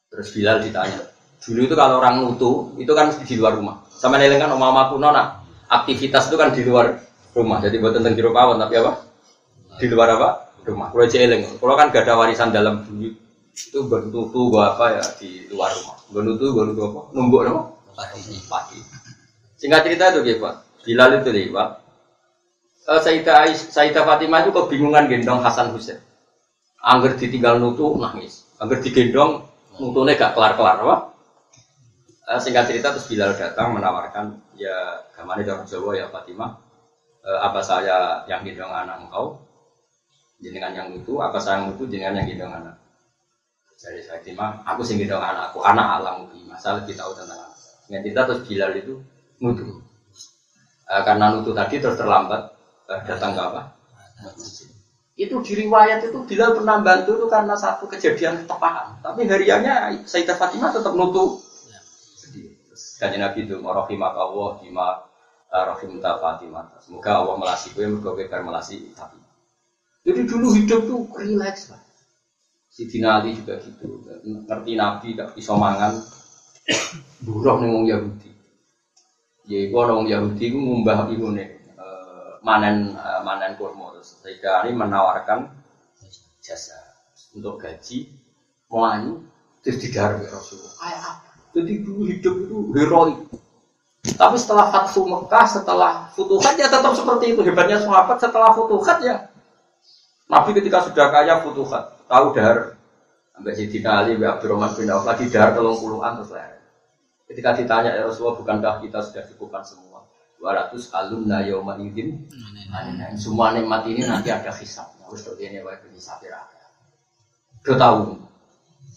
Terus 0.10 0.28
Bilal 0.34 0.58
ditanya, 0.66 1.06
Dulu 1.40 1.70
itu 1.70 1.76
kalau 1.78 2.04
orang 2.04 2.20
nutu 2.20 2.76
itu 2.82 2.92
kan 2.92 3.14
di 3.14 3.36
luar 3.40 3.56
rumah. 3.56 3.88
Sama 3.94 4.20
neling 4.20 4.42
kan 4.42 4.52
omah 4.52 4.92
kuno 4.92 5.08
nak 5.14 5.46
aktivitas 5.72 6.28
itu 6.28 6.36
kan 6.36 6.52
di 6.52 6.68
luar 6.68 7.00
rumah. 7.32 7.64
Jadi 7.64 7.80
buat 7.80 7.96
tentang 7.96 8.18
jero 8.18 8.36
pawon 8.36 8.60
tapi 8.60 8.76
apa? 8.76 9.06
Di 9.80 9.88
luar 9.88 10.20
apa? 10.20 10.49
Rumah. 10.66 10.92
Kalau 10.92 11.08
jeling, 11.08 11.42
kalau 11.58 11.76
kan 11.80 11.90
gak 11.90 12.06
ada 12.06 12.20
warisan 12.20 12.52
dalam 12.52 12.86
bumi 12.86 13.16
itu 13.60 13.80
bernutu 13.92 14.48
gua 14.48 14.76
apa 14.76 14.86
ya 15.00 15.04
di 15.20 15.50
luar 15.52 15.72
rumah. 15.76 15.98
Bernutu, 16.12 16.46
bernutu 16.56 16.82
apa? 16.88 17.02
Numbuk 17.12 17.42
apa? 17.48 17.62
Pasti. 17.96 18.40
Pagi. 18.48 18.80
Singkat 19.60 19.82
cerita 19.84 20.04
itu 20.16 20.20
gitu 20.24 20.40
Pak. 20.44 20.56
Bilal 20.88 21.20
itu 21.20 21.32
lewat. 21.36 21.70
Uh, 22.88 23.00
Sayyidah, 23.04 24.04
Fatimah 24.08 24.40
itu 24.48 24.52
kebingungan 24.56 25.12
gendong 25.12 25.44
Hasan 25.44 25.76
Husain. 25.76 26.00
Angger 26.80 27.20
ditinggal 27.20 27.60
nutu 27.60 28.00
nangis. 28.00 28.48
Angger 28.58 28.80
digendong 28.80 29.44
nutune 29.78 30.16
gak 30.16 30.32
kelar-kelar 30.32 30.80
apa? 30.80 31.10
Eh, 32.30 32.38
singkat 32.38 32.70
cerita 32.70 32.94
terus 32.94 33.10
Bilal 33.10 33.34
datang 33.34 33.74
menawarkan 33.74 34.54
ya 34.54 35.02
gamane 35.18 35.42
orang 35.50 35.66
Jawa 35.66 35.98
ya 35.98 36.06
Fatimah 36.14 36.62
eh, 37.26 37.40
apa 37.42 37.58
saya 37.66 38.22
yang 38.30 38.46
gendong 38.46 38.70
anak 38.70 39.02
engkau 39.02 39.49
jenengan 40.40 40.72
yang 40.76 40.90
itu 40.96 41.20
apa 41.20 41.38
saya 41.40 41.64
yang 41.64 41.76
itu 41.76 41.84
jenengan 41.88 42.20
yang 42.24 42.28
gendong 42.28 42.54
anak? 42.56 42.76
Jadi 43.80 44.04
Fatimah 44.08 44.64
aku 44.68 44.82
sing 44.84 45.00
gendong 45.00 45.24
anakku 45.24 45.64
anak 45.64 45.88
alam 46.00 46.28
masalah 46.48 46.84
lebih 46.84 47.00
tahu 47.00 47.16
tentang 47.16 47.40
anak 47.40 47.58
cerita 47.90 48.22
terus 48.28 48.42
Bilal 48.48 48.72
itu 48.76 48.94
nutu 49.40 49.90
Eh, 50.90 51.04
karena 51.06 51.30
nutu 51.30 51.54
tadi 51.54 51.78
terus 51.78 52.02
terlambat 52.02 52.50
eh, 52.90 53.02
datang 53.06 53.38
ke 53.38 53.42
apa? 53.46 53.62
Itu 55.14 55.38
di 55.46 55.54
riwayat 55.54 56.02
itu 56.02 56.18
Bilal 56.26 56.58
pernah 56.58 56.82
bantu 56.82 57.22
itu 57.22 57.28
karena 57.30 57.54
satu 57.54 57.86
kejadian 57.86 58.50
tepahan. 58.50 58.98
Tapi 59.06 59.30
hariannya 59.30 60.02
Sayyidah 60.02 60.34
Fatimah 60.34 60.74
tetap 60.74 60.98
nutu 60.98 61.38
Kaji 63.00 63.16
Nabi 63.16 63.48
itu 63.48 63.56
Rahimah 63.62 64.12
Allah 64.18 64.50
Bima 64.58 64.88
eh, 65.54 65.64
Rahim 65.70 66.02
Fatimah. 66.02 66.82
Semoga 66.82 67.22
Allah 67.22 67.36
melasi 67.38 67.70
gue 67.78 67.86
Mereka 67.86 68.10
gue 68.18 68.42
melasi 68.42 68.90
tapi 68.98 69.29
Jadi 70.06 70.22
dulu 70.26 70.48
hidup 70.56 70.82
tuh 70.88 71.00
relax 71.20 71.70
lah 71.74 71.82
Sidina 72.70 73.20
Ali 73.20 73.36
juga 73.36 73.60
gitu 73.60 74.00
Ngerti 74.24 74.72
Nabi 74.80 75.08
gak 75.18 75.36
bisa 75.36 75.54
mangan 75.58 76.00
Buruh 77.26 77.60
nih 77.60 77.70
wong 77.70 77.86
Yahudi 77.90 78.32
Ya 79.50 79.66
itu 79.68 79.76
orang 79.76 80.08
Yahudi 80.08 80.44
itu 80.54 80.58
ngumbah 80.58 81.10
itu 81.12 81.28
nih 81.36 81.48
eh, 81.76 82.32
Manen 82.46 82.96
eh, 82.96 83.20
manen 83.26 83.60
kurma 83.60 83.92
Terus 83.98 84.22
Sayyidah 84.24 84.64
Ali 84.64 84.72
menawarkan 84.72 85.52
Jasa 86.40 86.80
Untuk 87.36 87.60
gaji 87.60 88.08
Mau 88.72 88.88
anu 88.88 89.26
Terus 89.60 89.84
digarap 89.84 90.24
Rasulullah 90.24 90.74
Kayak 90.80 91.02
apa? 91.04 91.30
Jadi 91.50 91.82
dulu 91.82 92.06
hidup 92.06 92.36
itu 92.46 92.58
heroik. 92.78 93.18
Tapi 94.16 94.36
setelah 94.38 94.70
Fathu 94.70 95.04
Mekah, 95.10 95.46
setelah 95.50 95.94
Futuhat 96.14 96.56
ya 96.56 96.70
tetap 96.70 96.94
seperti 96.94 97.34
itu. 97.36 97.42
Hebatnya 97.42 97.82
sahabat 97.82 98.18
setelah 98.22 98.54
Futuhat 98.54 99.02
ya. 99.02 99.29
Nabi 100.30 100.50
ketika 100.54 100.86
sudah 100.86 101.10
kaya 101.10 101.42
Futuhat, 101.42 102.06
tahu 102.06 102.38
dahar. 102.38 102.78
Sampai 103.34 103.56
Sayyidina 103.58 104.04
Ali, 104.04 104.14
Mbak 104.14 104.30
Abdurrahman 104.38 104.72
bin 104.78 104.92
Auf 104.94 105.08
lagi 105.10 105.26
dahar 105.32 105.58
tolong 105.58 105.80
puluhan 105.82 106.22
terus 106.22 106.32
lah. 106.36 106.54
Ketika 107.26 107.58
ditanya 107.58 107.98
ya 107.98 108.06
Rasulullah, 108.06 108.38
bukankah 108.38 108.74
kita 108.86 109.00
sudah 109.02 109.24
cukupkan 109.34 109.66
semua? 109.66 110.06
200 110.38 110.94
alumna 110.96 111.44
yauma 111.44 111.76
idin. 111.82 112.30
Semua 113.18 113.52
nikmat 113.58 113.90
ini 113.90 114.06
nanti 114.06 114.30
ada 114.30 114.54
hisab. 114.54 114.88
Harus 115.04 115.26
tuh 115.26 115.36
ini 115.42 115.60
baik 115.66 115.90
ini 115.90 116.00
sapir 116.00 116.32
Udah 117.66 117.76
tahu. 117.76 118.02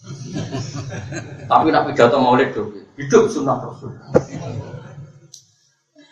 Tapi 1.51 1.67
nak 1.71 1.87
pidato 1.89 2.17
maulid 2.19 2.51
tuh 2.51 2.67
hidup 2.99 3.31
sunnah 3.31 3.57
Rasul. 3.59 3.91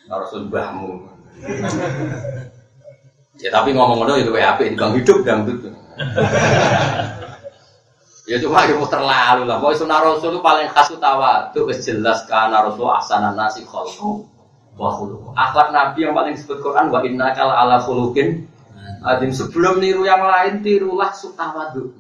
Nah, 0.07 0.18
Rasul 0.19 0.48
bahmu. 0.52 1.07
Ya 3.41 3.49
tapi 3.49 3.73
ngomong-ngomong 3.73 4.22
itu 4.22 4.30
WAP 4.30 4.61
di 4.69 4.77
bang 4.77 4.93
hidup 4.93 5.18
dangdut. 5.26 5.65
ya 8.30 8.38
cuma 8.38 8.69
itu 8.69 8.77
terlalu 8.85 9.49
lah. 9.49 9.57
Pokoknya 9.57 9.77
sunnah 9.81 9.99
Rasul 10.05 10.38
itu 10.38 10.41
paling 10.45 10.69
khas 10.69 10.93
utawa 10.93 11.49
itu 11.49 11.65
jelas 11.81 12.30
karena 12.30 12.61
Rasul 12.61 12.85
ahsanan 12.85 13.34
nasi 13.34 13.65
khalqu 13.65 14.30
wa. 14.77 14.89
Akhlak 15.34 15.73
Nabi 15.73 16.05
yang 16.05 16.13
paling 16.13 16.38
disebut 16.38 16.61
Quran 16.61 16.93
wa 16.93 17.01
innaka 17.01 17.49
ala 17.49 17.81
khuluqin 17.81 18.45
adim 19.01 19.34
sebelum 19.34 19.81
niru 19.81 20.05
yang 20.05 20.22
lain 20.22 20.61
tirulah 20.61 21.09
sutawadhu. 21.09 21.97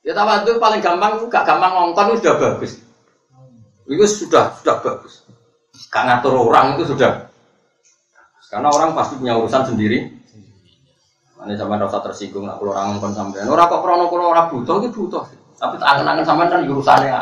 Ya 0.00 0.16
tawadhu 0.16 0.56
paling 0.56 0.80
gampang 0.80 1.18
itu 1.20 1.26
gak 1.28 1.44
gampang 1.44 1.76
ngongkon 1.76 2.14
itu 2.14 2.24
sudah 2.24 2.36
bagus. 2.38 2.72
Itu 3.84 4.06
sudah 4.06 4.56
sudah 4.62 4.76
bagus. 4.80 5.28
Gak 5.92 6.04
ngatur 6.08 6.40
orang 6.40 6.80
itu 6.80 6.94
sudah. 6.94 7.28
Karena 8.46 8.68
orang 8.70 8.94
pasti 8.94 9.18
punya 9.18 9.34
urusan 9.38 9.74
sendiri. 9.74 9.98
Ini 11.46 11.54
sampai 11.54 11.78
rasa 11.78 12.02
tersinggung 12.02 12.42
kalau 12.42 12.74
orang 12.74 12.98
ngongkon 12.98 13.14
sampean. 13.14 13.46
Orang 13.46 13.70
kok 13.70 13.82
krono 13.86 14.10
kalau 14.10 14.34
orang 14.34 14.50
butuh 14.50 14.82
itu 14.82 14.90
butuh. 14.90 15.22
Tapi 15.56 15.78
tak 15.78 15.88
angen-angen 15.94 16.26
sampean 16.26 16.50
kan 16.50 16.60
urusannya. 16.66 17.18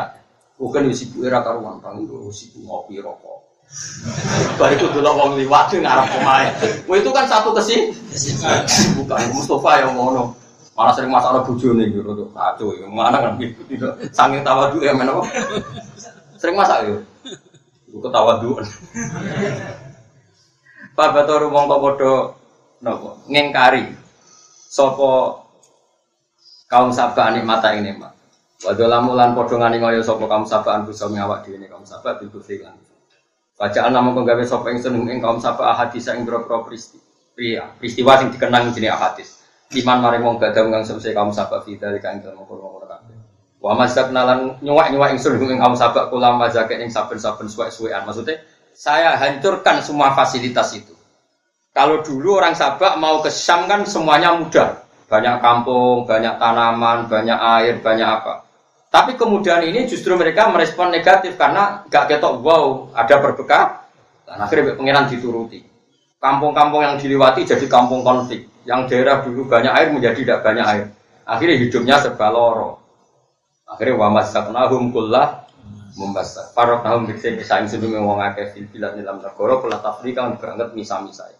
Bukan 0.55 0.87
di 0.87 0.95
sibuk 0.95 1.27
era 1.27 1.43
karuan, 1.43 1.83
kang 1.83 1.99
itu 1.99 2.31
sibuk 2.31 2.63
ngopi 2.63 3.03
rokok. 3.03 3.43
Itu 4.77 4.87
dulu 4.93 5.09
wong 5.09 5.31
liwat 5.41 5.73
ngarep 5.73 6.07
pemain. 6.13 6.53
Wah 6.85 6.95
itu 7.01 7.09
kan 7.09 7.25
satu 7.25 7.49
kesih. 7.51 7.91
Bukan 8.93 9.17
Mustafa 9.33 9.83
yang 9.83 9.97
ngono. 9.97 10.37
Malah 10.77 10.93
sering 10.93 11.09
masalah 11.09 11.41
bojone 11.41 11.87
gitu 11.89 12.05
tuh 12.05 12.29
kacau 12.31 12.77
ya. 12.77 12.85
Mana 12.85 13.19
kan 13.19 13.41
gitu 13.41 13.65
saking 14.13 14.45
tawadu 14.45 14.79
ya 14.85 14.93
men 14.93 15.09
apa? 15.09 15.23
Sering 16.37 16.55
masak 16.55 16.87
yo. 16.87 17.01
Iku 17.89 17.99
ketawaduan. 18.05 18.65
Pak 20.95 21.11
Batur 21.11 21.51
mongko 21.51 21.75
padha 21.83 22.13
napa 22.79 23.19
ngengkari 23.27 23.91
sapa 24.71 25.43
kaum 26.71 26.89
sabah 26.95 27.35
nikmata 27.35 27.75
ini 27.75 27.99
Pak. 27.99 28.11
Wadah 28.63 28.87
lamulan 28.87 29.35
padha 29.35 29.59
ngani 29.59 29.83
kaya 29.83 29.99
sapa 29.99 30.23
kaum 30.23 30.47
sabah 30.47 30.87
bisa 30.87 31.11
ngawak 31.11 31.43
dhewe 31.43 31.67
kaum 31.67 31.83
sabah 31.83 32.15
bil 32.15 32.31
kufri 32.31 32.63
lan. 32.63 32.79
Bacaan 33.59 33.91
nama 33.91 34.15
kau 34.15 34.23
gawe 34.23 34.43
sapa 34.47 34.71
ingsun 34.71 35.03
ing 35.11 35.19
kaum 35.19 35.43
sabah 35.43 35.75
ahadis 35.75 36.07
ing 36.07 36.23
boro 36.23 36.63
peristiwa 36.63 37.75
peristiwa 37.75 38.11
sing 38.15 38.31
dikenang 38.31 38.71
jenenge 38.71 38.95
ahadis. 38.95 39.43
Iman 39.75 39.99
maring 39.99 40.23
wong 40.23 40.39
gadam 40.39 40.71
kang 40.71 40.87
semse 40.87 41.11
kaum 41.11 41.35
sabak 41.35 41.67
fida 41.67 41.91
di 41.91 41.99
kang 41.99 42.23
dalem 42.23 42.39
kono-kono 42.47 42.87
kabeh. 42.87 43.19
Wa 43.59 43.75
mazak 43.75 44.15
nalan 44.15 44.63
nyuwak-nyuwak 44.63 45.11
ingsun 45.11 45.43
ing 45.43 45.59
kaum 45.59 45.75
sabak 45.75 46.07
kula 46.07 46.39
mazak 46.39 46.71
ing 46.71 46.87
saben-saben 46.87 47.51
suwek-suwekan. 47.51 48.07
Maksudnya 48.07 48.39
saya 48.75 49.15
hancurkan 49.15 49.79
semua 49.79 50.11
fasilitas 50.11 50.75
itu. 50.75 50.91
Kalau 51.71 52.03
dulu 52.03 52.39
orang 52.39 52.55
sabak 52.55 52.99
mau 52.99 53.23
ke 53.23 53.31
Syam 53.31 53.71
kan 53.71 53.87
semuanya 53.87 54.35
mudah. 54.35 54.83
Banyak 55.07 55.39
kampung, 55.39 56.03
banyak 56.03 56.35
tanaman, 56.35 57.07
banyak 57.07 57.39
air, 57.39 57.79
banyak 57.79 58.03
apa. 58.03 58.43
Tapi 58.91 59.15
kemudian 59.15 59.63
ini 59.63 59.87
justru 59.87 60.15
mereka 60.15 60.51
merespon 60.51 60.91
negatif 60.91 61.35
karena 61.39 61.83
gak 61.87 62.11
ketok 62.11 62.43
wow 62.43 62.91
ada 62.91 63.15
berkah. 63.19 63.87
Dan 64.27 64.43
akhirnya 64.43 64.75
pengiran 64.75 65.07
dituruti. 65.07 65.63
Kampung-kampung 66.19 66.81
yang 66.83 66.95
dilewati 66.99 67.47
jadi 67.47 67.67
kampung 67.67 68.03
konflik. 68.03 68.47
Yang 68.65 68.91
daerah 68.91 69.21
dulu 69.21 69.45
banyak 69.45 69.71
air 69.71 69.87
menjadi 69.93 70.19
tidak 70.19 70.39
banyak 70.41 70.65
air. 70.65 70.85
Akhirnya 71.23 71.55
hidupnya 71.61 71.95
serba 72.01 72.27
loro. 72.33 72.81
Akhirnya 73.69 73.99
wa 73.99 74.09
masaknahum 74.09 74.89
kullah 74.89 75.44
membasa. 75.95 76.51
Parok 76.51 76.83
tahun 76.83 77.07
bisa 77.07 77.55
ing 77.59 77.67
sedunge 77.71 77.99
wong 77.99 78.19
akeh 78.19 78.51
fil 78.51 78.67
bilad 78.67 78.99
dalam 78.99 79.23
negara 79.23 79.53
kula 79.63 79.79
tafrika 79.79 80.27
banget 80.35 80.75
misa-misa. 80.75 81.31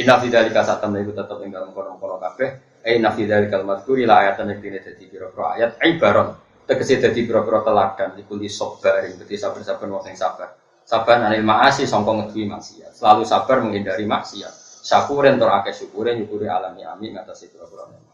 Inna 0.00 0.16
fi 0.16 0.32
dzalika 0.32 0.64
satam 0.64 0.96
iku 0.96 1.12
tetep 1.12 1.38
ing 1.44 1.52
dalem 1.52 1.76
kono-kono 1.76 2.16
kabeh. 2.16 2.80
Eh 2.80 2.96
inna 2.96 3.12
fi 3.12 3.28
dzalika 3.28 3.60
al-madhkuri 3.60 4.08
la 4.08 4.24
ayatan 4.24 4.56
yang 4.56 4.60
dene 4.64 4.78
dadi 4.80 5.04
pira-pira 5.04 5.46
ayat 5.60 5.70
ibaron. 5.84 6.28
Tegese 6.64 7.02
dadi 7.02 7.26
pira-pira 7.28 7.60
teladan 7.60 8.16
iku 8.16 8.38
li 8.40 8.48
sabar 8.48 9.04
dadi 9.04 9.34
sabar-sabar 9.36 9.86
wong 9.90 10.02
sing 10.06 10.16
sabar. 10.16 10.56
Sabar 10.86 11.20
anil 11.20 11.44
maasi 11.44 11.84
sangka 11.84 12.10
ngedui 12.16 12.48
maksiat. 12.48 12.96
Selalu 12.96 13.22
sabar 13.28 13.60
menghindari 13.60 14.08
maksiat. 14.08 14.80
Syakuren 14.80 15.36
tur 15.36 15.52
akeh 15.52 15.76
syukure 15.76 16.16
nyukuri 16.16 16.48
alami 16.48 16.82
amin 16.88 17.20
ngatasi 17.20 17.52
pira-pira. 17.52 18.09